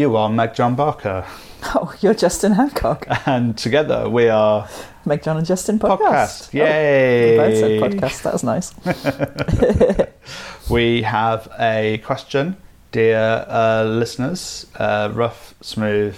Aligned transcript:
You 0.00 0.16
are 0.16 0.30
Meg 0.30 0.54
John 0.54 0.76
Barker, 0.76 1.26
Oh, 1.74 1.94
you're 2.00 2.14
Justin 2.14 2.52
Hancock. 2.52 3.06
and 3.26 3.58
together 3.58 4.08
we 4.08 4.30
are 4.30 4.66
Meg 5.04 5.22
John 5.22 5.36
and 5.36 5.44
Justin 5.46 5.78
podcast. 5.78 6.48
podcast. 6.48 6.54
Oh, 6.54 7.30
we 7.30 7.36
both 7.36 7.58
said 7.58 7.70
Yay! 7.70 7.80
podcast. 7.82 8.22
That 8.22 8.32
was 8.32 8.42
nice. 8.42 8.72
We 10.70 11.02
have 11.02 11.48
a 11.58 11.98
question, 11.98 12.56
dear 12.92 13.44
uh, 13.46 13.84
listeners. 13.84 14.66
Uh, 14.74 15.10
rough, 15.12 15.54
smooth, 15.60 16.16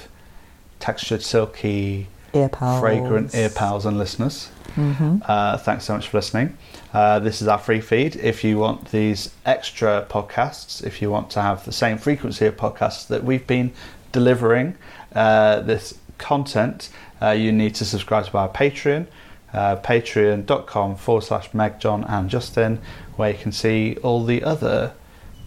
textured, 0.78 1.22
silky, 1.24 2.06
Ear 2.34 2.50
pals. 2.50 2.78
fragrant 2.80 3.34
ear 3.34 3.48
pals 3.50 3.84
and 3.84 3.98
listeners. 3.98 4.48
Hmm 4.74 5.18
Uh, 5.26 5.56
thanks 5.58 5.84
so 5.84 5.94
much 5.94 6.08
for 6.08 6.18
listening. 6.18 6.56
Uh, 6.94 7.18
this 7.18 7.42
is 7.42 7.48
our 7.48 7.58
free 7.58 7.80
feed. 7.80 8.16
If 8.16 8.44
you 8.44 8.58
want 8.58 8.90
these 8.90 9.30
extra 9.44 10.06
podcasts, 10.08 10.84
if 10.84 11.00
you 11.02 11.10
want 11.10 11.30
to 11.30 11.42
have 11.42 11.64
the 11.64 11.72
same 11.72 11.98
frequency 11.98 12.46
of 12.46 12.56
podcasts 12.56 13.06
that 13.08 13.24
we've 13.24 13.46
been 13.46 13.72
delivering, 14.12 14.76
uh, 15.14 15.60
this 15.60 15.94
content, 16.18 16.90
uh, 17.20 17.30
you 17.30 17.52
need 17.52 17.74
to 17.76 17.84
subscribe 17.84 18.26
to 18.26 18.38
our 18.38 18.48
Patreon, 18.48 19.06
uh, 19.52 19.76
patreon.com 19.76 20.96
forward 20.96 21.24
slash 21.24 21.52
Meg, 21.52 21.78
John, 21.78 22.04
and 22.04 22.30
Justin, 22.30 22.80
where 23.16 23.30
you 23.30 23.38
can 23.38 23.52
see 23.52 23.96
all 24.02 24.24
the 24.24 24.42
other 24.42 24.92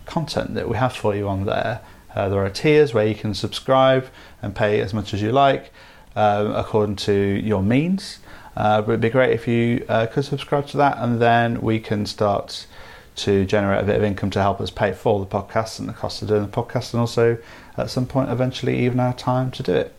content 0.05 0.53
that 0.53 0.69
we 0.69 0.77
have 0.77 0.93
for 0.93 1.15
you 1.15 1.27
on 1.27 1.45
there. 1.45 1.81
Uh, 2.15 2.29
there 2.29 2.43
are 2.45 2.49
tiers 2.49 2.93
where 2.93 3.07
you 3.07 3.15
can 3.15 3.33
subscribe 3.33 4.07
and 4.41 4.55
pay 4.55 4.79
as 4.79 4.93
much 4.93 5.13
as 5.13 5.21
you 5.21 5.31
like 5.31 5.71
according 6.15 6.95
to 6.95 7.11
your 7.11 7.61
means. 7.61 8.19
Uh, 8.55 8.81
but 8.81 8.91
it'd 8.91 9.01
be 9.01 9.09
great 9.09 9.31
if 9.31 9.47
you 9.47 9.85
uh, 9.89 10.05
could 10.07 10.25
subscribe 10.25 10.65
to 10.67 10.77
that, 10.77 10.97
and 10.99 11.21
then 11.21 11.61
we 11.61 11.79
can 11.79 12.05
start 12.05 12.67
to 13.15 13.45
generate 13.45 13.81
a 13.81 13.85
bit 13.85 13.95
of 13.95 14.03
income 14.03 14.29
to 14.29 14.41
help 14.41 14.59
us 14.59 14.69
pay 14.69 14.91
for 14.91 15.19
the 15.19 15.25
podcast 15.25 15.79
and 15.79 15.87
the 15.87 15.93
cost 15.93 16.21
of 16.21 16.27
doing 16.27 16.41
the 16.41 16.47
podcast, 16.47 16.93
and 16.93 17.01
also 17.01 17.37
at 17.77 17.89
some 17.89 18.05
point 18.05 18.29
eventually 18.29 18.85
even 18.85 18.99
our 18.99 19.13
time 19.13 19.51
to 19.51 19.63
do 19.63 19.73
it. 19.73 19.93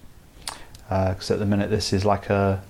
Because 0.88 1.30
at 1.30 1.38
the 1.38 1.46
minute 1.46 1.70
this 1.70 1.92
is 1.92 2.04
like 2.04 2.30
a 2.30 2.62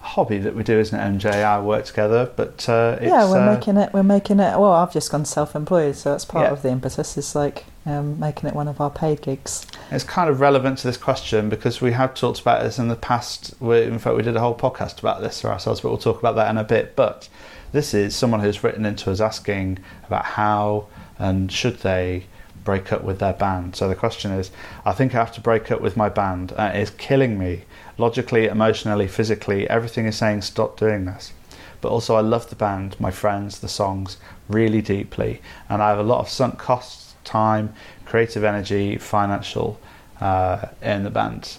hobby 0.00 0.38
that 0.38 0.54
we 0.54 0.62
do, 0.62 0.78
isn't 0.78 0.98
it? 0.98 1.18
MJ, 1.20 1.44
I 1.44 1.60
work 1.60 1.84
together, 1.84 2.30
but 2.36 2.68
uh, 2.68 2.96
it's, 3.00 3.10
yeah, 3.10 3.28
we're 3.30 3.40
uh, 3.48 3.54
making 3.54 3.76
it. 3.76 3.92
We're 3.92 4.02
making 4.02 4.40
it. 4.40 4.58
Well, 4.58 4.72
I've 4.72 4.92
just 4.92 5.10
gone 5.10 5.24
self-employed, 5.24 5.96
so 5.96 6.10
that's 6.12 6.24
part 6.24 6.46
Yeah. 6.46 6.52
of 6.52 6.62
the 6.62 6.70
impetus. 6.70 7.16
Is 7.16 7.34
like 7.34 7.64
um, 7.86 8.18
making 8.18 8.48
it 8.48 8.54
one 8.54 8.68
of 8.68 8.80
our 8.80 8.90
paid 8.90 9.20
gigs. 9.22 9.66
It's 9.90 10.04
kind 10.04 10.30
of 10.30 10.40
relevant 10.40 10.78
to 10.78 10.86
this 10.86 10.96
question 10.96 11.48
because 11.48 11.80
we 11.80 11.92
have 11.92 12.14
talked 12.14 12.40
about 12.40 12.62
this 12.62 12.78
in 12.78 12.88
the 12.88 12.96
past. 12.96 13.54
We, 13.60 13.82
in 13.82 13.98
fact, 13.98 14.16
we 14.16 14.22
did 14.22 14.36
a 14.36 14.40
whole 14.40 14.56
podcast 14.56 14.98
about 15.00 15.20
this 15.20 15.40
for 15.40 15.48
ourselves, 15.48 15.80
but 15.80 15.88
we'll 15.88 15.98
talk 15.98 16.18
about 16.18 16.36
that 16.36 16.50
in 16.50 16.56
a 16.58 16.64
bit. 16.64 16.94
But 16.96 17.28
this 17.72 17.92
is 17.92 18.14
someone 18.14 18.40
who's 18.40 18.62
written 18.64 18.86
into 18.86 19.10
us 19.10 19.20
asking 19.20 19.78
about 20.06 20.24
how 20.24 20.86
and 21.18 21.50
should 21.50 21.78
they 21.80 22.24
break 22.64 22.92
up 22.92 23.02
with 23.02 23.18
their 23.18 23.32
band. 23.32 23.74
So 23.74 23.88
the 23.88 23.94
question 23.94 24.30
is 24.30 24.50
I 24.84 24.92
think 24.92 25.14
I 25.14 25.18
have 25.18 25.32
to 25.32 25.40
break 25.40 25.70
up 25.70 25.80
with 25.80 25.96
my 25.96 26.08
band. 26.08 26.52
Uh, 26.52 26.70
it's 26.74 26.90
killing 26.90 27.38
me. 27.38 27.64
Logically, 27.98 28.46
emotionally, 28.46 29.08
physically, 29.08 29.68
everything 29.68 30.06
is 30.06 30.16
saying 30.16 30.42
stop 30.42 30.78
doing 30.78 31.04
this. 31.04 31.32
But 31.80 31.90
also, 31.90 32.14
I 32.14 32.20
love 32.20 32.48
the 32.48 32.56
band, 32.56 32.98
my 32.98 33.10
friends, 33.10 33.58
the 33.58 33.68
songs 33.68 34.16
really 34.48 34.80
deeply, 34.80 35.40
and 35.68 35.82
I 35.82 35.90
have 35.90 35.98
a 35.98 36.02
lot 36.04 36.20
of 36.20 36.28
sunk 36.28 36.58
costs, 36.58 37.14
time, 37.24 37.74
creative 38.04 38.44
energy, 38.44 38.96
financial 38.98 39.78
uh, 40.20 40.68
in 40.80 41.02
the 41.04 41.10
band. 41.10 41.58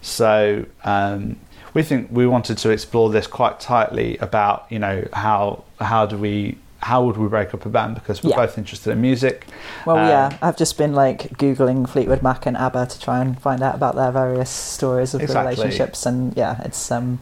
So 0.00 0.66
um, 0.84 1.36
we 1.72 1.82
think 1.82 2.08
we 2.10 2.26
wanted 2.26 2.58
to 2.58 2.70
explore 2.70 3.10
this 3.10 3.26
quite 3.26 3.58
tightly 3.58 4.16
about 4.18 4.66
you 4.70 4.78
know 4.78 5.06
how 5.12 5.64
how 5.80 6.06
do 6.06 6.16
we 6.16 6.56
how 6.84 7.02
would 7.02 7.16
we 7.16 7.26
break 7.28 7.54
up 7.54 7.64
a 7.64 7.68
band 7.70 7.94
because 7.94 8.22
we're 8.22 8.30
Yeah. 8.30 8.36
both 8.44 8.58
interested 8.58 8.90
in 8.90 9.00
music. 9.00 9.46
Well, 9.86 9.96
Um, 9.96 10.08
yeah, 10.08 10.30
I've 10.42 10.56
just 10.56 10.76
been 10.76 10.92
like 10.94 11.30
googling 11.38 11.88
Fleetwood 11.88 12.22
Mac 12.22 12.44
and 12.44 12.56
ABBA 12.58 12.86
to 12.86 13.00
try 13.00 13.20
and 13.20 13.40
find 13.40 13.62
out 13.62 13.74
about 13.74 13.94
their 13.96 14.12
various 14.12 14.50
stories 14.50 15.14
of 15.14 15.22
Exactly. 15.22 15.54
relationships, 15.54 16.04
and 16.04 16.36
yeah, 16.36 16.60
it's 16.62 16.92
um, 16.92 17.20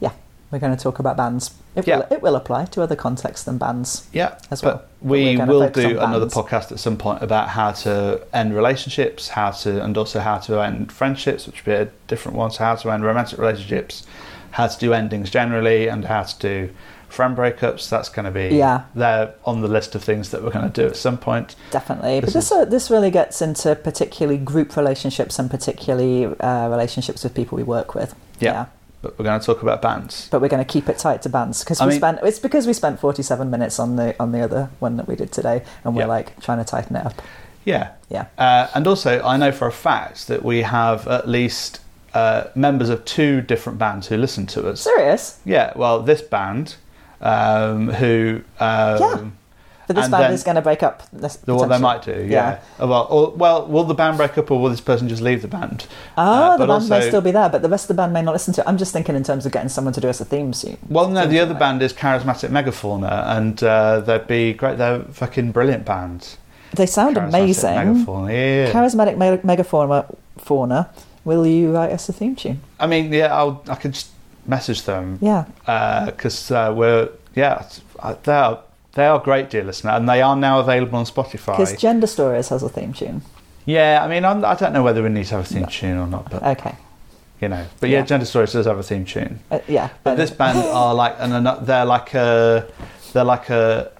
yeah, 0.00 0.12
we're 0.50 0.58
going 0.58 0.74
to 0.74 0.82
talk 0.82 0.98
about 0.98 1.14
bands. 1.16 1.50
It 1.74 1.86
Yeah. 1.86 1.96
will 1.98 2.06
it 2.10 2.22
will 2.22 2.36
apply 2.36 2.64
to 2.64 2.82
other 2.82 2.96
contexts 2.96 3.44
than 3.44 3.58
bands. 3.58 4.06
Yeah, 4.14 4.30
as 4.50 4.62
well. 4.62 4.72
but 4.76 4.88
we 5.02 5.36
will 5.36 5.68
do 5.68 6.00
another 6.00 6.24
podcast 6.26 6.72
at 6.72 6.78
some 6.78 6.96
point 6.96 7.22
about 7.22 7.50
how 7.50 7.72
to 7.84 8.20
end 8.32 8.56
relationships, 8.56 9.28
how 9.28 9.50
to, 9.62 9.82
and 9.84 9.98
also 9.98 10.20
how 10.20 10.38
to 10.38 10.60
end 10.62 10.90
friendships, 10.90 11.46
which 11.46 11.56
would 11.66 11.70
be 11.70 11.78
a 11.82 11.88
different 12.08 12.38
one. 12.38 12.50
So 12.50 12.64
how 12.64 12.76
to 12.76 12.90
end 12.90 13.04
romantic 13.04 13.38
relationships, 13.38 14.04
how 14.52 14.68
to 14.68 14.78
do 14.78 14.94
endings 14.94 15.28
generally, 15.28 15.86
and 15.86 16.06
how 16.06 16.22
to 16.22 16.34
do 16.38 16.70
friend 17.16 17.36
breakups. 17.36 17.88
That's 17.88 18.08
going 18.08 18.26
to 18.26 18.30
be 18.30 18.54
Yeah. 18.56 18.82
there 18.94 19.34
on 19.44 19.60
the 19.62 19.68
list 19.68 19.94
of 19.96 20.04
things 20.04 20.30
that 20.30 20.42
we're 20.42 20.50
going 20.58 20.70
to 20.70 20.80
do 20.82 20.86
at 20.86 20.96
some 20.96 21.18
point. 21.18 21.56
Definitely, 21.70 22.20
This 22.20 22.32
but 22.32 22.38
this 22.38 22.52
uh, 22.52 22.64
this 22.66 22.90
really 22.90 23.10
gets 23.10 23.42
into 23.42 23.74
particularly 23.74 24.38
group 24.38 24.76
relationships 24.76 25.38
and 25.40 25.50
particularly 25.50 26.26
uh, 26.26 26.68
relationships 26.68 27.24
with 27.24 27.34
people 27.34 27.56
we 27.56 27.64
work 27.64 27.94
with. 27.94 28.14
Yeah. 28.38 28.66
But 29.02 29.18
we're 29.18 29.24
going 29.24 29.40
to 29.40 29.46
talk 29.46 29.62
about 29.62 29.82
bands. 29.82 30.28
but 30.30 30.40
we're 30.40 30.48
going 30.56 30.64
to 30.64 30.72
keep 30.72 30.88
it 30.88 30.98
tight 30.98 31.22
to 31.22 31.28
bands 31.28 31.62
because 31.64 31.80
we 31.80 31.88
mean- 31.88 31.98
spent 31.98 32.18
it's 32.22 32.38
because 32.38 32.66
we 32.66 32.72
spent 32.72 32.98
47 33.00 33.50
minutes 33.50 33.78
on 33.78 33.96
the 33.96 34.14
on 34.20 34.32
the 34.32 34.40
other 34.40 34.68
one 34.78 34.96
that 34.96 35.06
we 35.08 35.16
did 35.16 35.30
today 35.32 35.62
and 35.84 35.94
we're 35.94 36.02
Yeah. 36.02 36.16
like 36.18 36.40
trying 36.40 36.58
to 36.58 36.64
tighten 36.64 36.96
it 36.96 37.06
up 37.06 37.22
Yeah, 37.64 37.90
yeah 38.08 38.26
Uh, 38.38 38.66
and 38.74 38.86
also, 38.86 39.22
I 39.22 39.36
know 39.36 39.52
for 39.52 39.66
a 39.68 39.72
fact 39.72 40.28
that 40.28 40.42
we 40.44 40.62
have 40.62 41.06
at 41.08 41.28
least 41.28 41.80
uh, 42.14 42.44
members 42.54 42.88
of 42.88 43.04
two 43.04 43.42
different 43.42 43.78
bands 43.78 44.06
who 44.08 44.16
listen 44.16 44.46
to 44.46 44.68
us. 44.70 44.80
serious 44.80 45.38
Yeah, 45.44 45.72
well, 45.76 46.00
this 46.02 46.22
band, 46.22 46.76
um, 47.20 47.88
who. 47.90 48.40
Um, 48.60 48.98
Yeah. 49.00 49.20
but 49.86 49.94
this 49.96 50.04
And 50.06 50.12
band 50.12 50.34
is 50.34 50.42
going 50.42 50.56
to 50.56 50.62
break 50.62 50.82
up 50.82 51.04
this 51.12 51.36
the- 51.36 51.54
What 51.54 51.68
they 51.68 51.78
might 51.78 52.02
do, 52.02 52.26
yeah. 52.28 52.58
Uh, 52.80 52.86
Well, 52.88 53.06
or, 53.08 53.30
well, 53.36 53.66
will 53.66 53.84
the 53.84 53.94
band 53.94 54.16
break 54.16 54.36
up, 54.36 54.50
or 54.50 54.60
will 54.60 54.70
this 54.70 54.80
person 54.80 55.08
just 55.08 55.22
leave 55.22 55.42
the 55.42 55.48
band? 55.48 55.86
oh 56.18 56.22
Uh, 56.22 56.56
the 56.56 56.66
band 56.66 56.88
may 56.88 57.06
still 57.08 57.20
be 57.20 57.30
there 57.30 57.48
but 57.48 57.62
the 57.62 57.68
rest 57.68 57.84
of 57.84 57.88
the 57.96 58.00
band 58.02 58.12
may 58.12 58.20
not 58.22 58.32
listen 58.32 58.52
to 58.54 58.60
it 58.62 58.66
i'm 58.66 58.76
just 58.78 58.92
thinking 58.92 59.14
in 59.14 59.22
terms 59.22 59.46
of 59.46 59.52
getting 59.52 59.68
someone 59.68 59.94
to 59.94 60.00
do 60.00 60.08
us 60.08 60.20
a 60.20 60.24
theme 60.24 60.50
tune 60.52 60.76
Well, 60.88 61.08
no, 61.08 61.26
the 61.26 61.38
other 61.38 61.52
like- 61.52 61.60
band 61.60 61.82
is 61.82 61.92
Charismatic 61.92 62.50
Megafauna, 62.50 63.36
and 63.36 63.62
uh, 63.62 64.00
they'd 64.00 64.26
be 64.26 64.52
great. 64.54 64.76
They're 64.78 64.96
a 65.02 65.04
fucking 65.12 65.52
brilliant 65.52 65.84
band. 65.84 66.36
they 66.74 66.86
sound 66.86 67.16
Charismatic 67.16 67.28
amazing 67.28 67.78
Megafauna, 68.04 68.32
yeah. 68.32 68.72
charismatic 68.72 69.16
me- 69.16 69.38
megafauna 69.54 70.12
fauna 70.36 70.88
will 71.24 71.46
you 71.46 71.72
write 71.72 71.92
us 71.92 72.08
a 72.08 72.12
theme 72.12 72.34
tune 72.34 72.60
I 72.80 72.86
mean, 72.88 73.12
yeah, 73.12 73.32
I'll, 73.34 73.62
I 73.68 73.76
could 73.76 73.92
just 73.92 74.08
message 74.48 74.82
them. 74.84 75.18
Yeah. 75.20 75.44
Because 76.06 76.50
uh, 76.50 76.72
we're 76.76 77.08
yeah 77.34 77.66
uh, 77.98 78.14
they 78.22 78.32
are 78.32 78.60
they 78.94 79.06
are 79.06 79.18
great 79.18 79.50
dear 79.50 79.64
listener 79.64 79.90
and 79.92 80.08
they 80.08 80.22
are 80.22 80.36
now 80.36 80.60
available 80.60 80.98
on 80.98 81.04
spotify. 81.04 81.58
Because 81.58 81.76
gender 81.76 82.06
stories 82.06 82.48
has 82.48 82.62
a 82.62 82.68
theme 82.68 82.92
tune. 82.92 83.22
Yeah 83.66 84.00
i 84.04 84.08
mean 84.08 84.24
I'm, 84.24 84.44
i 84.44 84.54
don't 84.54 84.72
know 84.72 84.82
whether 84.82 85.02
we 85.02 85.08
need 85.08 85.26
to 85.26 85.34
have 85.36 85.44
a 85.44 85.48
theme 85.48 85.66
tune 85.66 85.98
or 85.98 86.06
not 86.06 86.30
but 86.30 86.42
okay. 86.42 86.74
you 87.40 87.48
know 87.48 87.66
but 87.80 87.90
yeah, 87.90 87.98
Yeah. 87.98 88.06
gender 88.06 88.24
stories 88.26 88.52
does 88.52 88.66
have 88.66 88.78
a 88.78 88.82
theme 88.82 89.04
tune. 89.04 89.40
Uh, 89.50 89.58
yeah 89.66 89.88
but 90.04 90.14
this 90.16 90.30
band 90.30 90.58
are 90.58 90.94
like 90.94 91.16
and 91.18 91.32
they're 91.66 91.84
like 91.84 92.14
a 92.14 92.66
they're 93.12 93.24
like 93.24 93.50
a 93.50 93.90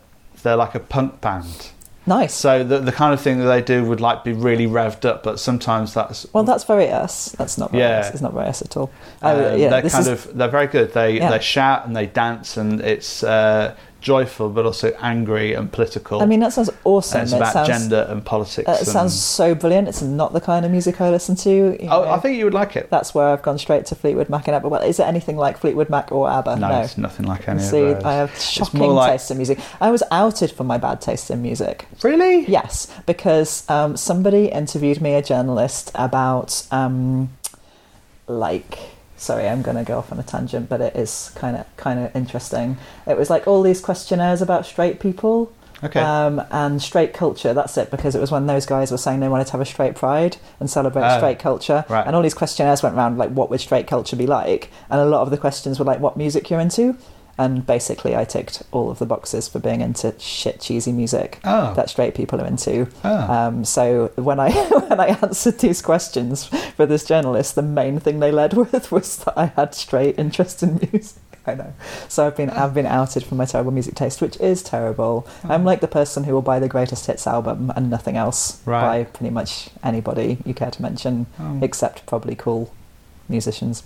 they're 0.42 0.56
like 0.56 0.74
a 0.76 0.80
punk 0.80 1.20
band 1.20 1.70
nice 2.06 2.32
so 2.34 2.62
the, 2.64 2.78
the 2.78 2.92
kind 2.92 3.12
of 3.12 3.20
thing 3.20 3.38
that 3.40 3.46
they 3.46 3.60
do 3.62 3.84
would 3.84 4.00
like 4.00 4.22
be 4.24 4.32
really 4.32 4.66
revved 4.66 5.04
up 5.04 5.22
but 5.22 5.40
sometimes 5.40 5.92
that's 5.94 6.26
Well, 6.32 6.44
that's 6.44 6.64
very 6.64 6.88
us. 6.90 7.32
That's 7.38 7.58
not 7.58 7.70
very 7.72 7.82
Yeah. 7.82 7.98
us. 8.00 8.10
It's 8.12 8.20
not 8.22 8.32
very 8.32 8.46
us 8.46 8.62
at 8.62 8.76
all. 8.76 8.90
uh, 9.22 9.28
Oh, 9.34 9.56
yeah, 9.56 9.68
they're 9.70 9.82
kind 9.90 10.06
is- 10.06 10.26
of 10.26 10.36
they're 10.36 10.48
very 10.48 10.66
good 10.68 10.92
they 10.92 11.16
Yeah. 11.18 11.30
they 11.30 11.40
shout 11.40 11.86
and 11.86 11.96
they 11.96 12.06
dance 12.06 12.56
and 12.56 12.80
it's 12.80 13.22
uh, 13.22 13.74
joyful 14.06 14.48
but 14.50 14.64
also 14.64 14.92
angry 15.00 15.52
and 15.52 15.72
political 15.72 16.22
I 16.22 16.26
mean, 16.26 16.38
that 16.38 16.52
sounds 16.52 16.70
awesome. 16.84 17.22
And 17.22 17.24
it's 17.26 17.32
It 17.32 17.36
about 17.38 17.52
sounds, 17.52 17.68
gender 17.68 18.06
and 18.08 18.24
politics. 18.24 18.68
It 18.68 18.78
and- 18.78 18.86
sounds 18.86 19.20
so 19.20 19.52
brilliant. 19.56 19.88
It's 19.88 20.00
not 20.00 20.32
the 20.32 20.40
kind 20.40 20.64
of 20.64 20.70
music 20.70 21.00
I 21.00 21.10
listen 21.10 21.34
to. 21.36 21.50
you 21.50 21.88
Oh, 21.90 22.04
know. 22.04 22.10
I 22.12 22.18
think 22.20 22.38
you 22.38 22.44
would 22.44 22.54
like 22.54 22.76
it. 22.76 22.88
that's 22.88 23.14
where 23.16 23.26
I've 23.26 23.42
gone 23.42 23.58
straight 23.58 23.84
to 23.86 23.96
Fleetwood 23.96 24.28
Mac 24.28 24.46
and 24.46 24.54
ABBA. 24.54 24.68
Well, 24.68 24.82
is 24.82 25.00
it 25.00 25.06
anything 25.08 25.36
like 25.36 25.58
Fleetwood 25.58 25.90
Mac 25.90 26.12
or 26.12 26.30
ABBA? 26.30 26.56
No, 26.56 26.80
it's 26.82 26.96
nothing 26.96 27.26
like 27.26 27.48
any 27.48 27.60
See, 27.60 27.80
of 27.82 27.96
those. 27.96 28.04
I 28.04 28.12
have 28.12 28.38
shocking 28.38 28.80
like- 28.82 29.10
taste 29.10 29.30
in 29.32 29.38
music. 29.38 29.58
I 29.80 29.90
was 29.90 30.04
outed 30.12 30.52
for 30.52 30.62
my 30.62 30.78
bad 30.78 31.00
taste 31.00 31.28
in 31.32 31.42
music. 31.42 31.86
Really? 32.04 32.46
Yes, 32.46 32.86
because 33.06 33.68
um, 33.68 33.96
somebody 33.96 34.46
interviewed 34.46 35.00
me, 35.00 35.14
a 35.14 35.22
journalist, 35.22 35.90
about 35.96 36.64
um, 36.70 37.30
like. 38.28 38.78
Sorry, 39.16 39.48
I'm 39.48 39.62
going 39.62 39.76
to 39.76 39.84
go 39.84 39.98
off 39.98 40.12
on 40.12 40.18
a 40.18 40.22
tangent, 40.22 40.68
but 40.68 40.80
it 40.80 40.94
is 40.94 41.32
kind 41.34 41.56
of 41.56 41.64
kind 41.76 41.98
of 41.98 42.14
interesting. 42.14 42.76
It 43.06 43.16
was 43.16 43.30
like 43.30 43.46
all 43.46 43.62
these 43.62 43.80
questionnaires 43.80 44.42
about 44.42 44.66
straight 44.66 45.00
people 45.00 45.52
Okay. 45.84 46.00
um, 46.00 46.42
and 46.50 46.80
straight 46.82 47.12
culture. 47.14 47.52
That's 47.54 47.76
it, 47.78 47.90
because 47.90 48.14
it 48.14 48.20
was 48.20 48.30
when 48.30 48.46
those 48.46 48.64
guys 48.66 48.90
were 48.90 48.96
saying 48.98 49.20
they 49.20 49.28
wanted 49.28 49.46
to 49.46 49.52
have 49.52 49.60
a 49.60 49.66
straight 49.66 49.94
pride 49.94 50.36
and 50.60 50.70
celebrate 50.70 51.02
Oh, 51.04 51.16
straight 51.18 51.38
culture. 51.38 51.84
right. 51.88 52.06
And 52.06 52.14
all 52.16 52.22
these 52.22 52.34
questionnaires 52.34 52.82
went 52.82 52.94
around 52.94 53.18
like, 53.18 53.30
what 53.30 53.50
would 53.50 53.60
straight 53.60 53.86
culture 53.86 54.16
be 54.16 54.26
like? 54.26 54.70
And 54.90 55.00
a 55.00 55.04
lot 55.06 55.20
of 55.22 55.30
the 55.30 55.36
questions 55.38 55.78
were 55.78 55.84
like, 55.84 56.00
what 56.00 56.16
music 56.16 56.48
you're 56.50 56.60
into. 56.60 56.96
And 57.38 57.66
basically, 57.66 58.16
I 58.16 58.24
ticked 58.24 58.62
all 58.72 58.90
of 58.90 58.98
the 58.98 59.04
boxes 59.06 59.46
for 59.46 59.58
being 59.58 59.82
into 59.82 60.14
shit 60.18 60.58
cheesy 60.60 60.90
music 60.92 61.38
oh. 61.44 61.74
that 61.74 61.90
straight 61.90 62.14
people 62.14 62.40
are 62.40 62.46
into. 62.46 62.88
oh. 63.04 63.32
Um, 63.32 63.64
so 63.64 64.10
when 64.16 64.40
I 64.40 64.50
when 64.88 64.98
I 65.00 65.08
answered 65.22 65.58
these 65.58 65.82
questions 65.82 66.46
for 66.76 66.86
this 66.86 67.04
journalist, 67.04 67.54
the 67.54 67.62
main 67.62 68.00
thing 68.00 68.20
they 68.20 68.32
led 68.32 68.54
with 68.60 68.90
was 68.90 69.18
that 69.24 69.34
I 69.36 69.46
had 69.46 69.74
straight 69.74 70.18
interest 70.18 70.62
in 70.62 70.76
music. 70.92 71.22
I 71.48 71.54
know. 71.54 71.72
So 72.08 72.26
I've 72.26 72.36
been 72.36 72.50
I've 72.50 72.72
been 72.74 72.86
outed 72.86 73.22
for 73.22 73.34
my 73.36 73.44
terrible 73.44 73.70
music 73.70 73.94
taste, 73.94 74.20
which 74.22 74.36
is 74.40 74.62
terrible. 74.62 75.28
Ah. 75.44 75.52
I'm 75.52 75.64
like 75.64 75.80
the 75.80 75.88
person 75.88 76.24
who 76.24 76.32
will 76.32 76.42
buy 76.42 76.58
the 76.58 76.68
greatest 76.68 77.06
hits 77.06 77.26
album 77.26 77.70
and 77.76 77.90
nothing 77.90 78.16
else 78.16 78.60
Right. 78.64 78.80
by 78.80 79.04
pretty 79.04 79.30
much 79.30 79.68
anybody 79.84 80.38
you 80.46 80.54
care 80.54 80.70
to 80.70 80.82
mention, 80.82 81.26
Oh. 81.38 81.58
except 81.62 82.06
probably 82.06 82.34
cool 82.34 82.72
musicians. 83.28 83.82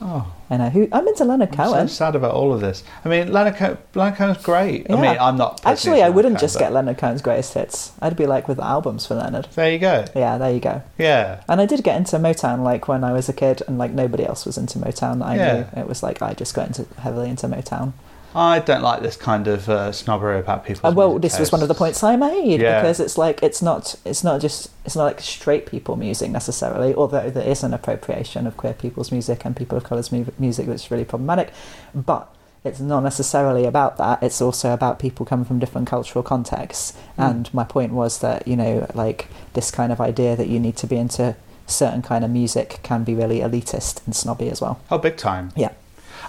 Oh, 0.00 0.32
I 0.48 0.56
know 0.56 0.68
who 0.70 0.88
I'm 0.92 1.06
into 1.08 1.24
Leonard 1.24 1.58
I'm 1.58 1.88
so 1.88 1.92
sad 1.92 2.14
about 2.14 2.32
all 2.32 2.52
of 2.52 2.60
this. 2.60 2.84
I 3.04 3.08
mean, 3.08 3.32
Leonard, 3.32 3.56
Co- 3.56 3.76
Leonard 3.94 4.16
Cohen's 4.16 4.42
great. 4.44 4.88
I 4.90 4.94
mean, 4.94 5.16
I'm 5.20 5.36
not. 5.36 5.60
Actually, 5.66 6.02
I 6.02 6.08
wouldn't 6.08 6.34
Cohen, 6.36 6.40
just 6.40 6.54
but 6.54 6.60
get 6.60 6.72
Leonard 6.72 6.98
Cohen's 6.98 7.20
greatest 7.20 7.54
hits. 7.54 7.92
I'd 8.00 8.16
be 8.16 8.26
like 8.26 8.46
with 8.46 8.60
albums 8.60 9.06
for 9.06 9.16
Leonard. 9.16 9.48
There 9.54 9.72
you 9.72 9.78
go. 9.80 10.04
Yeah, 10.14 10.38
there 10.38 10.52
you 10.52 10.60
go. 10.60 10.82
Yeah. 10.98 11.42
And 11.48 11.60
I 11.60 11.66
did 11.66 11.82
get 11.82 11.96
into 11.96 12.16
Motown 12.16 12.62
like 12.62 12.86
when 12.86 13.02
I 13.02 13.12
was 13.12 13.28
a 13.28 13.32
kid, 13.32 13.62
and 13.66 13.76
like 13.78 13.90
nobody 13.90 14.24
else 14.24 14.46
was 14.46 14.56
into 14.56 14.78
Motown. 14.78 15.22
I 15.22 15.36
Yeah. 15.36 15.52
knew 15.74 15.80
it 15.82 15.88
was 15.88 16.02
like 16.02 16.22
I 16.22 16.32
just 16.34 16.54
got 16.54 16.68
into 16.68 16.86
heavily 17.00 17.28
into 17.28 17.48
Motown. 17.48 17.92
I 18.34 18.58
don't 18.60 18.82
like 18.82 19.02
this 19.02 19.16
kind 19.16 19.48
of 19.48 19.68
uh, 19.68 19.90
snobbery 19.92 20.38
about 20.38 20.64
people. 20.66 20.90
Uh, 20.90 20.92
well, 20.92 21.18
this 21.18 21.38
was 21.38 21.50
one 21.50 21.62
of 21.62 21.68
the 21.68 21.74
points 21.74 22.02
I 22.02 22.16
made 22.16 22.60
Yeah. 22.60 22.80
because 22.80 23.00
it's 23.00 23.16
like 23.16 23.42
it's 23.42 23.62
not 23.62 23.94
it's 24.04 24.22
not 24.22 24.40
just 24.40 24.70
it's 24.84 24.94
not 24.96 25.04
like 25.04 25.20
straight 25.20 25.66
people 25.66 25.96
music 25.96 26.30
necessarily, 26.30 26.94
although 26.94 27.30
there 27.30 27.46
is 27.46 27.62
an 27.62 27.72
appropriation 27.72 28.46
of 28.46 28.56
queer 28.56 28.74
people's 28.74 29.10
music 29.10 29.44
and 29.44 29.56
people 29.56 29.78
of 29.78 29.84
colour's 29.84 30.12
mu- 30.12 30.26
music 30.38 30.66
that's 30.66 30.90
really 30.90 31.04
problematic, 31.06 31.50
but 31.94 32.28
it's 32.64 32.80
not 32.80 33.00
necessarily 33.02 33.64
about 33.64 33.96
that. 33.96 34.22
It's 34.22 34.42
also 34.42 34.72
about 34.74 34.98
people 34.98 35.24
coming 35.24 35.46
from 35.46 35.58
different 35.58 35.88
cultural 35.88 36.22
contexts. 36.22 36.92
Mm. 37.18 37.30
And 37.30 37.54
my 37.54 37.64
point 37.64 37.92
was 37.92 38.18
that 38.18 38.46
you 38.46 38.56
know 38.56 38.86
like 38.94 39.28
this 39.54 39.70
kind 39.70 39.90
of 39.90 40.00
idea 40.00 40.36
that 40.36 40.48
you 40.48 40.60
need 40.60 40.76
to 40.76 40.86
be 40.86 40.96
into 40.96 41.34
certain 41.66 42.02
kind 42.02 42.24
of 42.24 42.30
music 42.30 42.80
can 42.82 43.04
be 43.04 43.14
really 43.14 43.40
elitist 43.40 44.04
and 44.06 44.14
snobby 44.14 44.50
as 44.50 44.60
well. 44.60 44.80
Oh, 44.90 44.98
big 44.98 45.16
time. 45.16 45.52
Yeah. 45.56 45.72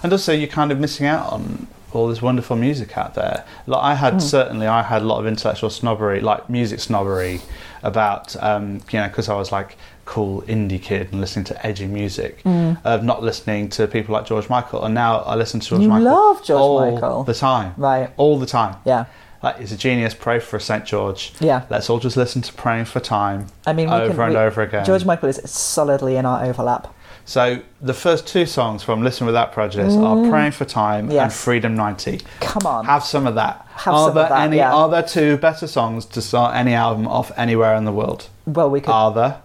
And 0.02 0.12
also, 0.12 0.32
you're 0.32 0.48
kind 0.48 0.72
of 0.72 0.78
missing 0.78 1.06
out 1.06 1.30
on 1.30 1.66
all 1.92 2.08
this 2.08 2.22
wonderful 2.22 2.56
music 2.56 2.96
out 2.96 3.14
there. 3.14 3.44
Like 3.66 3.82
I 3.82 3.94
had 3.94 4.22
certainly, 4.22 4.66
I 4.66 4.82
had 4.82 5.02
a 5.02 5.04
lot 5.04 5.18
of 5.20 5.26
intellectual 5.26 5.70
snobbery, 5.70 6.20
like 6.20 6.48
music 6.48 6.80
snobbery, 6.80 7.40
about 7.82 8.36
um, 8.42 8.80
you 8.90 8.98
know 9.00 9.08
because 9.08 9.28
I 9.28 9.34
was 9.34 9.50
like 9.52 9.76
cool 10.04 10.42
indie 10.42 10.82
kid 10.82 11.08
and 11.12 11.20
listening 11.20 11.44
to 11.46 11.66
edgy 11.66 11.86
music, 11.86 12.42
of 12.84 13.04
not 13.04 13.22
listening 13.22 13.68
to 13.70 13.86
people 13.86 14.12
like 14.12 14.26
George 14.26 14.48
Michael. 14.48 14.84
And 14.84 14.94
now 14.94 15.18
I 15.20 15.34
listen 15.36 15.60
to 15.60 15.68
George 15.68 15.82
You 15.82 15.88
Michael 15.88 16.04
love 16.04 16.44
George 16.44 16.60
all 16.60 16.92
Michael. 16.92 17.24
the 17.24 17.34
time, 17.34 17.74
Right. 17.76 18.10
all 18.16 18.38
the 18.38 18.46
time. 18.46 18.76
Yeah. 18.84 19.04
Like 19.42 19.58
he's 19.58 19.72
a 19.72 19.76
genius. 19.76 20.12
Pray 20.14 20.38
for 20.38 20.58
Saint 20.58 20.84
George. 20.84 21.32
Yeah. 21.40 21.62
Let's 21.70 21.88
all 21.88 21.98
just 21.98 22.16
listen 22.16 22.42
to 22.42 22.52
"Praying 22.52 22.84
for 22.86 23.00
Time" 23.00 23.46
I 23.66 23.72
mean, 23.72 23.88
we 23.88 23.94
over 23.94 24.12
can, 24.12 24.20
and 24.22 24.32
we- 24.34 24.36
over 24.40 24.60
again. 24.62 24.84
George 24.84 25.04
Michael 25.06 25.28
is 25.30 25.40
solidly 25.50 26.16
in 26.16 26.26
our 26.26 26.44
overlap. 26.44 26.92
So 27.30 27.60
the 27.80 27.94
first 27.94 28.26
two 28.26 28.44
songs 28.44 28.82
from 28.82 29.04
Listen 29.04 29.24
Without 29.24 29.52
Prejudice 29.52 29.94
are 29.94 30.28
"Praying 30.28 30.50
for 30.50 30.64
Time" 30.64 31.08
and 31.12 31.30
Mm. 31.30 31.32
"Freedom 31.32 31.76
90." 31.76 32.22
Come 32.40 32.66
on. 32.66 32.84
Have 32.86 33.04
some 33.04 33.24
of 33.24 33.36
that. 33.36 33.64
Have 33.72 33.94
are 33.94 34.06
some 34.08 34.14
there 34.16 34.24
of 34.24 34.28
that, 34.30 34.40
any? 34.40 34.56
yeah. 34.56 34.74
Are 34.74 34.88
there 34.88 35.04
two 35.04 35.36
better 35.36 35.68
songs 35.68 36.06
to 36.06 36.20
start 36.20 36.56
any 36.56 36.74
album 36.74 37.06
off 37.06 37.30
anywhere 37.36 37.76
in 37.76 37.84
the 37.84 37.92
world? 37.92 38.26
well, 38.46 38.68
we 38.68 38.80
could. 38.80 38.90
Are 38.90 39.12
there? 39.12 39.36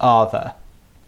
Are 0.00 0.30
there? 0.30 0.52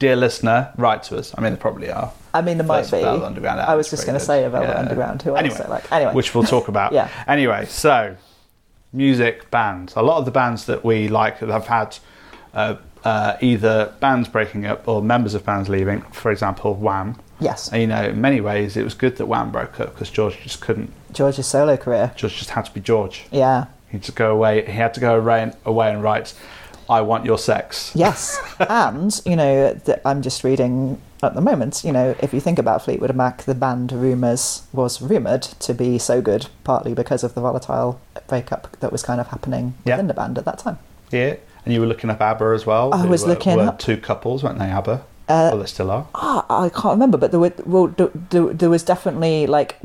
Dear 0.00 0.16
listener, 0.16 0.70
write 0.76 1.04
to 1.04 1.16
us. 1.16 1.32
I 1.38 1.40
mean, 1.42 1.52
there 1.52 1.60
probably 1.60 1.92
are. 1.92 2.10
I 2.34 2.42
mean, 2.42 2.58
there 2.58 2.66
might 2.66 2.90
be. 2.90 3.00
Velvet 3.00 3.24
Underground 3.24 3.60
I 3.60 3.76
was 3.76 3.88
just 3.88 4.04
going 4.04 4.18
to 4.18 4.24
say 4.24 4.42
about 4.42 4.64
Yeah. 4.64 4.80
Underground. 4.80 5.22
Who 5.22 5.36
Anyway, 5.36 5.54
else? 5.60 5.68
Like 5.68 5.92
anyway, 5.92 6.12
which 6.12 6.34
we'll 6.34 6.42
talk 6.42 6.66
about. 6.74 6.92
Yeah. 6.92 7.06
Anyway, 7.28 7.66
so 7.66 8.16
music 8.92 9.48
bands. 9.52 9.92
A 9.94 10.02
lot 10.02 10.18
of 10.18 10.24
the 10.24 10.32
bands 10.32 10.66
that 10.66 10.84
we 10.84 11.06
like 11.06 11.38
have 11.38 11.68
had 11.68 11.96
uh, 12.52 12.74
uh, 13.08 13.36
either 13.40 13.92
bands 14.00 14.28
breaking 14.28 14.66
up 14.66 14.86
or 14.86 15.00
members 15.02 15.34
of 15.34 15.44
bands 15.44 15.68
leaving. 15.68 16.00
For 16.12 16.30
example, 16.30 16.74
Wham. 16.74 17.16
yes, 17.40 17.68
And, 17.72 17.80
you 17.82 17.86
know, 17.88 18.02
in 18.04 18.20
many 18.20 18.40
ways, 18.40 18.76
it 18.76 18.84
was 18.84 18.94
good 18.94 19.16
that 19.16 19.26
Wham 19.26 19.50
broke 19.50 19.80
up 19.80 19.88
because 19.94 20.10
George 20.10 20.36
just 20.42 20.60
couldn't. 20.60 20.90
George's 21.12 21.46
solo 21.46 21.76
career. 21.76 22.12
George 22.16 22.36
just 22.36 22.50
had 22.50 22.64
to 22.66 22.72
be 22.72 22.80
George. 22.80 23.26
Yeah. 23.30 23.66
He 23.90 23.96
had 23.96 24.04
to 24.04 24.12
go 24.12 24.32
away. 24.36 24.64
He 24.66 24.72
had 24.72 24.92
to 24.94 25.00
go 25.00 25.18
away 25.18 25.42
and, 25.44 25.52
away 25.64 25.90
and 25.90 26.02
write, 26.02 26.34
"I 26.90 27.00
want 27.00 27.24
your 27.24 27.38
sex." 27.38 27.90
Yes, 27.94 28.38
and 28.68 29.18
you 29.24 29.34
know, 29.34 29.72
th- 29.86 29.98
I'm 30.04 30.20
just 30.20 30.44
reading 30.44 31.00
at 31.22 31.34
the 31.34 31.40
moment. 31.40 31.82
You 31.86 31.92
know, 31.92 32.14
if 32.20 32.34
you 32.34 32.40
think 32.40 32.58
about 32.58 32.84
Fleetwood 32.84 33.14
Mac, 33.16 33.44
the 33.44 33.54
band 33.54 33.90
Rumours 33.92 34.64
was 34.74 35.00
rumoured 35.00 35.42
to 35.66 35.72
be 35.72 35.98
so 35.98 36.20
good, 36.20 36.48
partly 36.64 36.92
because 36.92 37.24
of 37.24 37.32
the 37.34 37.40
volatile 37.40 37.98
breakup 38.26 38.76
that 38.80 38.92
was 38.92 39.02
kind 39.02 39.20
of 39.22 39.28
happening 39.28 39.72
Yeah. 39.86 39.94
within 39.94 40.08
the 40.08 40.14
band 40.20 40.36
at 40.36 40.44
that 40.44 40.58
time. 40.58 40.76
Yeah, 41.10 41.36
and 41.68 41.74
you 41.74 41.80
were 41.80 41.86
looking 41.86 42.08
up 42.10 42.20
ABBA 42.20 42.46
as 42.54 42.64
well. 42.66 42.94
I 42.94 43.04
was 43.04 43.22
were, 43.22 43.28
looking 43.28 43.56
were 43.56 43.64
up- 43.64 43.78
two 43.78 43.98
couples, 43.98 44.42
weren't 44.42 44.58
they? 44.58 44.70
ABBA. 44.70 45.02
Uh, 45.28 45.50
well, 45.52 45.58
they 45.58 45.66
still 45.66 45.90
are. 45.90 46.06
Ah, 46.14 46.46
I 46.64 46.70
can't 46.70 46.94
remember, 46.94 47.18
but 47.18 47.30
there 47.30 47.40
were 47.40 47.52
well, 47.66 47.88
there, 47.88 48.08
there, 48.30 48.46
there 48.54 48.70
was 48.70 48.82
definitely 48.82 49.46
like 49.46 49.76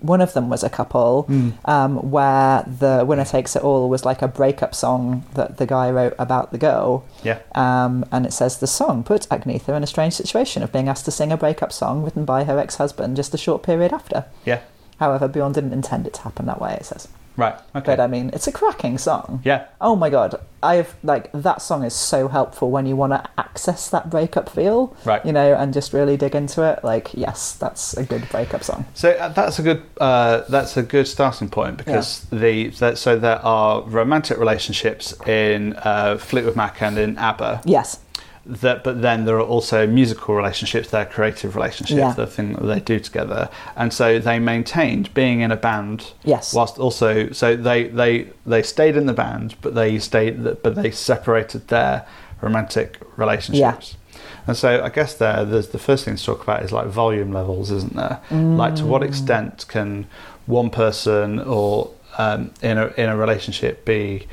one 0.00 0.20
of 0.22 0.32
them 0.34 0.48
was 0.48 0.62
a 0.62 0.70
couple 0.70 1.22
Hmm. 1.24 1.50
um, 1.66 2.10
where 2.10 2.62
the 2.66 3.04
winner 3.06 3.24
takes 3.24 3.54
it 3.56 3.62
all 3.62 3.88
was 3.90 4.04
like 4.06 4.20
a 4.22 4.28
breakup 4.28 4.74
song 4.74 5.24
that 5.34 5.56
the 5.58 5.66
guy 5.66 5.90
wrote 5.90 6.14
about 6.18 6.52
the 6.52 6.58
girl. 6.58 7.04
Yeah. 7.22 7.38
Um, 7.54 8.04
and 8.12 8.24
it 8.26 8.32
says 8.32 8.58
the 8.58 8.66
song 8.66 9.02
puts 9.04 9.26
Agnetha 9.26 9.74
in 9.76 9.82
a 9.82 9.86
strange 9.86 10.14
situation 10.14 10.62
of 10.62 10.72
being 10.72 10.88
asked 10.88 11.04
to 11.06 11.10
sing 11.10 11.32
a 11.32 11.36
breakup 11.38 11.72
song 11.72 12.02
written 12.02 12.24
by 12.24 12.44
her 12.44 12.58
ex-husband 12.58 13.16
just 13.16 13.32
a 13.34 13.38
short 13.38 13.62
period 13.62 13.92
after. 13.92 14.24
Yeah. 14.46 14.60
However, 15.00 15.28
Bjorn 15.28 15.52
didn't 15.52 15.72
intend 15.74 16.06
it 16.06 16.14
to 16.14 16.22
happen 16.22 16.46
that 16.46 16.60
way. 16.60 16.74
It 16.80 16.84
says, 16.86 17.08
Right. 17.38 17.54
Okay. 17.74 17.86
but 17.92 18.00
I 18.00 18.08
mean, 18.08 18.30
it's 18.34 18.46
a 18.48 18.52
cracking 18.52 18.98
song. 18.98 19.40
yeah. 19.44 19.66
Oh 19.80 19.94
my 19.96 20.10
god, 20.10 20.34
I've 20.62 20.96
like 21.04 21.30
that 21.32 21.62
song 21.62 21.84
is 21.84 21.94
so 21.94 22.26
helpful 22.26 22.70
when 22.70 22.84
you 22.84 22.96
want 22.96 23.12
to 23.12 23.22
access 23.38 23.88
that 23.90 24.10
breakup 24.10 24.48
feel, 24.50 24.96
Right. 25.04 25.24
You 25.24 25.32
know, 25.32 25.54
and 25.54 25.72
just 25.72 25.92
really 25.92 26.16
dig 26.16 26.34
into 26.34 26.62
it. 26.62 26.82
Like, 26.82 27.14
yes, 27.14 27.54
that's 27.54 27.96
a 27.96 28.04
good 28.04 28.28
breakup 28.28 28.64
song. 28.64 28.84
So 28.94 29.12
uh, 29.12 29.28
that's 29.28 29.58
a 29.60 29.62
good 29.62 29.82
uh, 30.00 30.42
that's 30.48 30.76
a 30.76 30.82
good 30.82 31.06
starting 31.06 31.48
point 31.48 31.78
because 31.78 32.26
the 32.30 32.68
that, 32.80 32.98
so 32.98 33.16
there 33.18 33.38
are 33.44 33.82
romantic 33.82 34.36
relationships 34.38 35.14
in 35.26 35.74
uh, 35.76 36.18
Fleetwood 36.18 36.56
Mac 36.56 36.82
and 36.82 36.98
in 36.98 37.16
ABBA. 37.18 37.62
Yes, 37.64 38.00
That, 38.48 38.82
but 38.82 39.02
then 39.02 39.26
there 39.26 39.36
are 39.36 39.46
also 39.46 39.86
musical 39.86 40.34
relationships. 40.34 40.88
They're 40.88 41.04
creative 41.04 41.54
relationships. 41.54 41.98
Yeah. 41.98 42.14
The 42.14 42.26
thing 42.26 42.54
that 42.54 42.64
they 42.64 42.80
do 42.80 42.98
together, 42.98 43.50
and 43.76 43.92
so 43.92 44.18
they 44.18 44.38
maintained 44.38 45.12
being 45.12 45.42
in 45.42 45.52
a 45.52 45.56
band. 45.56 46.12
Yes. 46.24 46.54
Whilst 46.54 46.78
also, 46.78 47.30
so 47.32 47.54
they 47.56 47.84
they 47.88 48.28
they 48.46 48.62
stayed 48.62 48.96
in 48.96 49.04
the 49.04 49.12
band, 49.12 49.54
but 49.60 49.74
they 49.74 49.98
stayed, 49.98 50.62
but 50.62 50.74
they 50.76 50.90
separated 50.90 51.68
their 51.68 52.06
romantic 52.40 52.98
relationships. 53.16 53.96
And 54.46 54.56
so 54.56 54.82
I 54.82 54.88
guess 54.88 55.12
there, 55.14 55.44
there's 55.44 55.68
the 55.68 55.78
first 55.78 56.06
thing 56.06 56.16
to 56.16 56.24
talk 56.24 56.42
about 56.42 56.62
is 56.62 56.72
like 56.72 56.86
volume 56.86 57.32
levels, 57.32 57.70
isn't 57.70 57.94
there? 57.96 58.20
Like 58.30 58.76
to 58.76 58.82
Mm. 58.82 58.86
what 58.86 59.02
extent 59.02 59.66
can 59.68 60.06
one 60.46 60.70
person 60.70 61.38
or 61.40 61.90
um, 62.16 62.50
in 62.62 62.78
a 62.78 62.86
in 62.96 63.10
a 63.10 63.16
relationship 63.16 63.84
be 63.84 64.26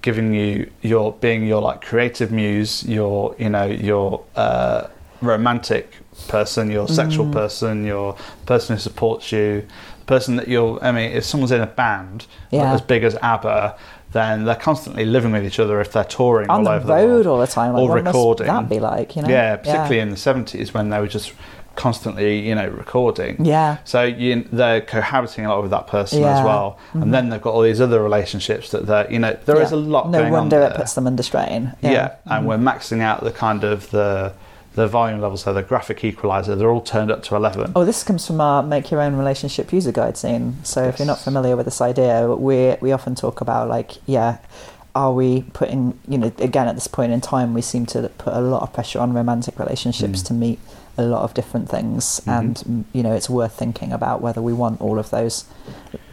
giving 0.00 0.32
you 0.34 0.70
your 0.80 1.12
being 1.12 1.46
your 1.46 1.60
like 1.60 1.80
creative 1.82 2.32
muse, 2.32 2.84
your 2.84 3.34
you 3.38 3.48
know 3.50 3.66
your 3.66 4.24
uh, 4.36 4.86
romantic 5.20 5.92
person, 6.28 6.70
your 6.70 6.88
sexual 6.88 7.26
Mm. 7.26 7.32
person, 7.32 7.84
your 7.84 8.16
person 8.46 8.76
who 8.76 8.80
supports 8.80 9.32
you, 9.32 9.66
person 10.06 10.36
that 10.36 10.48
you're. 10.48 10.82
I 10.82 10.92
mean, 10.92 11.12
if 11.12 11.24
someone's 11.24 11.52
in 11.52 11.60
a 11.60 11.66
band 11.66 12.26
Yeah. 12.50 12.72
as 12.72 12.80
big 12.80 13.04
as 13.04 13.16
ABBA, 13.22 13.76
then 14.12 14.44
they're 14.44 14.54
constantly 14.54 15.04
living 15.06 15.32
with 15.32 15.44
each 15.44 15.58
other 15.58 15.80
if 15.80 15.92
they're 15.92 16.04
touring 16.04 16.50
on 16.50 16.58
all 16.58 16.64
the 16.64 16.70
over 16.72 16.86
the 16.86 16.92
road 16.94 17.08
world. 17.08 17.26
all 17.26 17.38
the 17.38 17.46
time. 17.46 17.72
Like, 17.74 17.82
or 17.82 17.94
recording. 17.94 18.46
that 18.46 18.68
be 18.68 18.78
like? 18.80 19.16
You 19.16 19.22
know? 19.22 19.28
Yeah, 19.28 19.56
particularly 19.56 20.00
in 20.00 20.10
the 20.10 20.16
seventies 20.16 20.74
when 20.74 20.90
they 20.90 20.98
were 21.00 21.06
just 21.08 21.32
constantly, 21.76 22.40
you 22.46 22.54
know, 22.54 22.68
recording. 22.68 23.44
Yeah. 23.44 23.78
So 23.84 24.02
you, 24.04 24.46
they're 24.52 24.80
cohabiting 24.80 25.46
a 25.46 25.48
lot 25.48 25.62
with 25.62 25.70
that 25.70 25.86
person 25.86 26.20
Yeah. 26.20 26.28
Mm-hmm. 26.28 26.38
as 26.38 26.44
well, 26.44 26.78
and 26.94 27.14
then 27.14 27.28
they've 27.30 27.40
got 27.42 27.54
all 27.54 27.62
these 27.62 27.80
other 27.80 28.02
relationships 28.02 28.70
that 28.70 28.86
they're, 28.86 29.10
you 29.10 29.18
know, 29.18 29.36
there 29.46 29.60
is 29.60 29.70
Yeah. 29.70 29.76
a 29.76 29.78
lot 29.78 30.10
No 30.10 30.30
wonder 30.30 30.62
on 30.62 30.70
it 30.72 30.76
puts 30.76 30.94
them 30.94 31.06
under 31.06 31.22
strain. 31.22 31.72
yeah. 31.80 32.16
and 32.26 32.46
we're 32.46 32.56
maxing 32.58 33.00
out 33.00 33.22
the 33.24 33.30
kind 33.32 33.64
of 33.64 33.90
the 33.90 34.32
the 34.74 34.88
volume 34.88 35.20
levels. 35.20 35.42
So 35.42 35.52
the 35.52 35.62
graphic 35.62 36.02
equalizer, 36.02 36.56
they're 36.56 36.70
all 36.70 36.80
turned 36.80 37.10
up 37.10 37.22
to 37.24 37.36
eleven. 37.36 37.72
Oh, 37.76 37.84
this 37.84 38.02
comes 38.02 38.26
from 38.26 38.40
our 38.40 38.62
Make 38.62 38.90
Your 38.90 39.02
Own 39.02 39.16
Relationship 39.16 39.70
User 39.70 39.92
Guide 39.92 40.14
zine. 40.14 40.54
So 40.64 40.84
if 40.84 40.98
you're 40.98 41.04
not 41.06 41.18
familiar 41.18 41.56
with 41.56 41.66
this 41.66 41.82
idea, 41.82 42.26
we 42.34 42.76
we 42.80 42.90
often 42.90 43.14
talk 43.14 43.42
about 43.42 43.68
like, 43.68 43.90
yeah, 44.06 44.38
are 44.94 45.12
we 45.12 45.42
putting, 45.54 45.98
you 46.06 46.18
know, 46.18 46.30
again 46.38 46.68
at 46.68 46.74
this 46.74 46.86
point 46.86 47.12
in 47.12 47.20
time, 47.20 47.54
we 47.54 47.62
seem 47.62 47.86
to 47.86 48.08
put 48.18 48.34
a 48.34 48.40
lot 48.40 48.62
of 48.62 48.72
pressure 48.72 48.98
on 49.00 49.12
romantic 49.14 49.58
relationships 49.58 50.22
Mm. 50.22 50.26
to 50.26 50.34
meet 50.34 50.58
a 50.98 51.02
lot 51.02 51.22
of 51.22 51.32
different 51.32 51.70
things, 51.70 52.20
Mhm. 52.26 52.38
and 52.38 52.56
mm, 52.68 52.84
you 52.92 53.02
know, 53.02 53.12
it's 53.12 53.30
worth 53.30 53.52
thinking 53.54 53.92
about 53.92 54.20
whether 54.20 54.42
we 54.42 54.52
want 54.52 54.78
all 54.82 54.98
of 54.98 55.08
those 55.08 55.46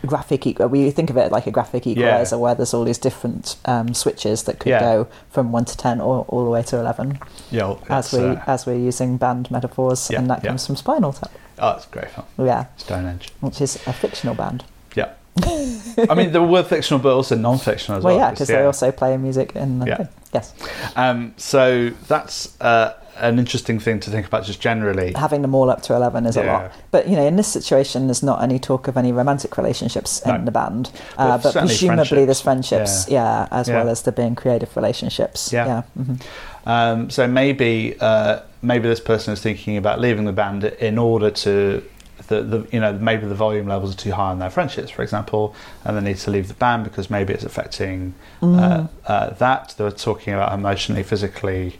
graphic. 0.05 0.41
Equ- 0.43 0.69
we 0.69 0.89
think 0.91 1.09
of 1.09 1.17
it 1.17 1.31
like 1.33 1.45
a 1.48 1.51
graphic 1.51 1.86
equalizer, 1.86 2.38
where 2.38 2.55
there's 2.55 2.74
all 2.74 2.86
these 2.86 2.98
different 2.98 3.57
um, 3.65 3.93
switches 3.93 4.43
that 4.43 4.59
could 4.59 4.69
Yeah. 4.69 4.79
go 4.79 5.07
from 5.29 5.51
one 5.51 5.65
to 5.65 5.75
ten 5.75 6.00
or 6.00 6.24
all 6.29 6.45
the 6.45 6.50
way 6.50 6.63
to 6.63 6.77
eleven, 6.79 7.19
Yeah, 7.51 7.75
as 7.89 8.13
we 8.13 8.19
uh, 8.25 8.36
as 8.48 8.65
we're 8.65 8.77
using 8.77 9.17
band 9.17 9.51
metaphors, 9.51 10.09
Yeah, 10.09 10.19
and 10.19 10.29
that 10.29 10.43
yeah. 10.43 10.51
comes 10.51 10.65
from 10.65 10.77
Spinal 10.77 11.12
Tap. 11.12 11.31
oh, 11.59 11.71
it's 11.71 11.86
great 11.88 12.09
fun. 12.12 12.24
Yeah, 12.38 12.65
Stonehenge. 12.77 13.33
which 13.41 13.59
is 13.59 13.75
a 13.86 13.91
fictional 13.91 14.36
band. 14.36 14.63
Yeah. 14.95 15.09
I 16.09 16.13
mean, 16.15 16.31
they 16.31 16.39
were 16.39 16.63
fictional, 16.63 17.00
but 17.00 17.13
also 17.15 17.36
non-fictional 17.36 18.00
as 18.00 18.03
Well, 18.03 18.15
well. 18.15 18.25
yeah, 18.25 18.31
because 18.31 18.48
they 18.48 18.63
also 18.65 18.91
play 18.91 19.15
music 19.17 19.55
in 19.55 19.79
the 19.79 19.88
Yeah. 19.88 19.98
thing. 19.98 20.07
Yes. 20.33 20.53
Um, 20.95 21.33
so 21.38 21.91
that's 22.07 22.59
uh, 22.62 22.93
an 23.17 23.39
interesting 23.39 23.79
thing 23.79 24.00
to 24.01 24.09
think 24.12 24.25
about 24.27 24.43
just 24.45 24.59
generally. 24.62 25.13
having 25.15 25.41
them 25.41 25.55
all 25.55 25.69
up 25.69 25.81
to 25.83 25.93
11 25.95 26.25
is 26.25 26.38
a 26.38 26.43
lot. 26.43 26.71
But, 26.91 27.07
you 27.07 27.15
know, 27.15 27.25
in 27.25 27.36
this 27.36 27.48
situation, 27.48 28.07
there's 28.07 28.24
not 28.24 28.41
any 28.43 28.59
talk 28.59 28.88
of 28.88 28.95
any 28.98 29.12
romantic 29.12 29.57
relationships 29.57 30.24
No. 30.25 30.36
in 30.36 30.45
the 30.45 30.51
band. 30.51 30.91
But 31.17 31.24
Uh, 31.24 31.38
but 31.38 31.41
certainly 31.53 31.67
presumably 31.67 32.25
there's 32.25 32.41
friendships. 32.41 33.05
friendships, 33.05 33.12
yeah, 33.12 33.48
as 33.51 33.67
Yeah. 33.67 33.75
well 33.77 33.89
as 33.89 34.01
there 34.03 34.12
being 34.13 34.36
creative 34.36 34.75
relationships. 34.75 35.51
Yeah. 35.51 35.65
Yeah. 35.67 35.81
mhm. 36.00 36.21
Um, 36.65 37.09
so 37.09 37.27
maybe 37.27 37.95
uh, 38.00 38.39
maybe 38.62 38.88
this 38.89 39.00
person 39.00 39.33
is 39.33 39.41
thinking 39.41 39.77
about 39.77 40.00
leaving 40.00 40.25
the 40.25 40.33
band 40.33 40.63
in 40.65 40.98
order 40.98 41.31
to 41.31 41.81
the, 42.27 42.41
the 42.41 42.67
you 42.71 42.79
know 42.79 42.93
maybe 42.93 43.25
the 43.27 43.35
volume 43.35 43.67
levels 43.67 43.93
are 43.93 43.97
too 43.97 44.11
high 44.11 44.31
on 44.31 44.39
their 44.39 44.49
friendships, 44.49 44.91
for 44.91 45.01
example, 45.03 45.55
and 45.83 45.95
they 45.97 46.01
need 46.01 46.17
to 46.17 46.31
leave 46.31 46.47
the 46.47 46.53
band 46.53 46.83
because 46.83 47.09
maybe 47.09 47.33
it's 47.33 47.43
affecting 47.43 48.13
Mm. 48.41 48.59
uh, 48.59 49.11
uh, 49.11 49.29
that. 49.31 49.73
They 49.77 49.83
were 49.83 49.91
talking 49.91 50.33
about 50.33 50.53
emotionally, 50.53 51.03
physically. 51.03 51.79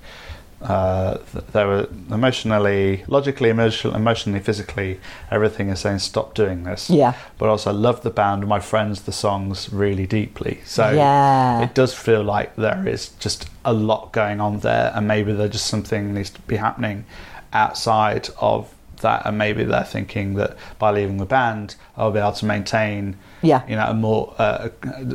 Uh, 0.62 1.17
they 1.53 1.63
were 1.63 1.88
emotionally, 2.12 3.05
logically, 3.08 3.50
emotional, 3.50 3.96
emotionally, 3.96 4.41
physically. 4.41 5.00
Everything 5.31 5.69
is 5.69 5.79
saying 5.79 6.00
stop 6.00 6.34
doing 6.34 6.63
this. 6.63 6.89
Yeah. 6.89 7.13
But 7.38 7.48
also, 7.48 7.72
love 7.72 8.01
the 8.03 8.10
band, 8.10 8.46
my 8.46 8.60
friends, 8.60 9.03
the 9.03 9.13
songs 9.13 9.72
really 9.72 10.05
deeply. 10.05 10.60
So 10.65 10.89
yeah. 10.89 11.62
it 11.62 11.74
does 11.74 11.93
feel 11.93 12.24
like 12.24 12.58
there 12.58 12.86
is 12.86 13.10
just 13.19 13.50
a 13.63 13.72
lot 13.72 14.12
going 14.12 14.41
on 14.41 14.60
there, 14.60 14.91
and 14.93 15.08
maybe 15.08 15.31
there's 15.31 15.51
just 15.51 15.67
something 15.67 16.13
needs 16.13 16.31
to 16.31 16.41
be 16.41 16.58
happening 16.58 17.05
outside 17.53 18.29
of 18.39 18.74
that, 19.01 19.25
and 19.25 19.38
maybe 19.38 19.63
they're 19.63 19.84
thinking 19.84 20.36
that 20.36 20.58
by 20.77 20.91
leaving 20.91 21.18
the 21.18 21.25
band, 21.25 21.75
I'll 21.98 22.12
be 22.12 22.20
able 22.20 22.34
to 22.34 22.46
maintain, 22.46 23.18
yeah. 23.41 23.68
you 23.68 23.75
know, 23.75 23.86
a 23.86 23.94
more 23.94 24.34
uh, 24.38 24.70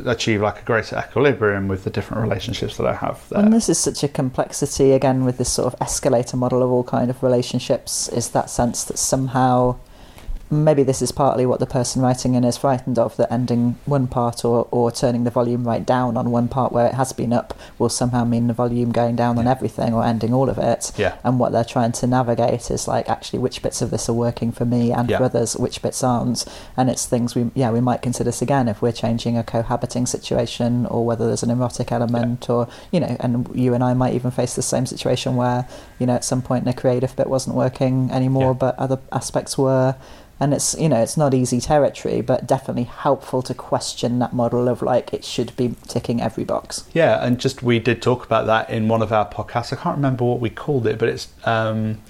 achieve 0.05 0.41
like 0.41 0.61
a 0.61 0.65
greater 0.65 0.97
equilibrium 0.97 1.67
with 1.67 1.83
the 1.83 1.89
different 1.89 2.23
relationships 2.23 2.77
that 2.77 2.87
I 2.87 2.93
have 2.93 3.27
there. 3.29 3.39
And 3.39 3.53
this 3.53 3.69
is 3.69 3.77
such 3.77 4.03
a 4.03 4.07
complexity 4.07 4.91
again 4.91 5.25
with 5.25 5.37
this 5.37 5.51
sort 5.51 5.73
of 5.73 5.81
escalator 5.81 6.37
model 6.37 6.63
of 6.63 6.71
all 6.71 6.83
kind 6.83 7.09
of 7.09 7.21
relationships 7.23 8.09
is 8.09 8.29
that 8.29 8.49
sense 8.49 8.83
that 8.85 8.97
somehow 8.97 9.77
maybe 10.51 10.83
this 10.83 11.01
is 11.01 11.11
partly 11.11 11.45
what 11.45 11.59
the 11.59 11.65
person 11.65 12.01
writing 12.01 12.35
in 12.35 12.43
is 12.43 12.55
frightened 12.57 12.99
of 12.99 13.17
that 13.17 13.31
ending 13.33 13.75
one 13.85 14.05
part 14.07 14.45
or, 14.45 14.67
or 14.69 14.91
turning 14.91 15.23
the 15.23 15.31
volume 15.31 15.65
right 15.67 15.83
down 15.85 16.15
on 16.17 16.29
one 16.29 16.47
part 16.47 16.71
where 16.71 16.85
it 16.85 16.93
has 16.93 17.11
been 17.13 17.33
up 17.33 17.57
will 17.79 17.89
somehow 17.89 18.23
mean 18.23 18.45
the 18.47 18.53
volume 18.53 18.91
going 18.91 19.15
down 19.15 19.39
on 19.39 19.47
everything 19.47 19.91
or 19.93 20.03
ending 20.03 20.33
all 20.33 20.47
of 20.49 20.57
it. 20.59 20.91
Yeah, 20.97 21.17
and 21.23 21.39
what 21.39 21.51
they're 21.51 21.63
trying 21.63 21.93
to 21.93 22.07
navigate 22.07 22.69
is 22.69 22.87
like 22.87 23.09
actually 23.09 23.39
which 23.39 23.61
bits 23.63 23.81
of 23.81 23.89
this 23.89 24.07
are 24.07 24.13
working 24.13 24.51
for 24.51 24.65
me 24.65 24.91
and 24.91 25.09
Yeah. 25.09 25.17
for 25.17 25.23
others 25.25 25.57
which 25.57 25.81
bits 25.81 26.03
aren't. 26.03 26.45
And 26.77 26.89
it's 26.89 27.05
things 27.07 27.33
we 27.33 27.49
yeah 27.55 27.71
we 27.71 27.81
might 27.81 28.01
consider 28.03 28.25
this 28.29 28.41
again 28.41 28.67
if 28.67 28.81
we're 28.81 28.91
changing 28.91 29.37
a 29.37 29.43
cohabiting 29.43 30.05
situation 30.05 30.85
or 30.85 31.05
whether 31.05 31.25
there's 31.25 31.43
an 31.43 31.49
erotic 31.51 31.91
element 31.91 32.49
or 32.49 32.67
you 32.91 32.99
know 32.99 33.17
and 33.19 33.49
you 33.55 33.73
and 33.73 33.83
I 33.83 33.93
might 33.95 34.13
even 34.13 34.31
face 34.31 34.53
the 34.55 34.61
same 34.61 34.85
situation 34.85 35.35
where 35.35 35.67
you 35.99 36.05
know 36.05 36.13
at 36.13 36.23
some 36.23 36.41
point 36.41 36.65
the 36.65 36.73
creative 36.73 37.15
bit 37.15 37.27
wasn't 37.27 37.55
working 37.55 38.11
anymore 38.11 38.51
Yeah. 38.51 38.59
but 38.59 38.79
other 38.79 38.99
aspects 39.11 39.57
were 39.57 39.95
and 40.39 40.53
it's 40.53 40.75
you 40.77 40.89
know 40.89 41.01
it's 41.01 41.17
not 41.17 41.33
easy 41.33 41.61
territory 41.61 42.21
but 42.21 42.45
definitely 42.45 42.83
helpful 42.83 43.41
to 43.41 43.53
question 43.53 44.19
that 44.19 44.33
model 44.33 44.67
of 44.67 44.81
like 44.81 45.13
it 45.13 45.23
should 45.23 45.55
be 45.55 45.75
ticking 45.87 46.21
every 46.21 46.43
box. 46.43 46.87
Yeah, 46.93 47.25
and 47.25 47.39
just 47.39 47.63
we 47.63 47.79
did 47.79 48.01
talk 48.01 48.25
about 48.25 48.45
that 48.47 48.69
in 48.69 48.87
one 48.87 49.01
of 49.01 49.11
our 49.11 49.29
podcasts. 49.29 49.71
I 49.71 49.77
can't 49.77 49.95
remember 49.95 50.25
what 50.25 50.39
we 50.39 50.49
called 50.49 50.87
it, 50.87 50.99
but 50.99 51.09
it's 51.09 51.27
um, 51.45 52.01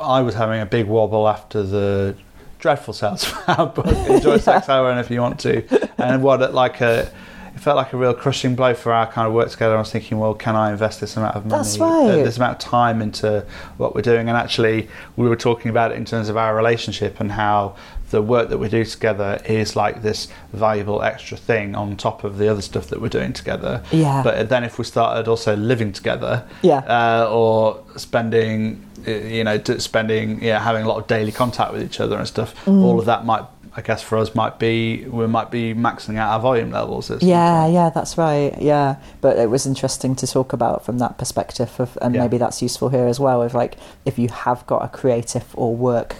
I 0.00 0.20
was 0.22 0.34
having 0.34 0.60
a 0.60 0.66
big 0.66 0.86
wobble 0.86 1.28
after 1.28 1.62
the 1.62 2.16
dreadful 2.58 2.92
sales 2.92 3.24
of 3.24 3.44
our 3.48 3.66
book 3.66 3.86
enjoy 3.86 4.38
sex 4.38 4.68
hour 4.68 4.90
and 4.90 5.00
if 5.04 5.10
you 5.10 5.20
want 5.20 5.38
to. 5.40 5.88
And 5.98 6.22
what 6.22 6.54
like 6.54 6.80
a 6.80 7.12
it 7.58 7.62
felt 7.62 7.76
like 7.76 7.92
a 7.92 7.96
real 7.96 8.14
crushing 8.14 8.54
blow 8.54 8.72
for 8.72 8.92
our 8.92 9.06
kind 9.06 9.26
of 9.26 9.34
work 9.34 9.50
together. 9.50 9.74
I 9.74 9.78
was 9.80 9.90
thinking 9.90 10.18
well 10.18 10.32
can 10.32 10.54
i 10.54 10.70
invest 10.70 11.00
this 11.00 11.16
amount 11.16 11.34
of 11.34 11.44
money 11.44 11.62
That's 11.62 11.76
right. 11.78 12.10
uh, 12.10 12.16
this 12.24 12.36
amount 12.36 12.52
of 12.52 12.70
time 12.70 13.02
into 13.02 13.44
what 13.78 13.94
we're 13.96 14.02
doing? 14.02 14.28
And 14.28 14.36
actually 14.36 14.88
we 15.16 15.28
were 15.28 15.36
talking 15.36 15.68
about 15.70 15.90
it 15.90 15.96
in 15.96 16.04
terms 16.04 16.28
of 16.28 16.36
our 16.36 16.54
relationship 16.54 17.18
and 17.18 17.32
how 17.32 17.74
the 18.10 18.22
work 18.22 18.48
that 18.48 18.58
we 18.58 18.68
do 18.68 18.84
together 18.84 19.38
is 19.44 19.76
like 19.76 20.02
this 20.02 20.28
valuable 20.52 21.02
extra 21.02 21.36
thing 21.36 21.74
on 21.74 21.96
top 21.96 22.24
of 22.24 22.38
the 22.38 22.48
other 22.48 22.62
stuff 22.62 22.86
that 22.86 23.02
we're 23.02 23.08
doing 23.08 23.32
together. 23.34 23.82
Yeah. 23.90 24.22
But 24.22 24.48
then 24.48 24.64
if 24.64 24.78
we 24.78 24.84
started 24.84 25.28
also 25.28 25.54
living 25.56 25.92
together 25.92 26.46
yeah. 26.62 26.78
uh, 26.78 27.28
or 27.30 27.82
spending 27.96 28.82
uh, 29.06 29.10
you 29.10 29.44
know 29.44 29.62
spending 29.78 30.42
yeah 30.42 30.58
having 30.60 30.84
a 30.84 30.88
lot 30.88 30.98
of 30.98 31.06
daily 31.06 31.32
contact 31.32 31.72
with 31.72 31.82
each 31.82 32.00
other 32.00 32.16
and 32.16 32.26
stuff 32.26 32.54
Mm. 32.64 32.82
all 32.82 32.98
of 32.98 33.06
that 33.06 33.24
might 33.24 33.44
i 33.78 33.80
guess 33.80 34.02
for 34.02 34.18
us 34.18 34.34
might 34.34 34.58
be 34.58 35.04
we 35.06 35.26
might 35.28 35.50
be 35.50 35.72
maxing 35.72 36.16
out 36.16 36.28
our 36.34 36.40
volume 36.40 36.70
levels 36.72 37.08
Yeah, 37.22 37.62
point. 37.62 37.74
yeah, 37.74 37.90
that's 37.96 38.18
right. 38.18 38.52
Yeah, 38.60 38.96
but 39.20 39.38
it 39.38 39.48
was 39.50 39.64
interesting 39.66 40.16
to 40.16 40.26
talk 40.26 40.52
about 40.52 40.84
from 40.84 40.98
that 40.98 41.16
perspective 41.16 41.70
of, 41.78 41.96
and 42.02 42.14
Yeah. 42.14 42.22
maybe 42.22 42.38
that's 42.38 42.60
useful 42.60 42.88
here 42.88 43.06
as 43.06 43.18
well. 43.20 43.40
Of 43.42 43.54
like, 43.54 43.74
if 44.04 44.18
you 44.18 44.28
have 44.46 44.66
got 44.66 44.80
a 44.84 44.88
creative 44.88 45.46
or 45.54 45.70
work 45.76 46.16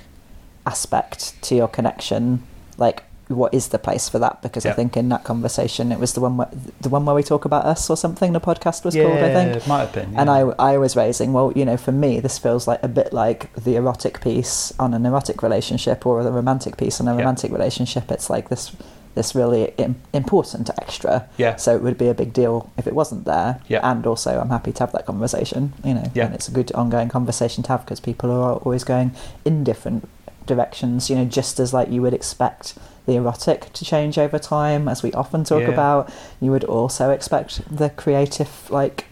aspect 0.67 1.41
to 1.43 1.55
your 1.55 1.69
connection, 1.69 2.43
like, 2.77 3.03
what 3.29 3.53
is 3.55 3.69
the 3.69 3.79
place 3.79 4.09
for 4.09 4.19
that? 4.19 4.41
Because 4.43 4.65
I 4.67 4.73
think 4.73 4.97
in 4.97 5.09
that 5.11 5.23
conversation, 5.25 5.93
it 5.93 5.99
was 6.01 6.15
the 6.15 6.21
one 6.21 6.37
where 6.37 6.49
the 6.81 6.89
one 6.89 7.05
where 7.05 7.15
we 7.15 7.23
talk 7.23 7.45
about 7.45 7.65
us 7.67 7.89
or 7.91 7.97
something. 7.97 8.33
The 8.33 8.41
podcast 8.41 8.85
was 8.85 8.95
yeah, 8.97 9.05
called, 9.05 9.19
I 9.19 9.33
think. 9.35 9.57
it 9.57 9.67
might 9.69 9.81
have 9.81 9.93
been 9.93 10.17
And. 10.17 10.31
I, 10.31 10.41
I 10.59 10.79
was 10.79 10.97
raising, 10.97 11.33
well, 11.33 11.53
you 11.55 11.65
know, 11.65 11.77
for 11.77 11.93
me, 11.93 12.21
this 12.21 12.39
feels 12.39 12.67
like 12.67 12.83
a 12.83 12.89
bit 12.89 13.13
like 13.13 13.53
the 13.55 13.77
erotic 13.77 14.21
piece 14.21 14.73
on 14.79 14.95
an 14.95 15.05
erotic 15.07 15.43
relationship 15.43 16.07
or 16.07 16.23
the 16.25 16.33
romantic 16.33 16.77
piece 16.77 17.01
on 17.01 17.09
a 17.09 17.13
Yeah. 17.13 17.19
romantic 17.19 17.53
relationship. 17.53 18.11
It's 18.11 18.31
like 18.31 18.49
this, 18.49 18.73
this 19.15 19.35
really 19.35 19.75
Im- 19.79 19.97
important 20.15 20.71
extra. 20.81 21.29
yeah 21.37 21.57
So 21.57 21.75
it 21.77 21.83
would 21.83 21.99
be 21.99 22.09
a 22.09 22.15
big 22.15 22.33
deal 22.33 22.71
if 22.79 22.87
it 22.87 22.95
wasn't 22.95 23.25
there. 23.27 23.61
Yeah. 23.69 23.81
And 23.83 24.07
also, 24.07 24.41
I'm 24.41 24.49
happy 24.51 24.73
to 24.73 24.81
have 24.81 24.93
that 24.93 25.05
conversation, 25.07 25.73
you 25.85 25.95
know, 25.95 26.11
Yeah. 26.15 26.27
and 26.27 26.35
it's 26.35 26.49
a 26.49 26.53
good 26.53 26.73
ongoing 26.73 27.09
conversation 27.09 27.63
to 27.65 27.69
have 27.71 27.85
because 27.85 28.01
people 28.01 28.31
are 28.31 28.55
always 28.55 28.85
going 28.85 29.13
in 29.45 29.65
different 29.65 30.09
directions, 30.47 31.11
you 31.11 31.17
know, 31.17 31.25
just 31.27 31.61
as 31.61 31.75
like 31.75 31.91
you 31.91 32.01
would 32.03 32.15
expect 32.15 32.75
the 33.09 33.17
erotic 33.17 33.73
to 33.73 33.85
change 33.85 34.19
over 34.19 34.39
time, 34.39 34.87
as 34.87 35.03
we 35.03 35.11
often 35.13 35.43
talk 35.43 35.63
Yeah. 35.63 35.71
about, 35.71 36.13
you 36.41 36.51
would 36.53 36.63
also 36.65 37.11
expect 37.11 37.61
the 37.75 37.89
creative, 37.91 38.71
like, 38.71 39.07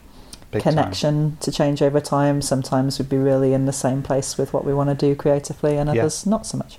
big 0.52 0.62
time. 0.62 0.74
connection 0.74 1.36
to 1.40 1.50
change 1.50 1.82
over 1.82 1.98
time. 1.98 2.40
Sometimes 2.42 2.98
we'd 2.98 3.08
be 3.08 3.16
really 3.16 3.52
in 3.52 3.64
the 3.66 3.72
same 3.72 4.02
place 4.02 4.38
with 4.38 4.52
what 4.52 4.64
we 4.64 4.72
want 4.72 4.90
to 4.90 4.94
do 4.94 5.16
creatively, 5.16 5.76
and 5.78 5.92
Yeah. 5.92 6.02
others 6.02 6.26
not 6.26 6.46
so 6.46 6.58
much. 6.58 6.78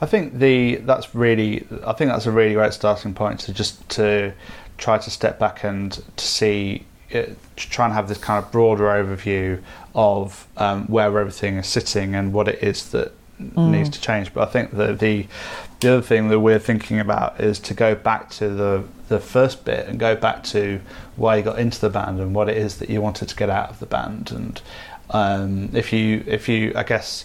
I 0.00 0.06
think 0.06 0.38
the 0.40 0.76
that's 0.84 1.14
really 1.14 1.66
I 1.86 1.92
think 1.92 2.10
that's 2.10 2.26
a 2.26 2.30
really 2.32 2.54
great 2.54 2.72
starting 2.74 3.14
point 3.14 3.40
to 3.40 3.52
just 3.52 3.88
to 3.90 4.32
try 4.76 4.98
to 4.98 5.10
step 5.10 5.38
back 5.38 5.62
and 5.64 5.92
to 6.16 6.24
see 6.26 6.84
it, 7.10 7.36
to 7.56 7.70
try 7.70 7.84
and 7.86 7.94
have 7.94 8.08
this 8.08 8.18
kind 8.18 8.42
of 8.44 8.50
broader 8.50 8.84
overview 8.84 9.58
of 9.94 10.46
um, 10.58 10.86
where 10.88 11.06
everything 11.18 11.56
is 11.56 11.66
sitting 11.66 12.14
and 12.14 12.32
what 12.32 12.48
it 12.48 12.58
is 12.62 12.90
that 12.90 13.12
Mm. 13.40 13.70
needs 13.70 13.90
to 13.90 14.00
change. 14.00 14.32
But 14.32 14.48
I 14.48 14.50
think 14.50 14.70
that 14.78 14.98
the 14.98 15.26
the 15.80 15.92
other 15.94 16.02
thing 16.02 16.28
that 16.28 16.40
we're 16.40 16.58
thinking 16.58 16.98
about 17.00 17.40
is 17.40 17.58
to 17.60 17.74
go 17.74 17.94
back 17.94 18.30
to 18.30 18.48
the 18.48 18.84
the 19.08 19.20
first 19.20 19.64
bit 19.64 19.86
and 19.86 19.98
go 20.00 20.16
back 20.16 20.42
to 20.42 20.80
why 21.16 21.36
you 21.36 21.42
got 21.42 21.58
into 21.58 21.80
the 21.80 21.90
band 21.90 22.18
and 22.18 22.34
what 22.34 22.48
it 22.48 22.56
is 22.56 22.78
that 22.78 22.90
you 22.90 23.00
wanted 23.00 23.28
to 23.28 23.36
get 23.36 23.48
out 23.48 23.70
of 23.70 23.78
the 23.78 23.86
band 23.86 24.32
and 24.32 24.60
um, 25.10 25.70
if 25.74 25.92
you 25.92 26.24
if 26.26 26.48
you 26.48 26.72
I 26.74 26.82
guess 26.82 27.24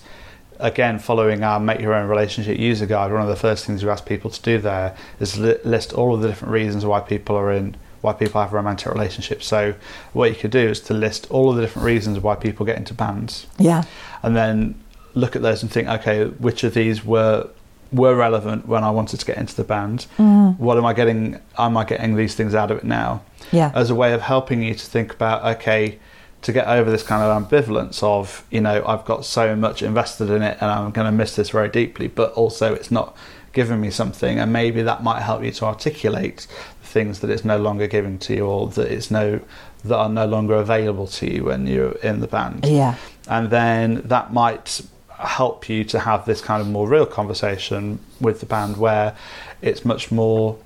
again, 0.60 1.00
following 1.00 1.44
our 1.44 1.60
Make 1.60 1.80
Your 1.80 1.96
Own 1.96 2.08
Relationship 2.08 2.60
User 2.60 2.86
Guide, 2.86 3.12
one 3.12 3.24
of 3.24 3.28
the 3.28 3.36
first 3.36 3.66
things 3.66 3.84
we 3.84 3.90
ask 3.90 4.06
people 4.06 4.30
to 4.30 4.40
do 4.44 4.60
there 4.60 4.96
is 5.20 5.40
li- 5.40 5.58
list 5.64 5.92
all 5.92 6.14
of 6.14 6.22
the 6.22 6.28
different 6.28 6.54
reasons 6.54 6.86
why 6.86 7.00
people 7.00 7.36
are 7.36 7.52
in, 7.52 7.76
why 8.02 8.14
people 8.14 8.40
have 8.40 8.54
romantic 8.54 8.94
relationships. 8.94 9.48
So, 9.48 9.74
what 10.14 10.30
you 10.30 10.36
could 10.36 10.52
do 10.52 10.60
is 10.70 10.80
to 10.82 10.94
list 10.94 11.26
all 11.32 11.50
of 11.50 11.56
the 11.56 11.64
different 11.64 11.88
reasons 11.88 12.20
why 12.20 12.36
people 12.36 12.64
get 12.64 12.78
into 12.78 12.94
bands, 12.94 13.48
Yeah. 13.58 13.86
and 14.22 14.36
then 14.36 14.76
look 15.16 15.36
at 15.36 15.42
those 15.42 15.64
and 15.64 15.72
think, 15.72 15.88
okay, 15.88 16.26
which 16.26 16.64
of 16.64 16.76
these 16.76 17.04
were 17.04 17.50
were 17.92 18.16
relevant 18.16 18.68
when 18.68 18.84
I 18.84 18.92
wanted 18.92 19.20
to 19.20 19.26
get 19.26 19.38
into 19.38 19.56
the 19.56 19.64
band? 19.64 20.06
Mm. 20.18 20.58
What 20.60 20.78
am 20.78 20.86
I 20.86 20.94
getting? 20.94 21.40
Am 21.58 21.76
I 21.78 21.84
getting 21.86 22.16
these 22.16 22.36
things 22.36 22.56
out 22.56 22.72
of 22.72 22.78
it 22.80 22.84
now? 22.84 23.22
Yeah. 23.52 23.72
as 23.76 23.90
a 23.90 23.96
way 23.96 24.14
of 24.14 24.22
helping 24.22 24.64
you 24.64 24.74
to 24.76 24.86
think 24.86 25.14
about 25.14 25.44
okay 25.58 26.00
to 26.44 26.54
get 26.54 26.68
over 26.68 26.90
this 26.90 27.04
kind 27.04 27.22
of 27.22 27.30
ambivalence 27.50 28.02
of 28.02 28.46
you 28.50 28.62
know 28.62 28.82
I've 28.88 29.04
got 29.04 29.26
so 29.26 29.56
much 29.58 29.82
invested 29.82 30.30
in 30.30 30.42
it 30.42 30.58
and 30.62 30.72
I'm 30.72 30.92
going 30.92 31.06
to 31.06 31.12
miss 31.12 31.36
this 31.36 31.50
very 31.50 31.68
deeply 31.68 32.08
but 32.08 32.32
also 32.34 32.74
it's 32.74 32.92
not 32.92 33.18
giving 33.52 33.82
me 33.82 33.90
something 33.90 34.40
and 34.40 34.54
maybe 34.54 34.82
that 34.84 35.04
might 35.04 35.22
help 35.22 35.44
you 35.44 35.52
to 35.52 35.66
articulate 35.66 36.48
the 36.82 36.88
things 36.88 37.20
that 37.20 37.30
it's 37.30 37.44
no 37.44 37.58
longer 37.58 37.88
giving 37.88 38.18
to 38.20 38.36
you 38.36 38.46
or 38.46 38.68
that 38.68 38.90
it's 38.90 39.12
no 39.12 39.42
that 39.84 39.98
are 39.98 40.08
no 40.10 40.26
longer 40.26 40.54
available 40.56 41.08
to 41.08 41.30
you 41.30 41.44
when 41.46 41.68
you're 41.68 41.92
in 42.04 42.22
the 42.22 42.28
band 42.28 42.66
Yeah. 42.66 42.96
and 43.28 43.50
then 43.50 44.02
that 44.06 44.32
might 44.32 44.82
help 45.28 45.70
you 45.70 45.84
to 45.86 46.00
have 46.00 46.26
this 46.26 46.42
kind 46.42 46.62
of 46.62 46.68
more 46.68 46.88
real 46.88 47.06
conversation 47.06 48.00
with 48.20 48.40
the 48.40 48.46
band 48.46 48.78
where 48.78 49.16
it's 49.62 49.86
much 49.86 50.12
more 50.12 50.58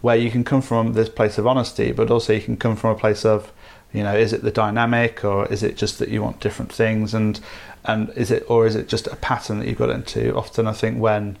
where 0.00 0.16
you 0.16 0.30
can 0.30 0.44
come 0.44 0.60
from 0.60 0.92
this 0.92 1.08
place 1.08 1.38
of 1.38 1.46
honesty 1.46 1.92
but 1.92 2.10
also 2.10 2.32
you 2.32 2.40
can 2.40 2.56
come 2.56 2.76
from 2.76 2.90
a 2.90 2.98
place 2.98 3.24
of 3.24 3.52
you 3.92 4.02
know 4.02 4.14
is 4.14 4.32
it 4.32 4.42
the 4.42 4.50
dynamic 4.50 5.24
or 5.24 5.46
is 5.46 5.62
it 5.62 5.76
just 5.76 5.98
that 5.98 6.08
you 6.08 6.22
want 6.22 6.40
different 6.40 6.72
things? 6.72 7.14
And 7.14 7.40
and 7.84 8.10
is 8.10 8.30
it 8.30 8.44
or 8.48 8.66
is 8.66 8.76
it 8.76 8.88
just 8.88 9.06
a 9.06 9.16
pattern 9.16 9.58
that 9.58 9.68
you've 9.68 9.78
got 9.78 9.90
into? 9.90 10.34
Often 10.36 10.66
i 10.66 10.72
think 10.72 10.98
when 10.98 11.36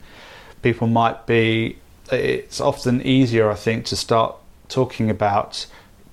people 0.62 0.86
might 0.86 1.26
be 1.26 1.78
it's 2.10 2.60
often 2.60 3.00
easier 3.02 3.50
i 3.50 3.54
think 3.54 3.84
to 3.86 3.96
start 3.96 4.36
talking 4.68 5.10
about 5.10 5.66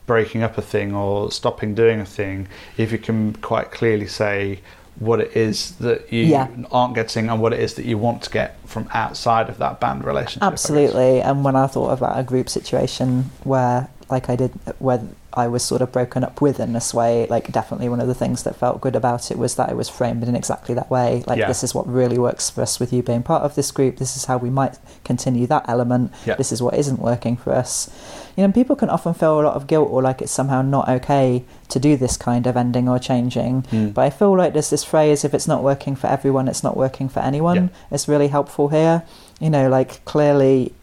breaking 0.05 0.41
up 0.41 0.57
a 0.57 0.61
thing 0.61 0.93
or 0.93 1.31
stopping 1.31 1.75
doing 1.75 1.99
a 1.99 2.05
thing 2.05 2.47
if 2.77 2.91
you 2.91 2.97
can 2.97 3.33
quite 3.35 3.71
clearly 3.71 4.07
say 4.07 4.59
what 4.99 5.19
it 5.21 5.35
is 5.35 5.71
that 5.79 6.11
you 6.11 6.23
Yeah. 6.25 6.47
aren't 6.71 6.93
getting 6.93 7.29
and 7.29 7.41
what 7.41 7.53
it 7.53 7.59
is 7.59 7.73
that 7.75 7.85
you 7.85 7.97
want 7.97 8.21
to 8.23 8.29
get 8.29 8.55
from 8.65 8.87
outside 8.93 9.49
of 9.49 9.57
that 9.57 9.79
band 9.79 10.03
relationship. 10.03 10.43
Absolutely. 10.43 11.21
And 11.21 11.43
when 11.43 11.55
I 11.55 11.67
thought 11.67 11.91
about 11.91 12.19
a 12.19 12.23
group 12.23 12.49
situation 12.49 13.31
where, 13.43 13.87
like 14.09 14.29
I 14.29 14.35
did, 14.35 14.51
where 14.79 15.01
I 15.33 15.47
was 15.47 15.63
sort 15.63 15.81
of 15.81 15.91
broken 15.91 16.23
up 16.23 16.41
with 16.41 16.59
in 16.59 16.73
this 16.73 16.93
way, 16.93 17.27
like 17.27 17.51
definitely 17.51 17.87
one 17.87 17.99
of 18.01 18.07
the 18.07 18.15
things 18.15 18.43
that 18.43 18.55
felt 18.55 18.81
good 18.81 18.95
about 18.95 19.29
it 19.29 19.37
was 19.37 19.55
that 19.55 19.69
it 19.69 19.75
was 19.75 19.87
framed 19.87 20.23
in 20.23 20.35
exactly 20.35 20.73
that 20.75 20.89
way. 20.89 21.23
Like, 21.27 21.37
Yeah. 21.37 21.47
this 21.47 21.63
is 21.63 21.75
what 21.75 21.87
really 21.87 22.17
works 22.17 22.49
for 22.49 22.61
us 22.63 22.79
with 22.79 22.91
you 22.91 23.03
being 23.03 23.21
part 23.21 23.43
of 23.43 23.53
this 23.55 23.69
group. 23.71 23.97
This 23.97 24.17
is 24.17 24.25
how 24.25 24.37
we 24.37 24.49
might 24.49 24.79
continue 25.03 25.45
that 25.47 25.65
element. 25.67 26.11
Yeah. 26.25 26.35
This 26.35 26.51
is 26.51 26.61
what 26.63 26.73
isn't 26.73 26.99
working 26.99 27.37
for 27.37 27.53
us. 27.53 27.89
You 28.35 28.47
know, 28.47 28.51
people 28.53 28.75
can 28.75 28.89
often 28.89 29.13
feel 29.13 29.39
a 29.39 29.43
lot 29.43 29.55
of 29.55 29.67
guilt 29.67 29.89
or 29.91 30.01
like 30.01 30.21
it's 30.21 30.31
somehow 30.31 30.61
not 30.61 30.89
okay 30.89 31.43
to 31.67 31.79
do 31.79 31.95
this 31.95 32.17
kind 32.17 32.47
of 32.47 32.57
ending 32.57 32.89
or 32.89 32.97
changing. 32.97 33.63
Mm. 33.71 33.93
But 33.93 34.01
I 34.01 34.09
feel 34.09 34.35
like 34.35 34.53
there's 34.53 34.71
this 34.71 34.83
phrase 34.83 35.23
if 35.23 35.33
it's 35.33 35.47
not 35.47 35.61
working 35.63 35.95
for 35.95 36.07
everyone, 36.07 36.47
it's 36.47 36.63
not 36.63 36.75
working 36.75 37.07
for 37.07 37.19
anyone. 37.19 37.55
Yeah. 37.55 37.67
It's 37.91 38.07
really 38.07 38.29
helpful 38.29 38.69
here. 38.69 39.03
You 39.39 39.49
know, 39.49 39.69
like 39.69 40.03
clearly 40.05 40.73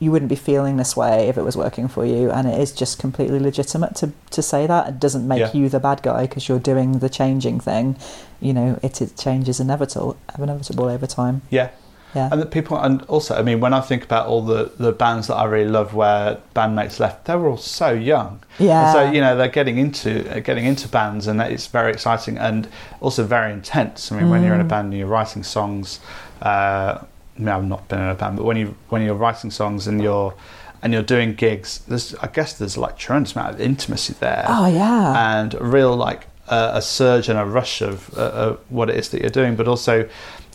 you 0.00 0.10
wouldn't 0.12 0.28
be 0.28 0.36
feeling 0.36 0.76
this 0.76 0.96
way 0.96 1.28
if 1.28 1.36
it 1.38 1.42
was 1.42 1.56
working 1.56 1.88
for 1.88 2.04
you, 2.04 2.30
and 2.30 2.46
it 2.46 2.60
is 2.60 2.72
just 2.72 2.98
completely 2.98 3.38
legitimate 3.38 3.94
to, 3.96 4.12
to 4.30 4.42
say 4.42 4.66
that. 4.66 4.88
It 4.88 5.00
doesn't 5.00 5.26
make 5.26 5.40
Yeah. 5.40 5.50
you 5.52 5.68
the 5.68 5.80
bad 5.80 6.02
guy 6.02 6.22
because 6.26 6.48
you're 6.48 6.58
doing 6.58 6.98
the 6.98 7.08
changing 7.08 7.60
thing. 7.60 7.96
You 8.40 8.52
know, 8.52 8.78
it, 8.82 9.00
it 9.02 9.16
change 9.16 9.48
is 9.48 9.60
inevitable, 9.60 10.16
inevitable 10.38 10.86
over 10.86 11.06
time. 11.06 11.42
Yeah. 11.50 11.70
Yeah. 12.14 12.30
And 12.32 12.40
the 12.40 12.46
people, 12.46 12.78
and 12.78 13.02
also, 13.02 13.34
I 13.34 13.42
mean, 13.42 13.60
when 13.60 13.74
I 13.74 13.82
think 13.82 14.02
about 14.02 14.26
all 14.28 14.40
the, 14.42 14.72
the 14.78 14.92
bands 14.92 15.26
that 15.26 15.34
I 15.34 15.44
really 15.44 15.68
love, 15.70 15.92
where 15.92 16.38
bandmates 16.56 16.98
left, 16.98 17.26
they 17.26 17.36
were 17.36 17.48
all 17.50 17.58
so 17.58 17.90
young. 17.92 18.40
Yeah. 18.58 18.82
And 18.84 18.92
so 18.94 19.12
you 19.12 19.20
know 19.20 19.36
they're 19.36 19.48
getting 19.48 19.76
into 19.76 20.10
uh, 20.34 20.40
getting 20.40 20.64
into 20.64 20.88
bands, 20.88 21.26
and 21.26 21.38
it's 21.42 21.66
very 21.66 21.92
exciting 21.92 22.38
and 22.38 22.66
also 23.02 23.24
very 23.24 23.52
intense. 23.52 24.10
I 24.10 24.16
mean, 24.18 24.30
when 24.30 24.42
you're 24.42 24.54
in 24.54 24.60
a 24.62 24.64
Mm. 24.64 24.68
band 24.68 24.84
and 24.92 24.98
you're 24.98 25.06
writing 25.06 25.42
songs, 25.42 26.00
uh, 26.40 27.00
I 27.38 27.40
mean, 27.40 27.48
I've 27.48 27.64
not 27.64 27.88
been 27.88 28.00
in 28.00 28.08
a 28.08 28.14
band, 28.14 28.36
but 28.36 28.44
when 28.44 28.56
you 28.56 28.74
when 28.88 29.02
you're 29.02 29.14
writing 29.14 29.50
songs 29.50 29.86
and 29.86 30.02
you're 30.02 30.34
and 30.82 30.92
you're 30.92 31.02
doing 31.02 31.34
gigs, 31.34 31.80
there's 31.86 32.14
I 32.16 32.26
guess 32.26 32.58
there's 32.58 32.76
like 32.76 32.98
tremendous 32.98 33.34
amount 33.34 33.54
of 33.54 33.60
intimacy 33.60 34.14
there 34.18 34.44
oh, 34.48 34.66
yeah. 34.66 35.40
and 35.40 35.54
a 35.54 35.64
real 35.64 35.96
like 35.96 36.26
uh, 36.48 36.72
a 36.74 36.82
surge 36.82 37.28
and 37.28 37.38
a 37.38 37.44
rush 37.44 37.80
of 37.80 38.16
uh, 38.16 38.22
uh, 38.22 38.56
what 38.68 38.90
it 38.90 38.96
is 38.96 39.10
that 39.10 39.20
you're 39.20 39.30
doing. 39.30 39.54
But 39.54 39.68
also, 39.68 40.08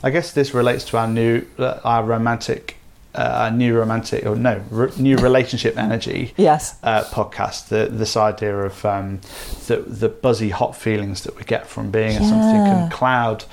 I 0.04 0.10
guess 0.10 0.34
this 0.34 0.54
relates 0.54 0.84
to 0.86 0.98
our 0.98 1.08
new 1.08 1.46
uh, 1.58 1.80
our 1.84 2.04
romantic. 2.04 2.78
Uh, 3.16 3.44
our 3.44 3.52
new 3.52 3.78
romantic 3.78 4.25
or 4.25 4.36
no 4.36 4.60
r- 4.72 4.90
new 4.98 5.16
relationship 5.18 5.78
energy 5.78 6.34
yes. 6.36 6.80
uh, 6.82 7.04
podcast 7.12 7.68
the, 7.68 7.86
this 7.86 8.18
idea 8.18 8.58
of 8.58 8.84
um, 8.86 9.22
the 9.68 9.78
the 9.86 10.10
buzzy 10.10 10.50
hot 10.50 10.75
feelings 10.75 11.22
that 11.22 11.36
we 11.36 11.44
get 11.44 11.68
from 11.68 11.92
being 11.92 12.16
in 12.16 12.24
something 12.24 12.66
can 12.66 12.90
cloud 12.90 13.46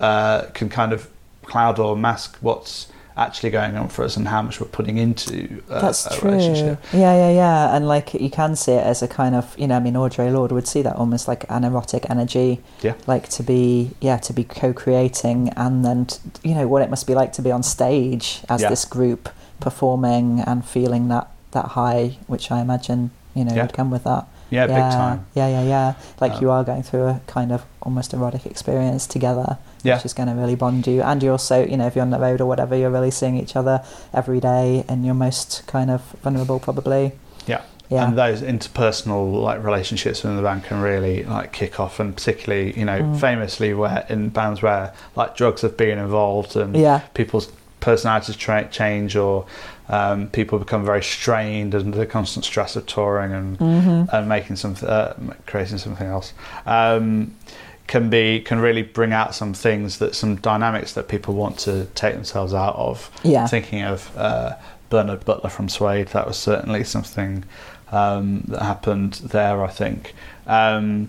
uh, 0.00 0.46
can 0.52 0.68
kind 0.68 0.92
of 0.92 1.08
cloud 1.46 1.78
or 1.78 1.96
mask 1.96 2.36
what's 2.40 2.88
actually 3.16 3.48
going 3.50 3.76
on 3.76 3.88
for 3.88 4.04
us 4.04 4.16
and 4.16 4.26
how 4.26 4.42
much 4.42 4.60
we're 4.60 4.66
putting 4.66 4.98
into 4.98 5.62
uh, 5.70 5.80
That's 5.82 6.04
a 6.06 6.18
true. 6.18 6.32
relationship 6.32 6.82
Yeah, 6.92 7.14
yeah, 7.14 7.30
yeah. 7.30 7.76
And 7.76 7.86
like 7.86 8.12
you 8.12 8.28
can 8.28 8.56
see 8.56 8.72
it 8.72 8.84
as 8.84 9.02
a 9.02 9.06
kind 9.08 9.36
of, 9.36 9.56
you 9.56 9.68
know, 9.68 9.76
I 9.76 9.80
mean, 9.80 9.94
Audre 9.94 10.32
Lorde 10.32 10.50
would 10.50 10.66
see 10.66 10.82
that 10.82 10.96
almost 10.96 11.28
like 11.28 11.44
an 11.48 11.62
erotic 11.62 12.10
energy. 12.10 12.60
Yeah. 12.82 12.94
Like 13.06 13.28
to 13.28 13.44
be, 13.44 13.92
yeah, 14.00 14.16
to 14.16 14.32
be 14.32 14.42
co-creating, 14.42 15.50
and 15.50 15.84
then 15.84 16.06
t- 16.06 16.18
you 16.42 16.56
know 16.56 16.66
what 16.66 16.82
it 16.82 16.90
must 16.90 17.06
be 17.06 17.14
like 17.14 17.32
to 17.34 17.42
be 17.42 17.52
on 17.52 17.62
stage 17.62 18.40
as 18.48 18.62
Yeah. 18.62 18.70
this 18.70 18.84
group 18.84 19.28
performing 19.60 20.40
and 20.40 20.64
feeling 20.64 21.06
that 21.08 21.28
that 21.52 21.66
high, 21.66 22.16
which 22.26 22.50
I 22.50 22.60
imagine 22.60 23.10
you 23.34 23.44
know 23.44 23.54
Yeah. 23.54 23.62
would 23.62 23.72
come 23.72 23.90
with 23.92 24.04
that. 24.04 24.26
yeah, 24.50 24.66
yeah, 24.66 24.74
big 24.80 24.92
time 24.92 25.26
Yeah, 25.34 25.48
yeah, 25.48 25.62
yeah. 25.62 25.94
Like 26.20 26.32
Um, 26.34 26.42
you 26.42 26.50
are 26.50 26.64
going 26.64 26.82
through 26.82 27.06
a 27.06 27.20
kind 27.26 27.50
of 27.52 27.62
almost 27.82 28.12
erotic 28.12 28.44
experience 28.46 29.06
together, 29.06 29.58
Yeah. 29.84 29.96
which 29.96 30.06
is 30.06 30.14
going 30.14 30.28
to 30.28 30.34
really 30.34 30.56
bond 30.56 30.86
you. 30.86 31.02
And 31.02 31.22
you're 31.22 31.32
also, 31.32 31.64
you 31.64 31.76
know, 31.76 31.86
if 31.86 31.94
you're 31.94 32.02
on 32.04 32.10
the 32.10 32.18
road 32.18 32.40
or 32.40 32.46
whatever, 32.46 32.74
you're 32.76 32.90
really 32.90 33.10
seeing 33.12 33.36
each 33.36 33.54
other 33.54 33.84
every 34.12 34.40
day, 34.40 34.84
and 34.88 35.04
you're 35.04 35.14
most 35.14 35.62
kind 35.68 35.90
of 35.90 36.00
vulnerable, 36.22 36.58
probably. 36.58 37.12
Yeah. 37.46 37.62
Yeah. 37.90 38.08
and 38.08 38.16
those 38.18 38.40
interpersonal 38.40 39.42
like 39.42 39.62
relationships 39.62 40.22
within 40.22 40.36
the 40.38 40.42
band 40.42 40.64
can 40.64 40.80
really 40.80 41.22
like 41.24 41.52
kick 41.52 41.78
off 41.78 42.00
and 42.00 42.16
particularly 42.16 42.76
you 42.78 42.84
know 42.86 42.98
Mm. 43.02 43.20
famously 43.20 43.74
where 43.74 44.06
in 44.08 44.30
bands 44.30 44.62
where 44.62 44.94
like 45.16 45.36
drugs 45.36 45.60
have 45.60 45.76
been 45.76 45.98
involved 45.98 46.56
and 46.56 46.74
yeah. 46.74 47.00
people's 47.12 47.52
personalities 47.80 48.36
tra- 48.36 48.68
change 48.70 49.14
or 49.16 49.44
um, 49.90 50.28
people 50.28 50.58
become 50.58 50.82
very 50.86 51.02
strained 51.02 51.74
under 51.74 51.98
the 51.98 52.06
constant 52.06 52.46
stress 52.46 52.74
of 52.74 52.86
touring 52.86 53.32
and 53.32 53.58
hmm 53.58 54.04
and 54.16 54.28
making 54.30 54.56
something 54.56 54.88
uh, 54.88 55.12
creating 55.46 55.76
something 55.76 56.06
else 56.06 56.32
um, 56.64 57.34
can 57.86 58.08
be 58.10 58.40
can 58.40 58.60
really 58.60 58.82
bring 58.82 59.12
out 59.12 59.34
some 59.34 59.52
things 59.54 59.98
that 59.98 60.14
some 60.14 60.36
dynamics 60.36 60.94
that 60.94 61.06
people 61.08 61.34
want 61.34 61.58
to 61.60 61.84
take 61.94 62.14
themselves 62.14 62.54
out 62.54 62.74
of 62.76 63.10
Yeah. 63.22 63.46
thinking 63.46 63.82
of 63.82 64.10
uh, 64.16 64.54
Bernard 64.90 65.24
Butler 65.24 65.50
from 65.50 65.68
Suede, 65.68 66.08
that 66.08 66.26
was 66.26 66.36
certainly 66.38 66.84
something 66.84 67.44
um, 67.92 68.42
that 68.48 68.62
happened 68.62 69.14
there, 69.24 69.62
I 69.62 69.68
think. 69.68 70.14
Um, 70.46 71.08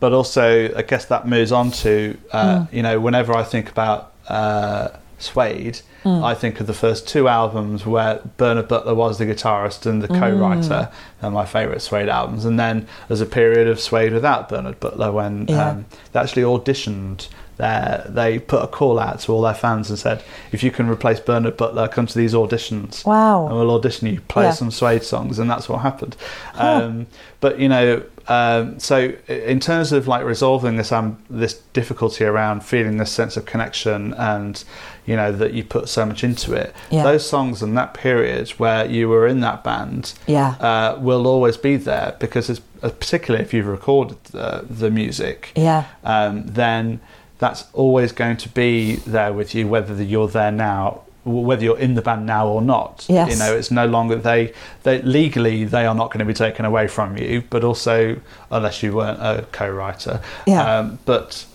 but 0.00 0.12
also, 0.12 0.74
I 0.76 0.82
guess 0.82 1.06
that 1.06 1.26
moves 1.26 1.50
on 1.52 1.70
to, 1.70 2.16
uh, 2.32 2.44
Mm. 2.58 2.72
you 2.72 2.82
know, 2.82 3.00
whenever 3.00 3.34
I 3.34 3.42
think 3.42 3.70
about 3.70 4.12
uh, 4.28 4.88
Suede, 5.24 5.80
Mm. 6.04 6.22
I 6.22 6.34
think 6.34 6.60
of 6.60 6.66
the 6.66 6.74
first 6.74 7.08
two 7.08 7.28
albums 7.28 7.86
where 7.86 8.20
Bernard 8.36 8.68
Butler 8.68 8.94
was 8.94 9.16
the 9.16 9.24
guitarist 9.24 9.86
and 9.86 10.02
the 10.02 10.08
Mm. 10.08 10.20
co-writer. 10.20 10.88
They're 11.22 11.30
my 11.30 11.46
favourite 11.46 11.80
Suede 11.80 12.10
albums. 12.10 12.44
And 12.44 12.60
then 12.60 12.86
there's 13.08 13.22
a 13.22 13.26
period 13.26 13.66
of 13.68 13.80
Suede 13.80 14.12
without 14.12 14.50
Bernard 14.50 14.78
Butler 14.80 15.10
when 15.12 15.46
Yeah. 15.48 15.70
um, 15.70 15.86
they 16.12 16.20
actually 16.20 16.42
auditioned. 16.42 17.28
There, 17.56 18.04
they 18.08 18.40
put 18.40 18.64
a 18.64 18.66
call 18.66 18.98
out 18.98 19.20
to 19.20 19.32
all 19.32 19.42
their 19.42 19.54
fans 19.54 19.88
and 19.88 19.96
said, 19.96 20.24
"If 20.50 20.64
you 20.64 20.72
can 20.72 20.90
replace 20.90 21.20
Bernard 21.20 21.56
Butler, 21.56 21.86
come 21.86 22.04
to 22.06 22.18
these 22.18 22.34
auditions, 22.34 23.04
and 23.04 23.04
Wow. 23.06 23.46
we'll 23.48 23.70
audition 23.70 24.08
you, 24.08 24.20
play 24.26 24.44
Yeah. 24.46 24.50
some 24.50 24.72
Suede 24.72 25.04
songs." 25.04 25.38
And 25.38 25.48
that's 25.48 25.68
what 25.68 25.80
happened. 25.82 26.16
Huh. 26.54 26.80
Um, 26.82 27.06
but 27.40 27.60
you 27.60 27.68
know, 27.68 28.02
um, 28.26 28.80
so 28.80 29.12
in 29.28 29.60
terms 29.60 29.92
of 29.92 30.08
like 30.08 30.24
resolving 30.24 30.76
this 30.78 30.90
um, 30.90 31.16
this 31.30 31.54
difficulty 31.72 32.24
around 32.24 32.64
feeling 32.64 32.96
this 32.96 33.12
sense 33.12 33.36
of 33.36 33.46
connection 33.46 34.14
and 34.18 34.64
you 35.06 35.16
know 35.16 35.30
that 35.32 35.52
you 35.52 35.62
put 35.64 35.88
so 35.88 36.06
much 36.06 36.24
into 36.24 36.54
it, 36.54 36.74
Yeah. 36.90 37.02
those 37.02 37.26
songs 37.28 37.62
and 37.62 37.76
that 37.76 37.92
period 37.94 38.48
where 38.58 38.86
you 38.86 39.08
were 39.08 39.26
in 39.26 39.40
that 39.40 39.62
band 39.62 40.14
Yeah. 40.26 40.54
uh, 40.60 40.96
will 40.98 41.26
always 41.26 41.56
be 41.56 41.76
there 41.76 42.14
because, 42.18 42.48
it's, 42.48 42.60
uh, 42.82 42.88
particularly 42.88 43.44
if 43.44 43.52
you've 43.52 43.66
recorded 43.66 44.16
the, 44.32 44.64
the 44.68 44.90
music, 44.90 45.52
Yeah. 45.54 45.84
um, 46.04 46.44
then 46.46 47.00
that's 47.38 47.64
always 47.74 48.12
going 48.12 48.36
to 48.38 48.48
be 48.48 48.96
there 49.06 49.32
with 49.32 49.54
you, 49.54 49.68
whether 49.68 50.02
you're 50.02 50.28
there 50.28 50.52
now, 50.52 51.00
whether 51.24 51.62
you're 51.64 51.78
in 51.78 51.94
the 51.94 52.02
band 52.02 52.24
now 52.26 52.46
or 52.46 52.62
not. 52.62 53.04
Yes. 53.08 53.30
You 53.32 53.36
know, 53.38 53.54
it's 53.56 53.70
no 53.70 53.86
longer 53.86 54.16
they. 54.16 54.52
They 54.82 55.00
legally 55.02 55.64
they 55.64 55.86
are 55.86 55.94
not 55.94 56.08
going 56.10 56.18
to 56.18 56.24
be 56.26 56.34
taken 56.34 56.64
away 56.66 56.86
from 56.86 57.16
you, 57.16 57.42
but 57.50 57.64
also 57.64 58.16
unless 58.50 58.82
you 58.82 58.94
weren't 58.94 59.20
a 59.20 59.46
co-writer. 59.50 60.20
Yeah. 60.46 60.78
Um, 60.78 60.98
but 61.06 61.46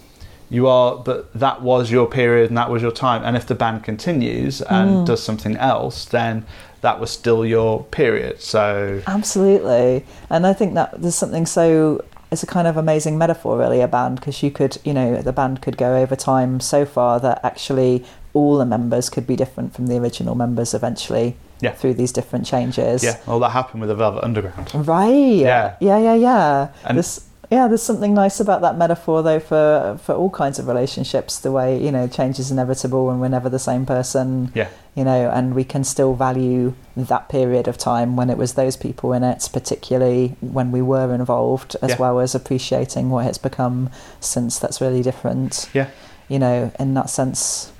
you 0.49 0.67
are. 0.67 0.97
But 0.97 1.31
that 1.33 1.61
was 1.61 1.91
your 1.91 2.07
period 2.07 2.49
and 2.49 2.57
that 2.57 2.69
was 2.69 2.81
your 2.81 2.91
time. 2.91 3.23
And 3.23 3.35
if 3.37 3.45
the 3.47 3.55
band 3.55 3.83
continues 3.83 4.61
and 4.61 4.89
Mm. 4.89 5.05
does 5.05 5.21
something 5.23 5.55
else, 5.57 6.05
then 6.05 6.45
that 6.81 6.99
was 6.99 7.11
still 7.11 7.45
your 7.45 7.83
period. 7.85 8.41
So 8.41 9.01
Absolutely. 9.07 10.05
And 10.29 10.45
I 10.47 10.53
think 10.53 10.73
that 10.75 11.01
there's 11.01 11.15
something 11.15 11.45
so 11.45 12.03
it's 12.31 12.43
a 12.43 12.47
kind 12.47 12.67
of 12.67 12.77
amazing 12.77 13.17
metaphor 13.17 13.57
really 13.57 13.81
a 13.81 13.87
band 13.87 14.19
because 14.19 14.43
you 14.43 14.51
could 14.51 14.77
you 14.83 14.93
know 14.93 15.19
the 15.21 15.33
band 15.33 15.61
could 15.63 15.77
go 15.77 15.95
over 15.97 16.15
time 16.15 16.59
so 16.59 16.85
far 16.85 17.19
that 17.19 17.39
actually 17.43 18.05
all 18.33 18.55
the 18.59 18.65
members 18.65 19.09
could 19.09 19.25
be 19.25 19.35
different 19.35 19.73
from 19.73 19.87
the 19.87 19.97
original 19.97 20.35
members 20.35 20.75
eventually 20.75 21.35
Yeah. 21.59 21.71
through 21.71 21.95
these 21.95 22.11
different 22.11 22.45
changes 22.45 23.03
yeah, 23.03 23.17
well, 23.25 23.39
that 23.39 23.49
happened 23.49 23.81
with 23.81 23.89
the 23.89 23.95
Velvet 23.95 24.23
Underground. 24.23 24.69
right 24.87 25.09
Yeah. 25.09 25.73
yeah 25.79 25.97
yeah 25.97 26.13
yeah 26.13 26.67
And- 26.85 26.97
there's 26.97 27.21
yeah 27.51 27.67
there's 27.67 27.81
something 27.81 28.13
nice 28.13 28.39
about 28.39 28.61
that 28.61 28.77
metaphor 28.77 29.23
though 29.23 29.39
for 29.39 29.97
for 30.03 30.13
all 30.15 30.29
kinds 30.29 30.59
of 30.59 30.67
relationships 30.67 31.39
the 31.39 31.51
way 31.51 31.81
you 31.83 31.91
know 31.91 32.07
change 32.07 32.37
is 32.39 32.51
inevitable 32.51 33.09
and 33.09 33.19
we're 33.19 33.27
never 33.27 33.49
the 33.49 33.59
same 33.59 33.85
person 33.85 34.51
Yeah. 34.53 34.67
you 34.95 35.03
know, 35.03 35.29
and 35.29 35.55
we 35.55 35.63
can 35.63 35.83
still 35.83 36.13
value 36.13 36.73
that 36.95 37.29
period 37.29 37.67
of 37.67 37.77
time 37.77 38.15
when 38.15 38.29
it 38.29 38.37
was 38.37 38.53
those 38.55 38.75
people 38.75 39.13
in 39.13 39.23
it, 39.23 39.47
particularly 39.53 40.35
when 40.41 40.71
we 40.71 40.81
were 40.81 41.13
involved, 41.15 41.75
as 41.81 41.91
Yeah. 41.91 41.97
well 41.97 42.19
as 42.19 42.35
appreciating 42.35 43.09
what 43.09 43.25
it's 43.25 43.37
become 43.37 43.89
since. 44.19 44.59
That's 44.59 44.81
really 44.81 45.01
different. 45.01 45.69
Yeah. 45.73 45.87
You 46.27 46.39
know, 46.39 46.71
in 46.79 46.93
that 46.95 47.09
sense, 47.09 47.71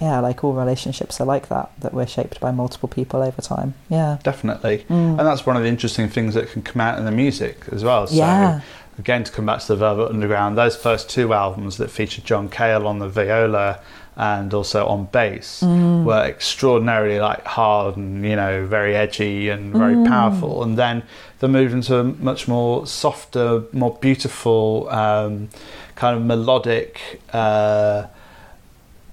yeah, 0.00 0.18
like 0.18 0.42
all 0.42 0.52
relationships 0.52 1.20
are 1.20 1.26
like 1.26 1.48
that, 1.48 1.70
that 1.78 1.94
we're 1.94 2.08
shaped 2.08 2.40
by 2.40 2.50
multiple 2.50 2.88
people 2.88 3.22
over 3.22 3.40
time. 3.40 3.74
Yeah. 3.88 4.18
Definitely. 4.24 4.84
Mm. 4.90 5.10
And 5.18 5.20
that's 5.20 5.46
one 5.46 5.56
of 5.56 5.62
the 5.62 5.68
interesting 5.68 6.08
things 6.08 6.34
that 6.34 6.50
can 6.50 6.62
come 6.62 6.80
out 6.80 6.98
in 6.98 7.04
the 7.04 7.12
music 7.12 7.56
as 7.70 7.84
well. 7.84 8.06
So, 8.08 8.16
Yeah. 8.16 8.60
Again, 8.98 9.24
to 9.24 9.32
come 9.32 9.46
back 9.46 9.60
to 9.60 9.68
the 9.68 9.76
Velvet 9.76 10.10
Underground, 10.10 10.56
those 10.58 10.76
first 10.76 11.08
two 11.10 11.32
albums 11.32 11.76
that 11.78 11.90
featured 11.90 12.24
John 12.24 12.48
Cale 12.48 12.86
on 12.86 12.98
the 12.98 13.08
viola 13.08 13.80
and 14.16 14.54
also 14.54 14.86
on 14.86 15.06
bass 15.06 15.60
Mm. 15.64 16.04
were 16.04 16.24
extraordinarily 16.24 17.18
like 17.18 17.44
hard 17.44 17.96
and 17.96 18.24
you 18.24 18.36
know 18.36 18.64
very 18.64 18.94
edgy 18.94 19.48
and 19.48 19.72
very 19.74 19.96
Mm. 19.96 20.06
powerful 20.06 20.62
and 20.62 20.78
then 20.78 21.02
they 21.40 21.48
moved 21.48 21.74
into 21.74 21.98
a 21.98 22.04
much 22.04 22.46
more 22.46 22.86
softer 22.86 23.62
more 23.72 23.98
beautiful 24.00 24.88
um, 24.90 25.48
kind 25.96 26.16
of 26.16 26.22
melodic 26.24 27.20
uh, 27.32 28.04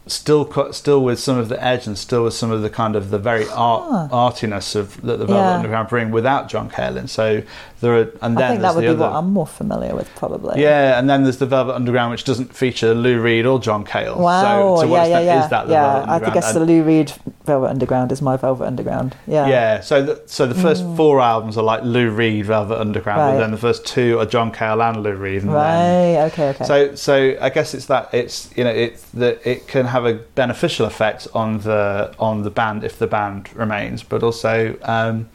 still 0.07 0.71
still 0.71 1.01
with 1.03 1.19
some 1.19 1.37
of 1.37 1.47
the 1.49 1.63
edge 1.63 1.87
and 1.87 1.97
still 1.97 2.23
with 2.25 2.33
some 2.33 2.51
of 2.51 2.61
the 2.61 2.69
kind 2.69 2.95
of 2.95 3.09
the 3.11 3.19
very 3.19 3.47
art 3.49 4.09
artiness 4.11 4.75
of 4.75 5.01
that 5.01 5.17
the 5.17 5.25
Velvet 5.25 5.33
Yeah. 5.49 5.55
Underground 5.55 5.89
bring 5.89 6.11
without 6.11 6.47
John 6.47 6.69
Cale 6.69 7.07
so 7.07 7.41
there 7.81 7.95
are 7.97 8.11
and 8.21 8.37
then 8.37 8.43
I 8.43 8.49
think 8.49 8.61
that 8.61 8.75
would 8.75 8.81
be 8.81 8.87
other 8.87 8.99
what 8.99 9.11
I'm 9.13 9.31
more 9.31 9.45
familiar 9.47 9.95
with, 9.95 10.09
probably. 10.15 10.61
yeah, 10.61 10.97
and 10.97 11.09
then 11.09 11.23
there's 11.23 11.37
the 11.37 11.45
Velvet 11.45 11.73
Underground, 11.75 12.11
which 12.11 12.23
doesn't 12.23 12.55
feature 12.55 12.93
Lou 12.93 13.19
Reed 13.21 13.45
or 13.45 13.59
John 13.59 13.83
Cale. 13.83 14.19
Wow. 14.19 14.75
so 14.77 14.83
to 14.83 14.87
what 14.87 15.09
yeah, 15.09 15.19
yeah, 15.19 15.25
yeah. 15.25 15.43
is 15.43 15.49
that 15.49 15.67
the 15.67 15.73
yeah, 15.73 16.05
Velvet 16.05 16.29
I 16.29 16.33
guess 16.33 16.53
the 16.53 16.59
Lou 16.61 16.83
Reed 16.83 17.11
Velvet 17.45 17.69
Underground 17.69 18.11
is 18.11 18.21
my 18.21 18.37
Velvet 18.37 18.65
Underground. 18.65 19.15
Yeah. 19.27 19.47
yeah, 19.47 19.79
so 19.81 20.03
the, 20.03 20.21
so 20.27 20.45
the 20.47 20.55
first 20.55 20.83
four 20.95 21.19
albums 21.19 21.57
are 21.57 21.63
like 21.63 21.83
Lou 21.83 22.09
Reed, 22.11 22.45
Velvet 22.45 22.79
Underground, 22.79 23.19
Mm. 23.19 23.25
Right. 23.25 23.31
but 23.33 23.39
then 23.39 23.51
the 23.51 23.57
first 23.57 23.85
two 23.85 24.19
are 24.19 24.25
John 24.25 24.51
Cale 24.51 24.81
and 24.81 25.03
Lou 25.03 25.13
Reed. 25.15 25.41
And 25.41 25.49
then, 25.49 25.55
Right. 25.55 26.25
Okay. 26.27 26.49
Okay. 26.49 26.63
so 26.65 26.95
so 26.95 27.35
I 27.41 27.49
guess 27.49 27.73
it's 27.73 27.87
that 27.87 28.13
it's 28.13 28.49
you 28.55 28.63
know 28.63 28.69
it's 28.69 29.01
that 29.11 29.45
it 29.45 29.67
can 29.67 29.85
have 29.87 30.05
a 30.05 30.13
beneficial 30.35 30.85
effect 30.85 31.27
on 31.33 31.59
the 31.59 32.13
on 32.19 32.43
the 32.43 32.51
band 32.51 32.83
if 32.83 32.97
the 32.99 33.07
band 33.07 33.49
remains, 33.55 34.03
but 34.03 34.23
also. 34.23 34.77
Um, 34.83 35.29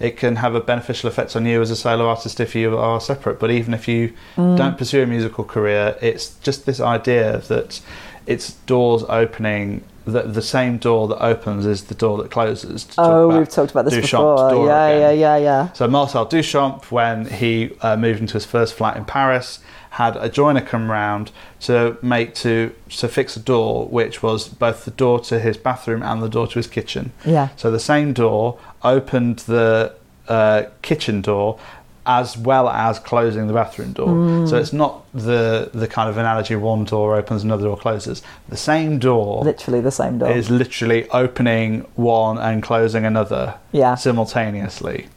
it 0.00 0.16
can 0.16 0.36
have 0.36 0.54
a 0.54 0.60
beneficial 0.60 1.08
effect 1.08 1.36
on 1.36 1.44
you 1.46 1.60
as 1.60 1.70
a 1.70 1.76
solo 1.76 2.08
artist 2.08 2.40
if 2.40 2.54
you 2.54 2.76
are 2.76 3.00
separate. 3.00 3.38
But 3.38 3.50
even 3.50 3.74
if 3.74 3.86
you 3.86 4.12
Mm. 4.36 4.56
don't 4.56 4.76
pursue 4.78 5.02
a 5.02 5.06
musical 5.06 5.44
career, 5.44 5.94
it's 6.00 6.30
just 6.42 6.66
this 6.66 6.80
idea 6.80 7.38
that 7.48 7.80
it's 8.26 8.52
doors 8.66 9.04
opening. 9.08 9.82
That 10.06 10.32
the 10.34 10.42
same 10.42 10.78
door 10.78 11.06
that 11.08 11.22
opens 11.22 11.66
is 11.66 11.84
the 11.84 11.94
door 11.94 12.16
that 12.22 12.30
closes. 12.30 12.84
to 12.84 12.96
talk 12.96 13.06
oh, 13.06 13.28
about 13.28 13.38
we've 13.38 13.48
talked 13.50 13.70
about 13.70 13.84
this 13.84 13.94
Duchamp's 13.94 14.10
before. 14.10 14.50
door 14.50 14.66
Yeah, 14.66 14.86
again. 14.86 15.00
yeah, 15.20 15.36
yeah, 15.36 15.36
yeah. 15.36 15.72
So 15.72 15.86
Marcel 15.86 16.26
Duchamp, 16.26 16.84
when 16.90 17.26
he 17.26 17.72
uh, 17.82 17.96
moved 17.96 18.20
into 18.20 18.32
his 18.34 18.46
first 18.46 18.72
flat 18.74 18.96
in 18.96 19.04
Paris, 19.04 19.60
had 19.90 20.16
a 20.16 20.28
joiner 20.28 20.62
come 20.62 20.90
round 20.90 21.30
to 21.60 21.96
make 22.00 22.34
to 22.36 22.72
to 22.88 23.08
fix 23.08 23.36
a 23.36 23.40
door, 23.40 23.86
which 23.88 24.22
was 24.22 24.48
both 24.48 24.84
the 24.86 24.90
door 24.90 25.20
to 25.20 25.38
his 25.38 25.56
bathroom 25.58 26.02
and 26.02 26.22
the 26.22 26.28
door 26.28 26.46
to 26.46 26.54
his 26.54 26.66
kitchen. 26.66 27.12
Yeah. 27.26 27.48
So 27.56 27.70
the 27.70 27.78
same 27.80 28.12
door 28.14 28.56
opened 28.84 29.40
the 29.40 29.94
uh, 30.28 30.62
kitchen 30.82 31.20
door 31.22 31.58
as 32.06 32.36
well 32.36 32.68
as 32.68 32.98
closing 32.98 33.46
the 33.46 33.52
bathroom 33.52 33.92
door. 33.92 34.08
Mm. 34.08 34.48
So 34.48 34.56
it's 34.56 34.72
not 34.72 35.04
the 35.12 35.70
the 35.74 35.86
kind 35.86 36.08
of 36.08 36.16
analogy 36.16 36.56
one 36.56 36.84
door 36.84 37.14
opens 37.16 37.44
another 37.44 37.64
door 37.64 37.76
closes. 37.76 38.22
The 38.48 38.56
same 38.56 38.98
door 38.98 39.44
Literally 39.44 39.80
the 39.80 39.90
same 39.90 40.18
door. 40.18 40.30
is 40.30 40.50
literally 40.50 41.08
opening 41.10 41.80
one 41.96 42.38
and 42.38 42.62
closing 42.62 43.04
another 43.04 43.54
yeah. 43.72 43.94
simultaneously. 43.96 45.08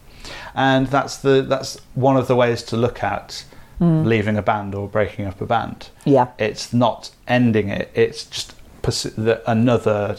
And 0.55 0.87
that's 0.87 1.17
the 1.17 1.41
that's 1.41 1.79
one 1.95 2.17
of 2.17 2.27
the 2.27 2.35
ways 2.35 2.63
to 2.63 2.77
look 2.77 3.03
at 3.03 3.45
Mm. 3.81 4.05
leaving 4.05 4.37
a 4.37 4.41
band 4.43 4.75
or 4.75 4.87
breaking 4.87 5.25
up 5.25 5.41
a 5.41 5.47
band. 5.47 5.89
Yeah. 6.05 6.27
It's 6.37 6.73
not 6.73 7.09
ending 7.27 7.69
it. 7.69 7.89
It's 7.95 8.23
just 8.23 8.53
pursu- 8.83 9.15
the, 9.15 9.41
another 9.49 10.17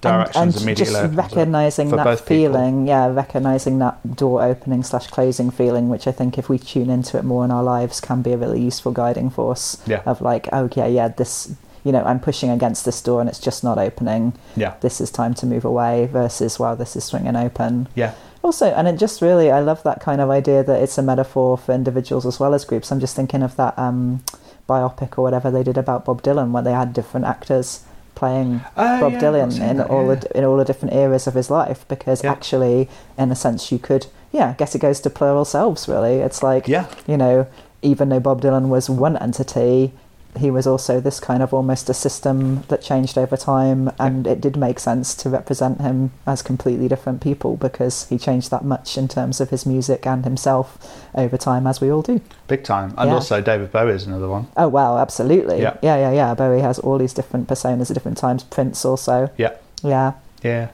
directions 0.00 0.36
and, 0.36 0.54
and 0.54 0.62
immediately 0.62 0.94
just 0.94 1.14
recognizing 1.14 1.90
that 1.90 2.04
both 2.04 2.20
people. 2.26 2.52
feeling 2.54 2.86
yeah 2.86 3.06
recognizing 3.08 3.78
that 3.78 4.16
door 4.16 4.42
opening 4.42 4.82
slash 4.82 5.06
closing 5.08 5.50
feeling 5.50 5.88
which 5.88 6.06
i 6.06 6.12
think 6.12 6.38
if 6.38 6.48
we 6.48 6.58
tune 6.58 6.88
into 6.90 7.18
it 7.18 7.24
more 7.24 7.44
in 7.44 7.50
our 7.50 7.62
lives 7.62 8.00
can 8.00 8.22
be 8.22 8.32
a 8.32 8.36
really 8.36 8.60
useful 8.60 8.92
guiding 8.92 9.28
force 9.30 9.76
Yeah. 9.86 10.02
of 10.06 10.20
like 10.20 10.52
okay 10.52 10.92
yeah 10.92 11.08
this 11.08 11.52
you 11.84 11.92
know 11.92 12.02
i'm 12.04 12.20
pushing 12.20 12.50
against 12.50 12.84
this 12.84 13.00
door 13.02 13.20
and 13.20 13.28
it's 13.28 13.38
just 13.40 13.64
not 13.64 13.78
opening. 13.78 14.34
Yeah, 14.56 14.74
this 14.80 15.00
is 15.00 15.10
time 15.10 15.34
to 15.34 15.46
move 15.46 15.64
away 15.64 16.06
versus 16.06 16.58
wow 16.58 16.74
this 16.74 16.94
is 16.96 17.04
swinging 17.04 17.36
open. 17.36 17.88
Yeah, 17.94 18.14
also 18.42 18.66
and 18.66 18.86
it 18.88 18.96
just 18.98 19.22
really 19.22 19.50
i 19.50 19.60
love 19.60 19.82
that 19.84 20.00
kind 20.00 20.20
of 20.20 20.28
idea 20.28 20.62
that 20.64 20.82
it's 20.82 20.98
a 20.98 21.02
metaphor 21.02 21.56
for 21.56 21.72
individuals 21.72 22.26
as 22.26 22.38
well 22.40 22.52
as 22.54 22.64
groups. 22.64 22.90
I'm 22.92 23.00
just 23.00 23.16
thinking 23.16 23.42
of 23.42 23.56
that 23.56 23.78
um 23.78 24.22
biopic 24.68 25.16
or 25.18 25.22
whatever 25.22 25.50
they 25.50 25.62
did 25.62 25.78
about 25.78 26.04
bob 26.04 26.20
dylan 26.22 26.50
where 26.50 26.62
they 26.62 26.72
had 26.72 26.92
different 26.92 27.24
actors 27.26 27.84
playing 28.22 28.60
Oh, 28.76 29.00
Bob 29.02 29.12
yeah, 29.12 29.20
Dylan 29.22 29.50
in 29.70 29.76
that, 29.78 29.88
all 29.90 30.06
yeah. 30.08 30.14
the 30.20 30.38
in 30.38 30.44
all 30.44 30.56
the 30.62 30.64
different 30.70 30.94
eras 30.94 31.26
of 31.26 31.34
his 31.34 31.48
life 31.50 31.80
because 31.94 32.18
Yeah. 32.24 32.32
actually 32.36 32.88
in 33.16 33.30
a 33.30 33.38
sense 33.44 33.70
you 33.72 33.78
could 33.88 34.06
yeah 34.32 34.48
I 34.50 34.54
guess 34.60 34.74
it 34.74 34.80
goes 34.80 35.00
to 35.00 35.10
plural 35.10 35.44
selves 35.44 35.88
really 35.88 36.16
it's 36.26 36.42
like 36.42 36.64
yeah, 36.68 36.86
you 37.06 37.16
know 37.16 37.46
even 37.82 38.08
though 38.10 38.20
Bob 38.28 38.42
Dylan 38.42 38.66
was 38.68 38.90
one 38.90 39.16
entity 39.16 39.92
he 40.36 40.50
was 40.50 40.66
also 40.66 41.00
this 41.00 41.18
kind 41.20 41.42
of 41.42 41.52
almost 41.54 41.88
a 41.88 41.94
system 41.94 42.62
that 42.68 42.82
changed 42.82 43.16
over 43.18 43.36
time 43.36 43.90
and 43.98 44.26
it 44.26 44.40
did 44.40 44.56
make 44.56 44.78
sense 44.78 45.14
to 45.14 45.28
represent 45.30 45.80
him 45.80 46.10
as 46.26 46.42
completely 46.42 46.86
different 46.86 47.20
people 47.20 47.56
because 47.56 48.06
he 48.08 48.18
changed 48.18 48.50
that 48.50 48.64
much 48.64 48.96
in 48.98 49.08
terms 49.08 49.40
of 49.40 49.50
his 49.50 49.64
music 49.66 50.06
and 50.06 50.24
himself 50.24 50.78
over 51.14 51.36
time 51.36 51.66
as 51.66 51.80
we 51.80 51.90
all 51.90 52.02
do 52.02 52.20
big 52.46 52.62
time. 52.62 52.94
And 52.98 53.08
Yeah. 53.08 53.14
also 53.14 53.40
David 53.40 53.72
Bowie 53.72 53.92
is 53.92 54.06
another 54.06 54.28
one. 54.28 54.46
oh 54.56 54.68
wow 54.68 54.98
absolutely 54.98 55.60
Yeah. 55.62 55.76
yeah 55.82 55.96
yeah 55.96 56.12
yeah 56.12 56.34
Bowie 56.34 56.60
has 56.60 56.78
all 56.78 56.98
these 56.98 57.14
different 57.14 57.48
personas 57.48 57.90
at 57.90 57.94
different 57.94 58.18
times 58.18 58.44
Prince 58.44 58.84
also 58.84 59.30
Yeah, 59.36 59.54
yeah 59.82 60.12
yeah, 60.42 60.68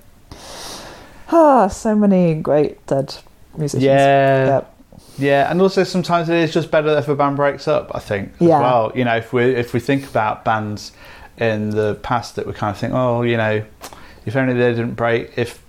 Ah, 1.32 1.68
so 1.68 1.94
many 1.94 2.34
great 2.34 2.84
dead 2.86 3.16
musicians. 3.56 3.84
yeah. 3.84 4.46
Yep. 4.46 4.73
Yeah, 5.18 5.50
and 5.50 5.60
also 5.62 5.84
sometimes 5.84 6.28
it 6.28 6.36
is 6.36 6.52
just 6.52 6.70
better 6.70 6.96
if 6.98 7.08
a 7.08 7.14
band 7.14 7.36
breaks 7.36 7.68
up. 7.68 7.90
I 7.94 8.00
think 8.00 8.32
as 8.40 8.46
Yeah. 8.48 8.60
well. 8.60 8.92
You 8.94 9.04
know, 9.04 9.16
if 9.16 9.32
we 9.32 9.44
if 9.54 9.72
we 9.72 9.80
think 9.80 10.08
about 10.08 10.44
bands 10.44 10.92
in 11.38 11.70
the 11.70 11.94
past 12.02 12.36
that 12.36 12.46
we 12.46 12.52
kind 12.52 12.70
of 12.70 12.78
think, 12.78 12.92
oh, 12.94 13.22
you 13.22 13.36
know, 13.36 13.62
if 14.26 14.36
only 14.36 14.54
they 14.54 14.70
didn't 14.70 14.94
break. 14.94 15.32
If 15.36 15.62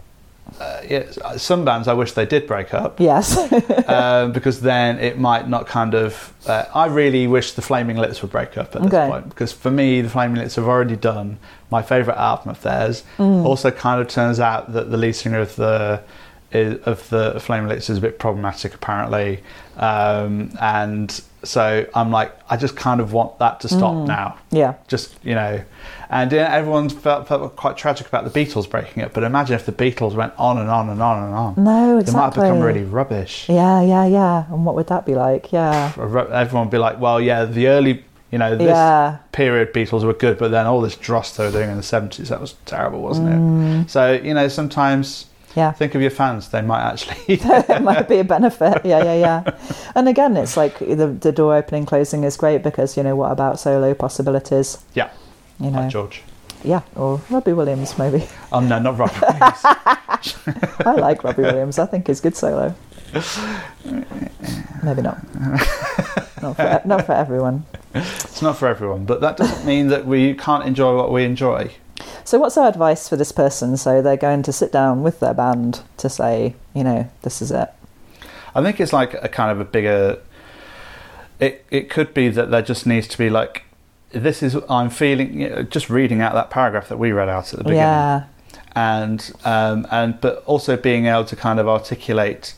uh, 0.62 0.80
yeah, 0.88 1.04
some 1.38 1.66
bands 1.66 1.88
I 1.88 1.94
wish 1.94 2.12
they 2.12 2.26
did 2.28 2.46
break 2.46 2.72
up 2.72 3.00
Yes. 3.00 3.36
um, 3.90 4.32
because 4.38 4.62
then 4.62 5.00
it 5.00 5.18
might 5.18 5.50
not 5.50 5.66
kind 5.68 5.94
of. 5.96 6.34
Uh, 6.48 6.66
I 6.74 6.86
really 6.86 7.26
wish 7.28 7.54
the 7.54 7.64
Flaming 7.64 7.98
Lips 7.98 8.22
would 8.22 8.32
break 8.32 8.56
up 8.58 8.76
at 8.76 8.84
this 8.84 8.94
Okay. 8.94 9.10
point 9.10 9.30
because 9.30 9.52
for 9.52 9.72
me, 9.72 10.02
the 10.02 10.10
Flaming 10.10 10.38
Lips 10.38 10.56
have 10.56 10.66
already 10.68 10.96
done 10.96 11.38
my 11.72 11.82
favourite 11.82 12.18
album 12.20 12.50
of 12.52 12.62
theirs. 12.62 13.04
Mm. 13.18 13.44
Also, 13.44 13.72
kind 13.72 14.00
of 14.00 14.08
turns 14.08 14.40
out 14.40 14.72
that 14.74 14.92
the 14.92 14.98
lead 14.98 15.14
singer 15.16 15.40
of 15.40 15.56
the 15.56 16.02
is, 16.52 16.80
of 16.84 17.08
the 17.10 17.40
Flame 17.40 17.68
Lips 17.68 17.90
is 17.90 17.98
a 17.98 18.02
bit 18.02 18.20
problematic 18.20 18.74
apparently, 18.74 19.42
um, 19.78 20.52
and 20.60 21.22
so 21.44 21.86
I'm 21.94 22.12
like, 22.12 22.36
I 22.50 22.58
just 22.58 22.76
kind 22.76 23.00
of 23.00 23.14
want 23.14 23.38
that 23.40 23.60
to 23.62 23.68
stop 23.68 23.94
Mm. 23.94 24.08
now. 24.08 24.38
yeah. 24.52 24.74
Just 24.88 25.16
you 25.24 25.36
know, 25.36 25.62
and 26.10 26.32
yeah, 26.32 26.52
everyone 26.52 26.90
felt, 26.90 27.28
felt 27.28 27.56
quite 27.56 27.78
tragic 27.78 28.08
about 28.08 28.24
the 28.32 28.32
Beatles 28.46 28.68
breaking 28.70 29.04
up. 29.04 29.14
But 29.14 29.24
imagine 29.24 29.56
if 29.56 29.66
the 29.66 29.72
Beatles 29.72 30.14
went 30.16 30.34
on 30.38 30.58
and 30.58 30.70
on 30.70 30.90
and 30.90 31.02
on 31.02 31.24
and 31.24 31.34
on. 31.36 31.54
No, 31.64 31.98
exactly. 32.00 32.12
They 32.14 32.18
might 32.20 32.26
have 32.26 32.34
become 32.36 32.60
really 32.62 32.84
rubbish. 32.84 33.48
Yeah, 33.50 33.82
yeah, 33.82 34.06
yeah. 34.06 34.46
And 34.50 34.66
what 34.66 34.76
would 34.76 34.88
that 34.88 35.06
be 35.06 35.14
like? 35.16 35.52
Yeah. 35.52 35.92
Everyone 35.98 36.66
would 36.68 36.72
be 36.72 36.78
like, 36.80 37.00
well, 37.00 37.20
yeah, 37.22 37.46
the 37.46 37.68
early, 37.68 38.04
you 38.32 38.38
know, 38.40 38.56
this 38.56 38.68
Yeah. 38.68 39.18
period 39.32 39.72
Beatles 39.74 40.04
were 40.04 40.14
good, 40.14 40.38
but 40.40 40.50
then 40.52 40.66
all 40.66 40.82
this 40.82 40.96
dross 40.96 41.36
they 41.38 41.46
were 41.46 41.52
doing 41.52 41.70
in 41.70 41.78
the 41.78 41.84
70s, 41.84 42.30
that 42.30 42.42
was 42.42 42.56
terrible, 42.66 43.02
wasn't 43.02 43.30
Mm. 43.30 43.84
it? 43.84 43.90
So, 43.92 44.14
you 44.14 44.34
know, 44.34 44.48
sometimes 44.48 45.26
Yeah. 45.56 45.72
think 45.72 45.96
of 45.96 46.02
your 46.02 46.12
fans, 46.12 46.50
they 46.50 46.62
might 46.62 46.82
actually. 46.84 47.16
it 47.28 47.82
might 47.82 48.08
be 48.10 48.20
a 48.20 48.24
benefit. 48.36 48.86
Yeah, 48.86 49.04
yeah, 49.04 49.16
yeah. 49.16 49.58
And 49.96 50.08
again, 50.10 50.36
it's 50.38 50.58
like 50.58 50.78
the 50.80 51.08
the 51.08 51.32
door 51.32 51.56
opening 51.56 51.86
closing 51.86 52.24
is 52.26 52.36
great 52.38 52.62
because 52.64 52.98
you 52.98 53.04
know 53.04 53.16
what 53.16 53.32
about 53.32 53.60
solo 53.60 53.94
possibilities? 53.94 54.78
yeah, 54.94 55.10
You 55.60 55.72
know, 55.72 55.80
like 55.82 55.92
George. 55.92 56.24
yeah, 56.64 56.82
or 56.96 57.22
Robbie 57.30 57.54
Williams 57.54 57.98
maybe. 57.98 58.28
Oh, 58.52 58.60
no, 58.60 58.80
not 58.80 58.98
Robbie 58.98 59.20
Williams. 59.22 59.62
I 60.86 60.94
like 61.00 61.24
Robbie 61.24 61.44
Williams. 61.44 61.80
I 61.80 61.86
think 61.86 62.08
he's 62.08 62.20
good 62.22 62.36
solo. 62.36 62.74
Maybe 64.84 65.02
not. 65.02 65.18
Not 66.42 66.56
for, 66.58 66.82
not 66.86 67.06
for 67.06 67.14
everyone. 67.14 67.66
it's 67.94 68.42
not 68.42 68.58
for 68.58 68.68
everyone, 68.68 69.06
but 69.06 69.22
that 69.22 69.38
doesn't 69.38 69.66
mean 69.66 69.88
that 69.88 70.06
we 70.06 70.34
can't 70.34 70.66
enjoy 70.66 70.96
what 70.96 71.12
we 71.12 71.24
enjoy. 71.24 71.72
So, 72.26 72.40
what's 72.40 72.58
our 72.58 72.68
advice 72.68 73.08
for 73.08 73.16
this 73.16 73.32
person? 73.32 73.78
So, 73.78 74.02
they're 74.02 74.18
going 74.18 74.42
to 74.44 74.52
sit 74.52 74.72
down 74.72 75.04
with 75.04 75.20
their 75.20 75.34
band 75.34 75.84
to 75.98 76.10
say, 76.10 76.56
you 76.74 76.84
know, 76.84 77.08
this 77.22 77.42
is 77.42 77.52
it. 77.52 77.70
I 78.56 78.64
think 78.64 78.80
it's 78.80 78.92
like 78.92 79.14
a 79.14 79.30
kind 79.30 79.52
of 79.52 79.60
a 79.60 79.66
bigger. 79.66 80.20
It 81.40 81.66
it 81.70 81.90
could 81.90 82.14
be 82.14 82.30
that 82.30 82.50
there 82.50 82.62
just 82.62 82.86
needs 82.88 83.08
to 83.10 83.18
be 83.18 83.30
like, 83.30 83.64
this 84.12 84.42
is 84.42 84.58
I'm 84.70 84.90
feeling. 84.90 85.42
You 85.42 85.50
know, 85.50 85.64
just 85.64 85.90
reading 85.90 86.20
out 86.22 86.34
that 86.34 86.50
paragraph 86.50 86.90
that 86.90 86.98
we 86.98 87.12
read 87.12 87.30
out 87.30 87.54
at 87.54 87.58
the 87.60 87.64
beginning, 87.64 87.80
Yeah, 87.82 88.24
and 88.76 89.32
um, 89.44 89.86
and 89.92 90.20
but 90.20 90.42
also 90.46 90.78
being 90.78 91.06
able 91.06 91.26
to 91.26 91.36
kind 91.36 91.60
of 91.60 91.68
articulate 91.68 92.56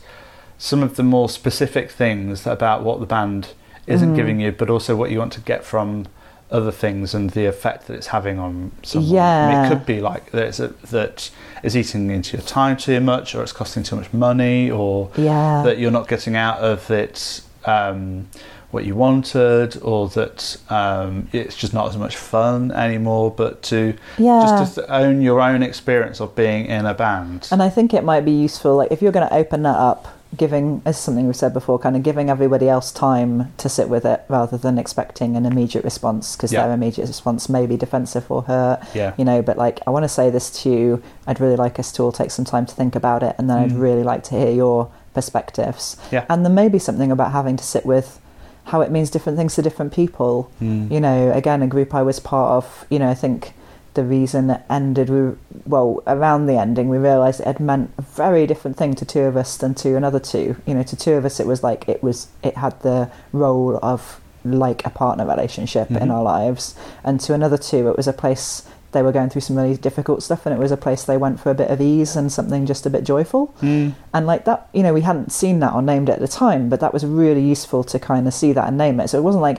some 0.56 0.82
of 0.82 0.96
the 0.96 1.02
more 1.02 1.28
specific 1.28 1.90
things 1.90 2.46
about 2.46 2.82
what 2.84 3.00
the 3.00 3.06
band 3.06 3.48
isn't 3.86 4.12
Mm. 4.12 4.16
giving 4.16 4.40
you, 4.40 4.50
but 4.52 4.70
also 4.70 4.96
what 4.96 5.10
you 5.10 5.18
want 5.18 5.32
to 5.34 5.40
get 5.40 5.62
from 5.64 6.06
other 6.50 6.70
things 6.72 7.14
and 7.14 7.30
the 7.30 7.44
effect 7.46 7.86
that 7.86 7.94
it's 7.94 8.06
having 8.08 8.38
on 8.38 8.72
someone. 8.82 9.08
I 9.10 9.48
mean, 9.48 9.52
Yeah. 9.52 9.66
it 9.66 9.68
could 9.68 9.84
be 9.86 10.00
like 10.00 10.30
that 10.32 10.44
it's 10.46 10.60
a, 10.60 10.68
that 10.90 11.30
is 11.62 11.76
eating 11.76 12.10
into 12.10 12.36
your 12.36 12.46
time 12.46 12.76
too 12.76 13.00
much, 13.00 13.34
or 13.34 13.42
it's 13.42 13.52
costing 13.52 13.82
too 13.82 13.96
much 13.96 14.12
money, 14.12 14.70
or 14.70 15.10
yeah, 15.16 15.62
that 15.64 15.78
you're 15.78 15.90
not 15.90 16.08
getting 16.08 16.36
out 16.36 16.58
of 16.60 16.90
it 16.90 17.42
um, 17.64 18.28
what 18.70 18.84
you 18.84 18.94
wanted, 18.94 19.80
or 19.82 20.08
that 20.10 20.56
um, 20.70 21.26
it's 21.32 21.56
just 21.56 21.72
not 21.74 21.88
as 21.88 21.96
much 21.96 22.16
fun 22.16 22.70
anymore. 22.72 23.30
But 23.30 23.62
to 23.64 23.94
Yeah. 24.18 24.56
just 24.58 24.74
to 24.76 24.90
own 24.94 25.20
your 25.22 25.40
own 25.40 25.62
experience 25.62 26.20
of 26.20 26.34
being 26.34 26.66
in 26.66 26.86
a 26.86 26.94
band. 26.94 27.48
And 27.50 27.62
I 27.62 27.68
think 27.70 27.92
it 27.94 28.04
might 28.04 28.24
be 28.24 28.32
useful, 28.32 28.76
like 28.76 28.90
if 28.92 29.00
you're 29.02 29.12
going 29.12 29.28
to 29.28 29.34
open 29.34 29.62
that 29.62 29.76
up, 29.76 30.08
giving, 30.36 30.82
as 30.84 30.98
something 30.98 31.26
we've 31.26 31.34
said 31.36 31.54
before, 31.54 31.78
kind 31.78 31.96
of 31.96 32.02
giving 32.02 32.28
everybody 32.28 32.68
else 32.68 32.92
time 32.92 33.52
to 33.56 33.68
sit 33.68 33.88
with 33.88 34.04
it 34.04 34.24
rather 34.28 34.58
than 34.58 34.78
expecting 34.78 35.36
an 35.36 35.46
immediate 35.46 35.84
response 35.84 36.36
because 36.36 36.52
Yeah. 36.52 36.64
their 36.66 36.74
immediate 36.74 37.06
response 37.08 37.48
may 37.48 37.66
be 37.66 37.76
defensive 37.76 38.30
or 38.30 38.42
hurt. 38.42 38.80
yeah, 38.94 39.12
You 39.16 39.24
know, 39.24 39.40
but 39.42 39.56
like 39.56 39.80
I 39.86 39.90
want 39.90 40.04
to 40.04 40.08
say 40.08 40.28
this 40.30 40.50
to 40.62 40.70
you. 40.70 41.02
I'd 41.26 41.40
really 41.40 41.56
like 41.56 41.78
us 41.78 41.90
to 41.92 42.02
all 42.02 42.12
take 42.12 42.30
some 42.30 42.44
time 42.44 42.66
to 42.66 42.74
think 42.74 42.94
about 42.94 43.22
it, 43.22 43.34
and 43.38 43.48
then 43.48 43.56
I'd 43.58 43.72
Mm. 43.72 43.80
really 43.80 44.02
like 44.04 44.22
to 44.24 44.34
hear 44.34 44.50
your 44.50 44.88
perspectives. 45.14 45.96
Yeah. 46.10 46.24
And 46.28 46.44
there 46.44 46.52
may 46.52 46.68
be 46.68 46.78
something 46.78 47.10
about 47.10 47.32
having 47.32 47.56
to 47.56 47.64
sit 47.64 47.84
with 47.86 48.18
how 48.64 48.82
it 48.82 48.90
means 48.90 49.08
different 49.08 49.38
things 49.38 49.54
to 49.54 49.62
different 49.62 49.92
people 49.92 50.50
Mm. 50.60 50.90
you 50.90 51.00
know, 51.00 51.32
again, 51.32 51.62
a 51.62 51.66
group 51.66 51.94
I 51.94 52.02
was 52.02 52.20
part 52.20 52.50
of, 52.52 52.84
you 52.90 52.98
know, 52.98 53.08
I 53.08 53.14
think 53.14 53.54
the 53.98 54.04
reason 54.04 54.48
it 54.48 54.62
ended, 54.70 55.10
we, 55.10 55.36
well, 55.66 56.00
around 56.06 56.46
the 56.46 56.56
ending, 56.56 56.88
we 56.88 56.98
realised 56.98 57.40
it 57.40 57.46
had 57.48 57.58
meant 57.58 57.90
a 57.98 58.02
very 58.02 58.46
different 58.46 58.76
thing 58.76 58.94
to 58.94 59.04
two 59.04 59.22
of 59.22 59.36
us 59.36 59.56
than 59.56 59.74
to 59.74 59.96
another 59.96 60.20
two. 60.20 60.54
You 60.66 60.74
know, 60.74 60.84
to 60.84 60.94
two 60.94 61.14
of 61.14 61.24
us, 61.24 61.40
it 61.40 61.48
was 61.48 61.64
like 61.64 61.88
it 61.88 62.00
was, 62.00 62.28
it 62.44 62.56
had 62.56 62.80
the 62.82 63.10
role 63.32 63.80
of 63.82 64.20
like 64.44 64.86
a 64.86 64.90
partner 64.90 65.26
relationship 65.26 65.90
in 65.90 65.96
Mhm. 66.08 66.12
our 66.12 66.22
lives, 66.22 66.76
and 67.02 67.18
to 67.22 67.34
another 67.34 67.58
two, 67.58 67.88
it 67.88 67.96
was 67.96 68.06
a 68.06 68.12
place 68.12 68.62
they 68.92 69.02
were 69.02 69.10
going 69.12 69.28
through 69.30 69.40
some 69.42 69.56
really 69.56 69.76
difficult 69.76 70.22
stuff, 70.22 70.46
and 70.46 70.54
it 70.54 70.60
was 70.60 70.70
a 70.70 70.76
place 70.76 71.02
they 71.02 71.16
went 71.16 71.40
for 71.40 71.50
a 71.50 71.54
bit 71.54 71.70
of 71.70 71.80
ease 71.80 72.14
and 72.16 72.30
something 72.32 72.64
just 72.66 72.86
a 72.86 72.90
bit 72.90 73.02
joyful. 73.02 73.52
Mm. 73.60 73.94
And 74.14 74.26
like 74.28 74.44
that, 74.44 74.68
you 74.72 74.84
know, 74.84 74.94
we 74.94 75.00
hadn't 75.02 75.32
seen 75.32 75.58
that 75.58 75.74
or 75.74 75.82
named 75.82 76.08
it 76.08 76.12
at 76.12 76.20
the 76.20 76.28
time, 76.28 76.68
but 76.68 76.78
that 76.80 76.92
was 76.94 77.04
really 77.04 77.42
useful 77.42 77.82
to 77.84 77.98
kind 77.98 78.28
of 78.28 78.32
see 78.32 78.52
that 78.52 78.66
and 78.68 78.78
name 78.78 79.00
it. 79.00 79.08
So 79.10 79.18
it 79.18 79.22
wasn't 79.22 79.42
like 79.42 79.58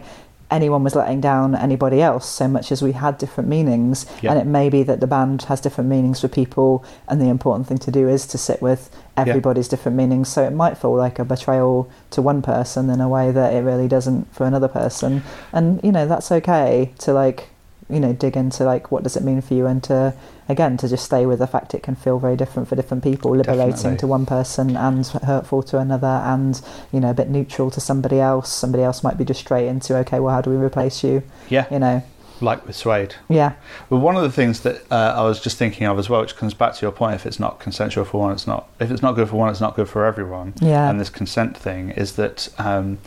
anyone 0.52 0.84
was 0.84 0.96
letting 0.96 1.22
down 1.22 1.56
anybody 1.56 2.02
else 2.02 2.28
so 2.28 2.48
much 2.48 2.72
as 2.72 2.82
we 2.82 2.94
had 2.94 3.18
different 3.18 3.50
meanings. 3.50 4.06
Yeah. 4.22 4.32
And 4.32 4.40
it 4.40 4.46
may 4.46 4.70
be 4.70 4.84
that 4.84 5.00
the 5.00 5.08
band 5.08 5.44
has 5.44 5.62
different 5.62 5.90
meanings 5.90 6.22
for 6.22 6.28
people, 6.28 6.84
and 7.08 7.22
the 7.22 7.30
important 7.30 7.68
thing 7.68 7.78
to 7.80 7.92
do 7.92 8.08
is 8.10 8.26
to 8.28 8.38
sit 8.38 8.62
with 8.62 8.90
everybody's 9.16 9.68
different 9.68 9.98
meanings. 9.98 10.30
So 10.30 10.44
it 10.44 10.52
might 10.52 10.78
feel 10.78 10.96
like 10.96 11.20
a 11.20 11.26
betrayal 11.26 11.90
to 12.12 12.22
one 12.22 12.42
person 12.42 12.90
in 12.90 13.02
a 13.02 13.10
way 13.10 13.32
that 13.32 13.54
it 13.54 13.62
really 13.62 13.88
doesn't 13.88 14.34
for 14.34 14.46
another 14.46 14.68
person. 14.68 15.24
And, 15.52 15.80
you 15.84 15.92
know, 15.92 16.08
that's 16.08 16.32
okay 16.32 16.94
to 17.00 17.14
like, 17.14 17.50
you 17.90 18.00
know, 18.00 18.14
dig 18.14 18.38
into 18.38 18.64
like 18.64 18.92
what 18.92 19.04
does 19.04 19.16
it 19.16 19.24
mean 19.24 19.42
for 19.42 19.54
you 19.54 19.66
and 19.66 19.84
to 19.84 20.14
again 20.48 20.78
to 20.78 20.88
just 20.88 21.06
stay 21.06 21.26
with 21.26 21.40
the 21.40 21.48
fact 21.48 21.74
it 21.74 21.84
can 21.84 21.96
feel 21.96 22.20
very 22.20 22.36
different 22.36 22.68
for 22.68 22.76
different 22.76 23.04
people 23.04 23.36
liberating 23.36 23.72
Definitely. 23.72 23.98
to 23.98 24.08
one 24.08 24.26
person 24.26 24.76
and 24.76 25.06
hurtful 25.08 25.64
to 25.64 25.78
another 25.78 26.08
and 26.08 26.60
you 26.92 27.00
know 27.00 27.12
a 27.12 27.14
bit 27.14 27.30
neutral 27.30 27.70
to 27.72 27.80
somebody 27.80 28.20
else 28.20 28.52
somebody 28.52 28.84
else 28.84 29.04
might 29.04 29.18
be 29.18 29.24
just 29.26 29.40
straight 29.40 29.68
into 29.68 29.96
okay 29.98 30.20
well 30.20 30.34
how 30.34 30.42
do 30.42 30.50
we 30.50 30.56
replace 30.58 31.04
you 31.04 31.24
yeah, 31.50 31.66
you 31.72 31.80
know 31.80 32.04
like 32.42 32.66
with 32.66 32.76
Suede. 32.76 33.16
yeah 33.28 33.54
Well, 33.90 34.00
one 34.00 34.16
of 34.16 34.24
the 34.24 34.32
things 34.32 34.62
that 34.62 34.82
uh, 34.92 35.14
I 35.18 35.24
was 35.24 35.42
just 35.42 35.58
thinking 35.58 35.86
of 35.88 36.00
as 36.00 36.10
well, 36.10 36.22
which 36.22 36.36
comes 36.38 36.54
back 36.54 36.74
to 36.76 36.82
your 36.86 36.92
point, 36.92 37.16
if 37.16 37.26
it's 37.26 37.40
not 37.40 37.60
consensual 37.60 38.06
for 38.06 38.22
one, 38.22 38.32
it's 38.32 38.48
not. 38.48 38.70
If 38.80 38.92
it's 38.92 39.02
not 39.02 39.16
good 39.16 39.28
for 39.30 39.36
one, 39.36 39.50
it's 39.50 39.60
not 39.60 39.76
good 39.76 39.90
for 39.90 40.06
everyone. 40.06 40.54
Yeah. 40.62 40.90
And 40.90 41.00
this 41.02 41.10
consent 41.10 41.58
thing 41.58 41.90
is 41.90 42.14
that, 42.14 42.48
um, 42.58 43.00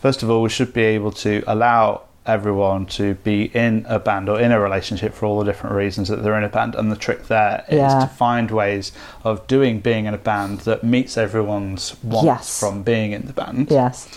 first 0.00 0.24
of 0.24 0.30
all, 0.30 0.42
we 0.42 0.48
should 0.48 0.72
be 0.72 0.82
able 0.82 1.12
to 1.12 1.44
allow 1.46 2.02
everyone 2.24 2.86
to 2.86 3.14
be 3.16 3.44
in 3.54 3.84
a 3.88 3.98
band 3.98 4.28
or 4.28 4.38
in 4.40 4.52
a 4.52 4.60
relationship 4.60 5.12
for 5.12 5.26
all 5.26 5.38
the 5.40 5.44
different 5.44 5.74
reasons 5.74 6.08
that 6.08 6.22
they're 6.22 6.38
in 6.38 6.44
a 6.44 6.48
band. 6.48 6.74
And 6.74 6.90
the 6.92 6.96
trick 6.96 7.26
there 7.26 7.64
is 7.68 7.78
Yeah. 7.78 8.00
to 8.00 8.06
find 8.06 8.50
ways 8.50 8.92
of 9.24 9.46
doing 9.46 9.80
being 9.80 10.06
in 10.06 10.14
a 10.14 10.18
band 10.18 10.60
that 10.60 10.84
meets 10.84 11.16
everyone's 11.16 11.96
wants 12.02 12.24
Yes. 12.26 12.60
from 12.60 12.82
being 12.82 13.12
in 13.12 13.26
the 13.26 13.32
band 13.32 13.68
yes 13.70 14.08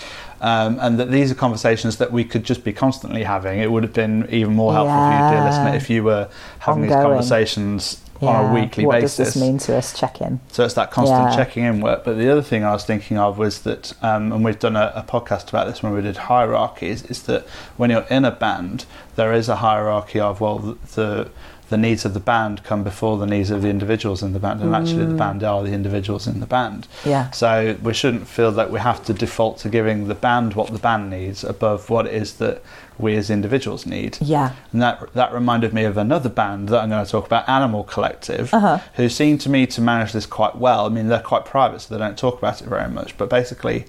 um, 0.41 0.77
and 0.81 0.99
that 0.99 1.09
these 1.09 1.31
are 1.31 1.35
conversations 1.35 1.97
that 1.97 2.11
we 2.11 2.23
could 2.23 2.43
just 2.43 2.63
be 2.63 2.73
constantly 2.73 3.23
having. 3.23 3.59
It 3.59 3.71
would 3.71 3.83
have 3.83 3.93
been 3.93 4.27
even 4.29 4.53
more 4.53 4.73
helpful 4.73 4.95
for 4.97 5.11
you, 5.11 5.31
dear 5.31 5.43
listener, 5.45 5.75
if 5.75 5.89
you 5.89 6.03
were 6.03 6.27
having 6.59 6.83
these 6.83 6.91
conversations 6.91 8.01
yeah 8.21 8.29
on 8.29 8.51
a 8.51 8.53
weekly 8.53 8.85
what 8.85 9.01
basis. 9.01 9.17
What 9.19 9.25
does 9.25 9.33
this 9.33 9.41
mean 9.43 9.57
to 9.59 9.75
us 9.75 9.97
check 9.99 10.21
in 10.21 10.39
So 10.51 10.63
it's 10.63 10.73
that 10.75 10.91
constant 10.91 11.29
Yeah. 11.31 11.35
checking 11.35 11.63
in 11.65 11.81
work. 11.81 12.03
But 12.05 12.17
the 12.17 12.29
other 12.31 12.41
thing 12.41 12.63
I 12.63 12.71
was 12.71 12.85
thinking 12.85 13.17
of 13.17 13.37
was 13.37 13.61
that, 13.63 13.93
um, 14.01 14.31
and 14.31 14.43
we've 14.45 14.57
done 14.59 14.75
a, 14.75 14.91
a 14.95 15.03
podcast 15.03 15.49
about 15.49 15.67
this 15.67 15.83
when 15.83 15.93
we 15.93 16.01
did 16.01 16.17
hierarchies, 16.17 17.03
is 17.03 17.23
that 17.23 17.45
when 17.77 17.89
you're 17.89 18.05
in 18.09 18.23
a 18.25 18.31
band, 18.31 18.85
there 19.15 19.33
is 19.33 19.49
a 19.49 19.57
hierarchy 19.57 20.19
of 20.19 20.39
well, 20.41 20.59
the 20.59 20.77
the, 20.95 21.29
the 21.69 21.77
needs 21.77 22.05
of 22.05 22.13
the 22.13 22.19
band 22.19 22.63
come 22.63 22.83
before 22.83 23.17
the 23.17 23.25
needs 23.25 23.49
of 23.49 23.61
the 23.61 23.69
individuals 23.69 24.21
in 24.21 24.33
the 24.33 24.39
band, 24.39 24.61
and 24.61 24.75
actually 24.75 25.05
the 25.05 25.13
Mm. 25.13 25.17
band 25.17 25.43
are 25.43 25.63
the 25.63 25.71
individuals 25.73 26.27
in 26.27 26.39
the 26.39 26.45
band. 26.45 26.87
yeah 27.03 27.31
So 27.31 27.75
we 27.81 27.93
shouldn't 27.93 28.27
feel 28.27 28.51
that 28.51 28.69
we 28.71 28.79
have 28.79 29.03
to 29.05 29.13
default 29.13 29.57
to 29.59 29.69
giving 29.69 30.07
the 30.07 30.15
band 30.15 30.53
what 30.53 30.67
the 30.71 30.77
band 30.79 31.09
needs 31.09 31.43
above 31.43 31.89
what 31.89 32.05
it 32.05 32.13
is 32.13 32.33
that 32.33 32.61
we 32.97 33.15
as 33.17 33.29
individuals 33.29 33.85
need. 33.85 34.17
yeah 34.21 34.51
And 34.71 34.81
that 34.81 35.11
that 35.13 35.33
reminded 35.33 35.73
me 35.73 35.83
of 35.85 35.97
another 35.97 36.29
band 36.29 36.69
that 36.69 36.81
I'm 36.83 36.89
going 36.89 37.03
to 37.05 37.11
talk 37.11 37.25
about, 37.25 37.49
Animal 37.49 37.83
Collective, 37.83 38.53
Uh-huh. 38.53 38.77
who 38.95 39.09
seem 39.09 39.37
to 39.39 39.49
me 39.49 39.65
to 39.67 39.81
manage 39.81 40.11
this 40.13 40.25
quite 40.27 40.55
well. 40.57 40.85
I 40.85 40.89
mean, 40.89 41.07
they're 41.07 41.19
quite 41.33 41.45
private, 41.45 41.81
so 41.81 41.93
they 41.93 41.99
don't 41.99 42.17
talk 42.17 42.37
about 42.37 42.61
it 42.61 42.67
very 42.67 42.89
much. 42.89 43.17
But 43.17 43.29
basically, 43.29 43.85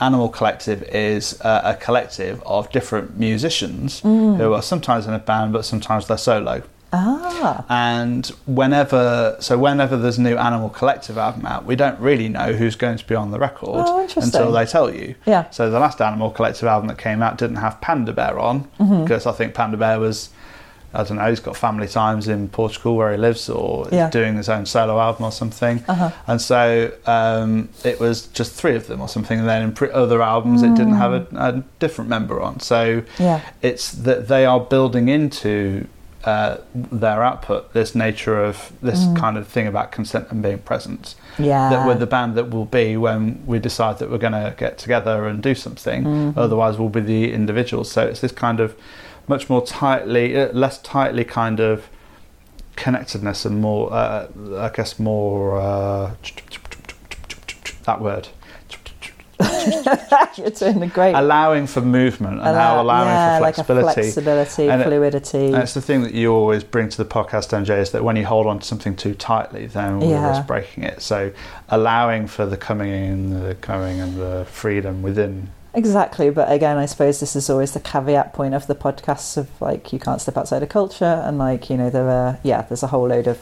Animal 0.00 0.30
Collective 0.30 0.82
is 0.84 1.38
uh, 1.42 1.60
a 1.62 1.74
collective 1.74 2.42
of 2.46 2.72
different 2.72 3.18
musicians 3.18 4.00
Mm. 4.00 4.38
who 4.38 4.54
are 4.54 4.62
sometimes 4.62 5.06
in 5.06 5.12
a 5.12 5.18
band, 5.18 5.52
but 5.52 5.64
sometimes 5.66 6.06
they're 6.06 6.16
solo. 6.16 6.62
Ah 6.92 7.64
And 7.68 8.26
whenever, 8.46 9.36
so 9.40 9.56
whenever 9.58 9.96
there's 9.96 10.18
a 10.18 10.22
new 10.22 10.36
Animal 10.36 10.68
Collective 10.70 11.16
album 11.18 11.46
out, 11.46 11.64
we 11.64 11.76
don't 11.76 11.98
really 12.00 12.28
know 12.28 12.52
who's 12.52 12.76
going 12.76 12.98
to 12.98 13.06
be 13.06 13.14
on 13.14 13.30
the 13.30 13.38
record 13.38 13.84
Oh, 13.86 14.08
until 14.16 14.52
they 14.52 14.66
tell 14.66 14.92
you. 14.94 15.14
yeah 15.26 15.48
So 15.50 15.70
the 15.70 15.80
last 15.80 16.00
Animal 16.00 16.30
Collective 16.30 16.68
album 16.68 16.88
that 16.88 16.98
came 16.98 17.22
out 17.22 17.38
didn't 17.38 17.56
have 17.56 17.80
Panda 17.80 18.12
Bear 18.12 18.38
on 18.38 18.64
Mm-hmm. 18.78 19.02
because 19.04 19.26
I 19.26 19.32
think 19.32 19.54
Panda 19.54 19.76
Bear 19.76 19.98
was, 20.00 20.30
I 20.92 21.04
don't 21.04 21.18
know, 21.18 21.28
he's 21.28 21.38
got 21.38 21.56
family 21.56 21.86
times 21.86 22.26
in 22.26 22.48
Portugal 22.48 22.96
where 22.96 23.12
he 23.12 23.18
lives 23.18 23.48
or 23.48 23.86
Yeah. 23.92 24.10
doing 24.10 24.36
his 24.36 24.48
own 24.48 24.66
solo 24.66 24.98
album 24.98 25.24
or 25.26 25.32
something. 25.32 25.84
uh-huh 25.86 26.10
And 26.26 26.40
so 26.42 26.90
um, 27.06 27.68
it 27.84 28.00
was 28.00 28.26
just 28.28 28.52
three 28.52 28.74
of 28.74 28.88
them 28.88 29.00
or 29.00 29.08
something. 29.08 29.38
And 29.38 29.48
then 29.48 29.62
in 29.62 29.72
pre- 29.72 29.92
other 29.92 30.20
albums, 30.22 30.62
it 30.62 30.74
didn't 30.74 30.94
have 30.94 31.12
a, 31.12 31.26
a 31.36 31.62
different 31.78 32.10
member 32.10 32.40
on. 32.40 32.58
So 32.60 33.02
yeah 33.18 33.40
it's 33.62 33.92
that 33.92 34.26
they 34.28 34.44
are 34.44 34.58
building 34.60 35.08
into 35.08 35.86
uh, 36.24 36.58
their 36.74 37.22
output 37.24 37.72
this 37.72 37.94
nature 37.94 38.42
of 38.44 38.72
this 38.82 39.00
Mm. 39.06 39.16
kind 39.16 39.36
of 39.38 39.46
thing 39.48 39.66
about 39.66 39.90
consent 39.90 40.26
and 40.30 40.42
being 40.42 40.58
present 40.58 41.14
yeah 41.38 41.70
that 41.70 41.86
we're 41.86 41.94
the 41.94 42.06
band 42.06 42.34
that 42.34 42.50
will 42.50 42.66
be 42.66 42.96
when 42.96 43.40
we 43.46 43.58
decide 43.58 43.98
that 43.98 44.10
we're 44.10 44.18
going 44.18 44.34
to 44.34 44.54
get 44.58 44.76
together 44.76 45.26
and 45.26 45.42
do 45.42 45.54
something 45.54 46.04
Mhm. 46.04 46.34
otherwise 46.36 46.76
we'll 46.78 46.90
be 46.90 47.00
the 47.00 47.32
individuals 47.32 47.90
so 47.90 48.02
it's 48.06 48.20
this 48.20 48.32
kind 48.32 48.60
of 48.60 48.74
much 49.28 49.48
more 49.48 49.64
tightly 49.64 50.36
uh, 50.38 50.48
less 50.52 50.76
tightly 50.82 51.24
kind 51.24 51.58
of 51.58 51.88
connectedness 52.76 53.44
and 53.46 53.60
more 53.60 53.90
uh, 53.92 54.26
i 54.58 54.68
guess 54.68 54.98
more 54.98 55.58
uh, 55.60 56.10
that 57.84 58.00
word 58.00 58.28
you're 60.36 60.50
doing 60.50 60.82
a 60.82 60.86
great 60.86 61.14
allowing 61.14 61.66
for 61.66 61.80
movement 61.80 62.38
and 62.40 62.48
Allow- 62.48 62.82
allowing 62.82 63.08
yeah, 63.08 63.36
for 63.38 63.42
like 63.42 63.54
flexibility 63.54 64.02
flexibility 64.02 64.68
And 64.68 64.82
it- 64.82 64.84
fluidity 64.84 65.46
And 65.46 65.56
it's 65.62 65.74
the 65.74 65.80
thing 65.82 66.02
that 66.02 66.14
you 66.14 66.32
always 66.32 66.64
bring 66.64 66.88
to 66.88 66.96
the 66.96 67.04
podcast, 67.04 67.48
MJ, 67.52 67.78
is 67.78 67.90
that 67.92 68.04
when 68.04 68.16
you 68.16 68.24
hold 68.26 68.46
on 68.46 68.58
to 68.60 68.66
something 68.66 68.96
too 68.96 69.14
tightly, 69.14 69.66
then 69.66 70.00
we're 70.00 70.10
Yeah. 70.10 70.28
risk 70.30 70.46
breaking 70.46 70.84
it. 70.84 71.02
So 71.02 71.32
allowing 71.68 72.26
for 72.26 72.46
the 72.46 72.56
coming 72.56 72.90
in, 72.92 73.42
the 73.46 73.54
going, 73.54 74.00
and 74.00 74.18
the 74.18 74.46
freedom 74.50 75.02
within. 75.02 75.50
Exactly, 75.72 76.30
but 76.30 76.50
again, 76.50 76.76
I 76.78 76.86
suppose 76.86 77.20
this 77.20 77.36
is 77.36 77.48
always 77.48 77.72
the 77.72 77.80
caveat 77.80 78.32
point 78.32 78.54
of 78.54 78.66
the 78.66 78.74
podcasts 78.74 79.36
of 79.36 79.48
like 79.60 79.92
you 79.92 80.00
can't 80.00 80.20
step 80.20 80.36
outside 80.36 80.64
of 80.64 80.68
culture, 80.68 81.22
and 81.24 81.38
like 81.38 81.70
you 81.70 81.76
know 81.76 81.90
there 81.90 82.08
are 82.10 82.38
yeah, 82.42 82.62
there's 82.62 82.82
a 82.82 82.88
whole 82.88 83.06
load 83.06 83.28
of 83.28 83.38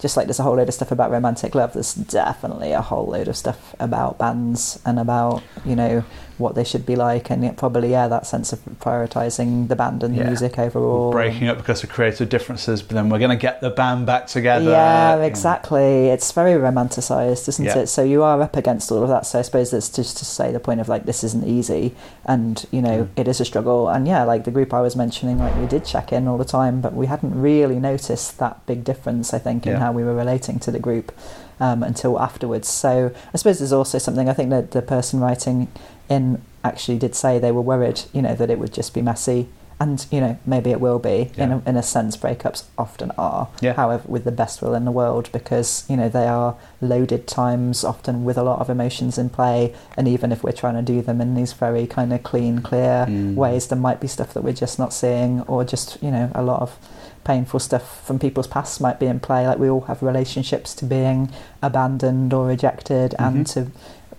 just 0.00 0.16
like 0.16 0.26
there's 0.26 0.38
a 0.38 0.42
whole 0.42 0.56
load 0.56 0.68
of 0.68 0.74
stuff 0.74 0.90
about 0.90 1.10
romantic 1.10 1.54
love. 1.54 1.74
There's 1.74 1.94
definitely 1.94 2.72
a 2.72 2.80
whole 2.80 3.06
load 3.06 3.28
of 3.28 3.36
stuff 3.36 3.74
about 3.78 4.18
bands 4.18 4.80
and 4.84 4.98
about 4.98 5.42
you 5.64 5.76
know 5.76 6.04
what 6.40 6.54
they 6.56 6.64
should 6.64 6.84
be 6.84 6.96
like, 6.96 7.30
and 7.30 7.44
yet 7.44 7.56
probably 7.56 7.90
yeah, 7.92 8.08
that 8.08 8.26
sense 8.26 8.52
of 8.52 8.58
prioritizing 8.80 9.68
the 9.68 9.76
band 9.76 10.02
and 10.02 10.14
the 10.14 10.18
Yeah. 10.18 10.26
music 10.26 10.58
overall. 10.58 11.12
breaking 11.12 11.48
up 11.48 11.58
because 11.58 11.82
of 11.84 11.90
creative 11.90 12.28
differences, 12.28 12.82
but 12.82 12.94
then 12.94 13.08
we're 13.08 13.18
going 13.18 13.30
to 13.30 13.36
get 13.36 13.60
the 13.60 13.70
band 13.70 14.06
back 14.06 14.26
together. 14.26 14.70
Yeah, 14.70 15.16
exactly. 15.16 16.08
It's 16.08 16.32
very 16.32 16.52
romanticized, 16.52 17.48
isn't 17.48 17.64
Yeah. 17.64 17.78
it? 17.78 17.86
So 17.88 18.02
you 18.02 18.22
are 18.22 18.40
up 18.42 18.56
against 18.56 18.90
all 18.90 19.02
of 19.02 19.08
that. 19.08 19.26
So 19.26 19.38
I 19.38 19.42
suppose 19.42 19.70
that's 19.70 19.88
just 19.88 20.16
to 20.18 20.24
say 20.24 20.50
the 20.52 20.60
point 20.60 20.80
of 20.80 20.88
like 20.88 21.04
this 21.06 21.22
isn't 21.24 21.46
easy, 21.46 21.94
and 22.24 22.64
you 22.70 22.82
know 22.82 22.98
Mm. 23.04 23.08
it 23.16 23.28
is 23.28 23.40
a 23.40 23.44
struggle. 23.44 23.88
And 23.88 24.06
yeah, 24.08 24.24
like 24.24 24.44
the 24.44 24.50
group 24.50 24.72
I 24.74 24.80
was 24.80 24.96
mentioning, 24.96 25.38
like 25.38 25.56
we 25.58 25.66
did 25.66 25.84
check 25.84 26.12
in 26.12 26.26
all 26.28 26.38
the 26.38 26.44
time, 26.44 26.80
but 26.80 26.94
we 26.94 27.06
hadn't 27.06 27.40
really 27.40 27.78
noticed 27.78 28.38
that 28.38 28.64
big 28.66 28.84
difference. 28.84 29.34
I 29.34 29.38
think 29.38 29.66
in 29.66 29.72
Yeah. 29.72 29.78
how 29.80 29.92
we 29.92 30.02
were 30.04 30.14
relating 30.14 30.58
to 30.60 30.70
the 30.70 30.78
group 30.78 31.12
um, 31.60 31.82
until 31.82 32.18
afterwards. 32.18 32.68
So 32.68 33.10
I 33.34 33.36
suppose 33.36 33.58
there's 33.58 33.72
also 33.72 33.98
something. 33.98 34.28
I 34.30 34.32
think 34.32 34.48
that 34.50 34.70
the 34.70 34.80
person 34.80 35.20
writing 35.20 35.68
in 36.10 36.42
actually 36.62 36.98
did 36.98 37.14
say 37.14 37.38
they 37.38 37.52
were 37.52 37.62
worried, 37.62 38.02
you 38.12 38.20
know, 38.20 38.34
that 38.34 38.50
it 38.50 38.58
would 38.58 38.74
just 38.74 38.92
be 38.92 39.00
messy 39.00 39.48
and 39.82 40.04
you 40.10 40.20
know 40.20 40.38
maybe 40.44 40.68
it 40.70 40.78
will 40.78 40.98
be 40.98 41.30
in, 41.38 41.50
a, 41.52 41.62
in 41.64 41.74
a 41.74 41.82
sense 41.82 42.14
breakups 42.14 42.64
often 42.76 43.10
are 43.16 43.48
Yeah. 43.62 43.72
however 43.72 44.04
with 44.06 44.24
the 44.24 44.30
best 44.30 44.60
will 44.60 44.74
in 44.74 44.84
the 44.84 44.90
world 44.90 45.30
because 45.32 45.86
you 45.88 45.96
know 45.96 46.10
they 46.10 46.26
are 46.28 46.54
loaded 46.82 47.26
times 47.26 47.82
often 47.82 48.22
with 48.22 48.36
a 48.36 48.42
lot 48.42 48.60
of 48.60 48.68
emotions 48.68 49.16
in 49.16 49.30
play 49.30 49.74
and 49.96 50.06
even 50.06 50.32
if 50.32 50.44
we're 50.44 50.52
trying 50.52 50.74
to 50.74 50.82
do 50.82 51.00
them 51.00 51.18
in 51.22 51.34
these 51.34 51.54
very 51.54 51.86
kind 51.86 52.12
of 52.12 52.22
clean 52.22 52.60
clear 52.60 53.06
Mm. 53.08 53.36
ways 53.36 53.68
there 53.68 53.78
might 53.78 54.00
be 54.00 54.06
stuff 54.06 54.34
that 54.34 54.44
we're 54.44 54.52
just 54.52 54.78
not 54.78 54.92
seeing 54.92 55.40
or 55.52 55.64
just 55.64 55.96
you 56.02 56.10
know 56.10 56.30
a 56.34 56.42
lot 56.42 56.60
of 56.60 56.76
painful 57.24 57.58
stuff 57.60 58.04
from 58.06 58.18
people's 58.18 58.46
pasts 58.48 58.80
might 58.80 59.00
be 59.00 59.06
in 59.06 59.18
play 59.18 59.46
like 59.46 59.58
we 59.58 59.70
all 59.70 59.82
have 59.82 60.02
relationships 60.02 60.74
to 60.74 60.84
being 60.84 61.30
abandoned 61.62 62.34
or 62.34 62.46
rejected 62.46 63.14
and 63.18 63.46
Mhm. 63.46 63.52
to 63.54 63.66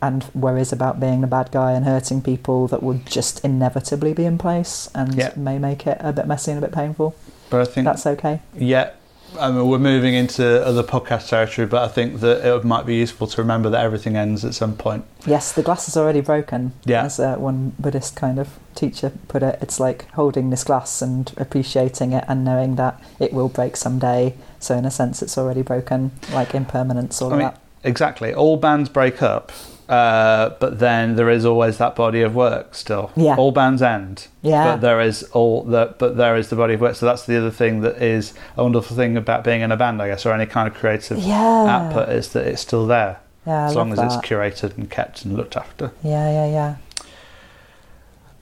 and 0.02 0.26
worries 0.34 0.72
about 0.72 1.00
being 1.00 1.22
the 1.22 1.28
bad 1.28 1.52
guy 1.52 1.72
and 1.74 1.86
hurting 1.86 2.22
people 2.22 2.68
that 2.68 2.82
will 2.82 3.00
just 3.06 3.44
inevitably 3.46 4.14
be 4.14 4.26
in 4.26 4.38
place 4.38 4.90
and 4.96 5.14
Yeah. 5.16 5.32
may 5.36 5.58
make 5.60 5.86
it 5.88 5.98
a 6.02 6.12
bit 6.12 6.28
messy 6.28 6.52
and 6.52 6.58
a 6.64 6.68
bit 6.68 6.74
painful. 6.74 7.16
But 7.50 7.62
I 7.62 7.66
think 7.66 7.86
That's 7.86 8.06
okay. 8.08 8.40
Yeah, 8.58 8.92
I 9.40 9.50
mean, 9.50 9.68
we're 9.70 9.78
moving 9.80 10.14
into 10.14 10.66
other 10.66 10.84
podcast 10.84 11.30
territory, 11.30 11.66
but 11.66 11.82
I 11.84 11.88
think 11.88 12.20
that 12.20 12.46
it 12.46 12.64
might 12.66 12.86
be 12.86 12.96
useful 12.96 13.28
to 13.28 13.42
remember 13.42 13.70
that 13.70 13.82
everything 13.84 14.18
ends 14.18 14.44
at 14.44 14.54
some 14.54 14.76
point. 14.76 15.06
Yes, 15.26 15.52
the 15.54 15.62
glass 15.64 15.88
is 15.88 15.96
already 15.96 16.20
broken. 16.22 16.74
Yeah. 16.84 17.04
As 17.06 17.18
uh, 17.20 17.36
one 17.36 17.74
Buddhist 17.80 18.16
kind 18.16 18.40
of 18.40 18.60
teacher 18.76 19.12
put 19.30 19.42
it, 19.44 19.58
it's 19.62 19.80
like 19.80 20.10
holding 20.12 20.50
this 20.50 20.64
glass 20.66 21.02
and 21.02 21.32
appreciating 21.38 22.12
it 22.12 22.26
and 22.28 22.44
knowing 22.44 22.76
that 22.76 23.02
it 23.20 23.32
will 23.32 23.48
break 23.50 23.78
someday. 23.78 24.34
So, 24.60 24.76
in 24.78 24.86
a 24.86 24.92
sense, 24.92 25.22
it's 25.22 25.38
already 25.38 25.62
broken, 25.62 26.12
like 26.34 26.54
impermanence, 26.54 27.22
all 27.22 27.32
I 27.34 27.38
mean, 27.38 27.46
that. 27.48 27.60
exactly. 27.84 28.34
All 28.34 28.58
bands 28.58 28.90
break 28.90 29.22
up, 29.22 29.52
uh, 29.92 30.56
but 30.62 30.80
then 30.80 31.18
there 31.18 31.30
is 31.30 31.44
always 31.46 31.78
that 31.78 31.98
body 31.98 32.22
of 32.22 32.34
work 32.34 32.74
still. 32.74 33.12
Yeah. 33.18 33.36
All 33.36 33.52
bands 33.52 33.82
end, 33.82 34.28
Yeah. 34.42 34.64
but 34.64 34.82
there 34.82 35.02
is 35.02 35.24
all 35.34 35.64
the 35.64 35.94
but 35.98 36.16
there 36.16 36.38
is 36.38 36.50
the 36.50 36.56
body 36.56 36.76
of 36.76 36.82
work. 36.82 36.96
So 36.96 37.06
that's 37.06 37.26
the 37.26 37.38
other 37.38 37.52
thing 37.52 37.82
that 37.82 38.02
is 38.02 38.34
a 38.56 38.64
wonderful 38.64 38.96
thing 38.96 39.18
about 39.18 39.44
being 39.44 39.60
in 39.60 39.70
a 39.70 39.76
band, 39.76 40.02
I 40.02 40.08
guess, 40.08 40.26
or 40.26 40.32
any 40.32 40.46
kind 40.46 40.66
of 40.70 40.74
creative 40.76 41.18
yeah. 41.20 41.66
output 41.68 42.08
is 42.08 42.30
that 42.30 42.48
it's 42.48 42.62
still 42.62 42.88
there 42.88 43.20
Yeah, 43.46 43.66
I 43.66 43.68
as 43.68 43.76
long 43.76 43.92
as 43.92 43.98
love 43.98 44.14
it's 44.14 44.26
curated 44.26 44.78
and 44.78 44.90
kept 44.90 45.26
and 45.26 45.36
looked 45.36 45.58
after. 45.58 45.92
Yeah, 46.04 46.32
yeah, 46.32 46.48
yeah. 46.48 46.76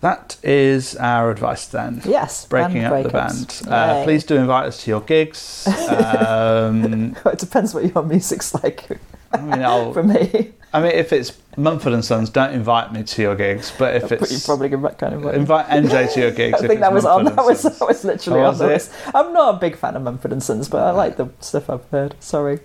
That 0.01 0.37
is 0.43 0.95
our 0.97 1.31
advice 1.31 1.65
then. 1.65 2.01
Yes. 2.05 2.45
breaking 2.45 2.83
up 2.83 3.03
the 3.03 3.09
band. 3.09 3.61
Uh, 3.67 4.03
please 4.03 4.23
do 4.23 4.35
invite 4.35 4.67
us 4.67 4.83
to 4.83 4.91
your 4.91 5.01
gigs. 5.01 5.67
Um, 5.89 7.15
it 7.25 7.39
depends 7.39 7.73
what 7.73 7.91
your 7.93 8.03
music's 8.03 8.53
like 8.53 8.99
I 9.31 9.41
mean, 9.41 9.61
I'll, 9.63 9.93
for 9.93 10.03
me. 10.03 10.53
I 10.73 10.81
mean, 10.81 10.91
if 10.91 11.11
it's 11.11 11.37
Mumford 11.57 11.93
and 11.93 12.05
Sons, 12.05 12.29
don't 12.29 12.53
invite 12.53 12.93
me 12.93 13.03
to 13.03 13.21
your 13.21 13.35
gigs. 13.35 13.73
But 13.77 13.95
if 13.95 14.09
But 14.09 14.19
you 14.29 14.35
it's 14.35 14.45
probably 14.45 14.69
that 14.69 14.97
kind 14.99 15.15
of 15.15 15.33
invite 15.33 15.65
MJ 15.67 16.13
to 16.13 16.19
your 16.19 16.31
gigs. 16.31 16.61
I 16.63 16.67
think 16.67 16.79
that 16.81 16.93
was 16.93 17.05
on. 17.05 17.25
That 17.25 17.37
was 17.37 17.63
that 17.63 17.81
was 17.87 18.03
literally 18.03 18.41
Oh, 18.41 18.45
on 18.45 18.57
the 18.57 18.67
list. 18.67 18.91
I'm 19.13 19.33
not 19.33 19.55
a 19.55 19.57
big 19.57 19.75
fan 19.75 19.95
of 19.95 20.03
Mumford 20.03 20.31
and 20.31 20.43
Sons, 20.43 20.69
but 20.69 20.81
I 20.81 20.91
like 20.91 21.17
the 21.17 21.29
stuff 21.39 21.69
I've 21.69 21.85
heard. 21.89 22.15
Sorry. 22.19 22.59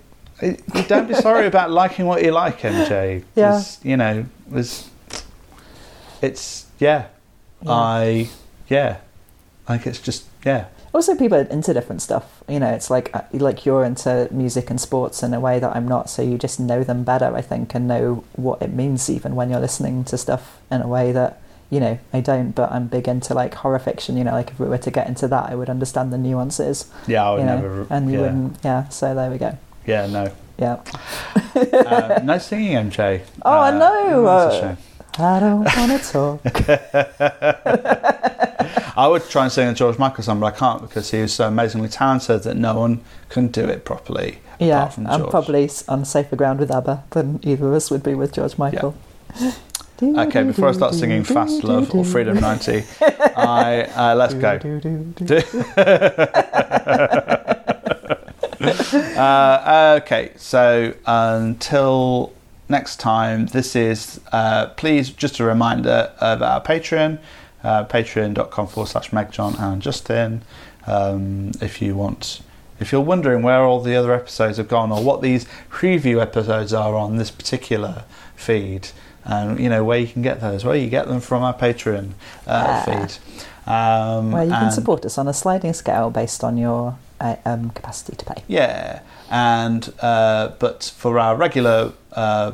Don't 0.87 1.07
be 1.07 1.13
sorry 1.15 1.47
about 1.47 1.71
liking 1.71 2.05
what 2.05 2.21
you 2.23 2.31
like, 2.31 2.59
MJ. 2.61 3.23
Yeah. 3.35 3.63
You 3.83 3.97
know, 3.97 4.25
there's. 4.47 4.89
It's 6.21 6.65
yeah. 6.79 7.07
Yeah. 7.61 7.71
I 7.71 8.29
yeah. 8.69 8.97
I 9.67 9.77
think 9.77 9.87
it's 9.87 9.99
just 9.99 10.25
yeah. 10.45 10.65
Also, 10.95 11.15
people 11.15 11.37
are 11.37 11.41
into 11.41 11.73
different 11.73 12.01
stuff. 12.01 12.43
You 12.47 12.59
know, 12.59 12.69
it's 12.71 12.89
like 12.89 13.11
uh, 13.15 13.21
like 13.33 13.65
you're 13.65 13.83
into 13.83 14.27
music 14.31 14.69
and 14.69 14.79
sports 14.79 15.21
in 15.23 15.33
a 15.33 15.39
way 15.39 15.59
that 15.59 15.75
I'm 15.75 15.87
not. 15.87 16.09
So 16.09 16.21
you 16.21 16.37
just 16.37 16.59
know 16.59 16.83
them 16.83 17.03
better, 17.03 17.35
I 17.35 17.41
think, 17.41 17.75
and 17.75 17.87
know 17.87 18.23
what 18.35 18.61
it 18.61 18.73
means 18.73 19.09
even 19.09 19.35
when 19.35 19.49
you're 19.49 19.59
listening 19.59 20.03
to 20.05 20.17
stuff 20.17 20.59
in 20.71 20.81
a 20.81 20.87
way 20.87 21.11
that 21.11 21.41
you 21.69 21.79
know 21.79 21.99
I 22.13 22.21
don't. 22.21 22.51
But 22.51 22.71
I'm 22.71 22.87
big 22.87 23.07
into 23.07 23.33
like 23.33 23.53
horror 23.55 23.79
fiction. 23.79 24.17
You 24.17 24.23
know, 24.23 24.31
like 24.31 24.51
if 24.51 24.59
we 24.59 24.67
were 24.67 24.77
to 24.79 24.91
get 24.91 25.07
into 25.07 25.27
that, 25.27 25.49
I 25.49 25.55
would 25.55 25.69
understand 25.69 26.11
the 26.13 26.17
nuances. 26.17 26.85
Yeah, 27.07 27.27
I 27.27 27.31
would 27.31 27.39
you 27.41 27.45
know, 27.45 27.55
never. 27.61 27.87
and 27.89 28.07
you 28.11 28.13
yeah. 28.17 28.21
wouldn't. 28.21 28.57
Yeah. 28.63 28.87
So 28.89 29.13
there 29.13 29.29
we 29.29 29.37
go. 29.37 29.57
Yeah, 29.85 30.07
no. 30.07 30.31
Yeah. 30.57 30.81
Uh, 31.55 32.21
no 32.23 32.37
singing, 32.37 32.73
MJ. 32.89 33.21
Oh, 33.45 33.51
I 33.51 33.69
Uh, 33.69 33.79
know, 33.79 34.75
that's 35.17 35.23
a 35.23 35.23
shame. 35.23 35.23
I 35.23 35.39
don't 35.39 35.63
want 35.89 36.01
to 36.01 36.11
talk. 36.11 36.41
I 38.97 39.07
would 39.07 39.27
try 39.29 39.43
and 39.43 39.51
sing 39.51 39.67
a 39.67 39.73
George 39.73 39.97
Michael 39.97 40.23
song, 40.23 40.39
but 40.39 40.53
I 40.53 40.57
can't 40.57 40.81
because 40.81 41.11
he 41.11 41.21
was 41.21 41.33
so 41.33 41.47
amazingly 41.47 41.89
talented 41.89 42.43
that 42.43 42.55
no 42.55 42.79
one 42.79 43.01
can 43.29 43.47
do 43.49 43.65
it 43.65 43.83
properly. 43.83 44.39
Yeah, 44.59 44.77
apart 44.77 44.93
from 44.93 45.07
I'm 45.07 45.27
probably 45.27 45.69
on 45.89 46.05
safer 46.05 46.35
ground 46.37 46.59
with 46.59 46.71
ABBA 46.71 47.03
than 47.09 47.39
either 47.43 47.67
of 47.67 47.73
us 47.73 47.91
would 47.91 48.03
be 48.03 48.15
with 48.15 48.33
George 48.33 48.57
Michael. 48.57 48.95
Okay, 50.01 50.43
before 50.43 50.69
I 50.69 50.71
start 50.71 50.93
singing 50.93 51.23
Fast 51.23 51.63
Love 51.63 51.93
or 51.93 52.03
Freedom 52.03 52.37
90, 52.37 52.83
I 53.01 53.83
uh, 53.95 54.15
let's 54.15 54.33
go. 54.33 54.59
Uh, 59.15 59.99
okay, 60.01 60.31
so 60.37 60.93
until 61.05 62.33
next 62.69 62.99
time, 62.99 63.47
this 63.47 63.75
is 63.75 64.19
uh, 64.31 64.67
please 64.67 65.09
just 65.09 65.39
a 65.39 65.43
reminder 65.43 66.11
of 66.19 66.41
our 66.41 66.61
Patreon, 66.61 67.19
uh, 67.63 67.85
patreon.com 67.85 68.67
forward 68.67 68.87
slash 68.87 69.09
megjohn 69.11 69.59
and 69.59 69.81
Justin. 69.81 70.41
Um, 70.87 71.51
if 71.61 71.81
you 71.81 71.95
want, 71.95 72.41
if 72.79 72.91
you're 72.91 73.01
wondering 73.01 73.41
where 73.41 73.61
all 73.61 73.81
the 73.81 73.95
other 73.95 74.13
episodes 74.13 74.57
have 74.57 74.67
gone 74.67 74.91
or 74.91 75.03
what 75.03 75.21
these 75.21 75.45
preview 75.69 76.21
episodes 76.21 76.73
are 76.73 76.95
on 76.95 77.17
this 77.17 77.31
particular 77.31 78.03
feed, 78.35 78.89
and 79.23 79.59
you 79.59 79.69
know 79.69 79.83
where 79.83 79.97
you 79.97 80.07
can 80.07 80.21
get 80.21 80.41
those, 80.41 80.63
where 80.63 80.75
you 80.75 80.89
get 80.89 81.07
them 81.07 81.19
from 81.19 81.41
our 81.41 81.53
Patreon 81.53 82.11
uh, 82.45 82.83
feed. 82.83 83.17
Um, 83.65 84.31
Well, 84.31 84.45
you 84.45 84.51
can 84.51 84.71
support 84.71 85.03
us 85.05 85.17
on 85.17 85.27
a 85.27 85.33
sliding 85.33 85.73
scale 85.73 86.11
based 86.11 86.43
on 86.43 86.57
your 86.57 86.97
uh, 87.19 87.35
um, 87.45 87.69
capacity 87.71 88.15
to 88.17 88.25
pay. 88.25 88.43
Yeah, 88.47 89.01
and 89.29 89.93
uh, 90.01 90.49
but 90.59 90.93
for 90.95 91.19
our 91.19 91.35
regular 91.35 91.93
uh, 92.13 92.53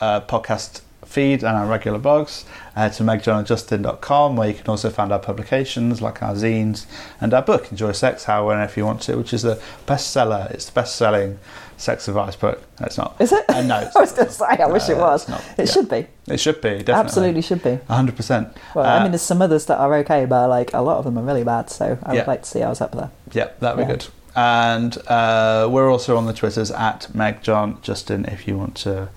uh, 0.00 0.20
podcast 0.22 0.82
feed 1.04 1.42
and 1.42 1.56
our 1.56 1.66
regular 1.66 1.98
blogs, 1.98 2.44
uh, 2.74 2.88
to 2.90 3.02
megjohnandjustin.com, 3.02 4.36
where 4.36 4.48
you 4.48 4.54
can 4.54 4.66
also 4.66 4.90
find 4.90 5.12
our 5.12 5.18
publications 5.18 6.02
like 6.02 6.22
our 6.22 6.34
zines 6.34 6.86
and 7.20 7.32
our 7.32 7.42
book, 7.42 7.70
Enjoy 7.70 7.92
Sex 7.92 8.24
How 8.24 8.50
and 8.50 8.62
If 8.62 8.76
You 8.76 8.84
Want 8.84 9.02
to, 9.02 9.16
which 9.16 9.32
is 9.32 9.44
a 9.44 9.58
bestseller. 9.86 10.50
It's 10.50 10.66
the 10.66 10.72
best-selling 10.72 11.38
sex 11.76 12.08
advice 12.08 12.36
book. 12.36 12.62
That's 12.78 12.96
not. 12.98 13.16
Is 13.20 13.32
it? 13.32 13.44
Uh, 13.48 13.62
no, 13.62 13.76
I 13.96 14.00
was 14.00 14.12
going 14.12 14.28
to 14.28 14.32
say, 14.32 14.44
I 14.46 14.66
wish 14.66 14.88
it 14.88 14.96
Uh, 14.96 15.00
was. 15.00 15.28
not. 15.28 15.40
It 15.58 15.66
Yeah. 15.66 15.72
should 15.72 15.88
be. 15.88 16.06
It 16.28 16.40
should 16.40 16.60
be 16.60 16.70
definitely. 16.78 16.94
Absolutely 16.94 17.42
should 17.42 17.62
be. 17.62 17.78
hundred 17.88 18.16
percent. 18.16 18.48
Well, 18.74 18.84
Uh, 18.86 18.98
I 18.98 19.02
mean, 19.02 19.12
there's 19.12 19.22
some 19.22 19.42
others 19.42 19.66
that 19.66 19.78
are 19.78 19.94
okay, 19.96 20.24
but 20.24 20.48
like 20.48 20.72
a 20.74 20.80
lot 20.80 20.98
of 20.98 21.04
them 21.04 21.18
are 21.18 21.22
really 21.22 21.44
bad. 21.44 21.70
So 21.70 21.98
I 22.02 22.14
Yeah. 22.14 22.20
would 22.20 22.28
like 22.28 22.42
to 22.42 22.48
see 22.48 22.62
ours 22.62 22.80
up 22.80 22.92
there. 22.92 23.10
Yeah, 23.32 23.48
that'd 23.60 23.76
be 23.76 23.82
Yeah. 23.82 23.88
good. 23.96 24.06
And 24.34 24.98
uh, 25.08 25.66
we're 25.70 25.90
also 25.90 26.16
on 26.16 26.26
the 26.26 26.32
Twitters 26.34 26.70
at 26.70 27.14
Meg 27.14 27.42
John 27.42 27.78
Justin 27.82 28.24
if 28.26 28.46
you 28.46 28.58
want 28.58 28.74
to 28.76 29.08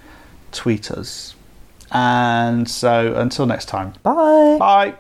tweet 0.52 0.90
us. 0.92 1.36
And 1.92 2.70
so 2.70 3.14
until 3.16 3.46
next 3.46 3.66
time, 3.66 3.94
Bye. 4.04 4.58
bye. 4.60 4.94